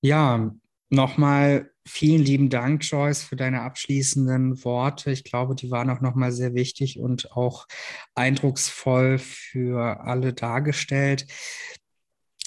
Ja, 0.00 0.52
nochmal 0.90 1.70
vielen 1.86 2.22
lieben 2.22 2.50
Dank, 2.50 2.84
Joyce, 2.84 3.22
für 3.22 3.36
deine 3.36 3.62
abschließenden 3.62 4.64
Worte. 4.64 5.10
Ich 5.10 5.24
glaube, 5.24 5.54
die 5.54 5.70
waren 5.70 5.90
auch 5.90 6.00
nochmal 6.00 6.32
sehr 6.32 6.54
wichtig 6.54 6.98
und 6.98 7.32
auch 7.32 7.66
eindrucksvoll 8.14 9.18
für 9.18 10.00
alle 10.00 10.32
dargestellt. 10.32 11.26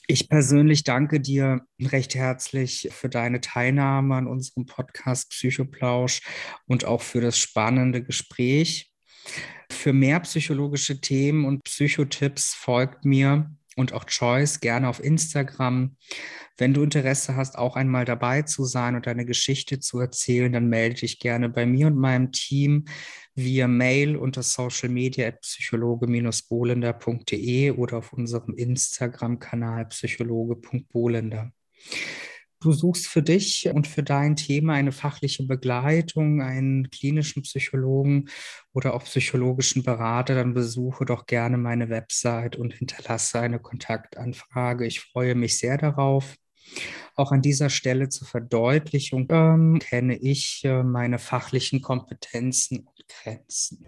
Ich 0.07 0.29
persönlich 0.29 0.83
danke 0.83 1.19
dir 1.19 1.65
recht 1.81 2.13
herzlich 2.13 2.89
für 2.91 3.09
deine 3.09 3.41
Teilnahme 3.41 4.15
an 4.15 4.27
unserem 4.27 4.67
Podcast 4.67 5.31
Psychoplausch 5.31 6.21
und 6.67 6.85
auch 6.85 7.01
für 7.01 7.21
das 7.21 7.39
spannende 7.39 8.03
Gespräch. 8.03 8.94
Für 9.69 9.93
mehr 9.93 10.19
psychologische 10.21 11.01
Themen 11.01 11.45
und 11.45 11.63
Psychotipps 11.63 12.53
folgt 12.53 13.05
mir 13.05 13.51
und 13.75 13.93
auch 13.93 14.05
Choice 14.05 14.59
gerne 14.59 14.89
auf 14.89 15.03
Instagram. 15.03 15.95
Wenn 16.57 16.73
du 16.73 16.83
Interesse 16.83 17.35
hast, 17.35 17.57
auch 17.57 17.75
einmal 17.75 18.05
dabei 18.05 18.43
zu 18.43 18.63
sein 18.63 18.95
und 18.95 19.07
deine 19.07 19.25
Geschichte 19.25 19.81
zu 19.81 19.99
erzählen, 19.99 20.53
dann 20.53 20.69
melde 20.69 21.01
dich 21.01 21.19
gerne 21.19 21.49
bei 21.49 21.65
mir 21.65 21.87
und 21.87 21.97
meinem 21.97 22.31
Team 22.31 22.85
via 23.35 23.67
Mail 23.67 24.15
unter 24.15 24.41
social 24.43 24.89
media 24.89 25.27
at 25.27 25.41
psychologe-bolender.de 25.41 27.71
oder 27.71 27.97
auf 27.97 28.13
unserem 28.13 28.55
Instagram-Kanal 28.55 29.87
psychologe.bolender. 29.87 31.51
Du 32.65 32.71
suchst 32.71 33.05
für 33.05 33.21
dich 33.21 33.69
und 33.71 33.85
für 33.85 34.01
dein 34.01 34.35
Thema 34.35 34.73
eine 34.73 34.91
fachliche 34.91 35.43
Begleitung, 35.43 36.41
einen 36.41 36.89
klinischen 36.89 37.43
Psychologen 37.43 38.27
oder 38.73 38.95
auch 38.95 39.03
psychologischen 39.03 39.83
Berater, 39.83 40.33
dann 40.33 40.55
besuche 40.55 41.05
doch 41.05 41.27
gerne 41.27 41.59
meine 41.59 41.89
Website 41.89 42.55
und 42.55 42.73
hinterlasse 42.73 43.39
eine 43.39 43.59
Kontaktanfrage. 43.59 44.87
Ich 44.87 45.01
freue 45.01 45.35
mich 45.35 45.59
sehr 45.59 45.77
darauf. 45.77 46.33
Auch 47.13 47.31
an 47.31 47.43
dieser 47.43 47.69
Stelle 47.69 48.09
zur 48.09 48.27
Verdeutlichung 48.27 49.27
ähm, 49.29 49.77
kenne 49.77 50.17
ich 50.17 50.63
äh, 50.65 50.81
meine 50.81 51.19
fachlichen 51.19 51.83
Kompetenzen 51.83 52.79
und 52.79 53.05
Grenzen. 53.07 53.85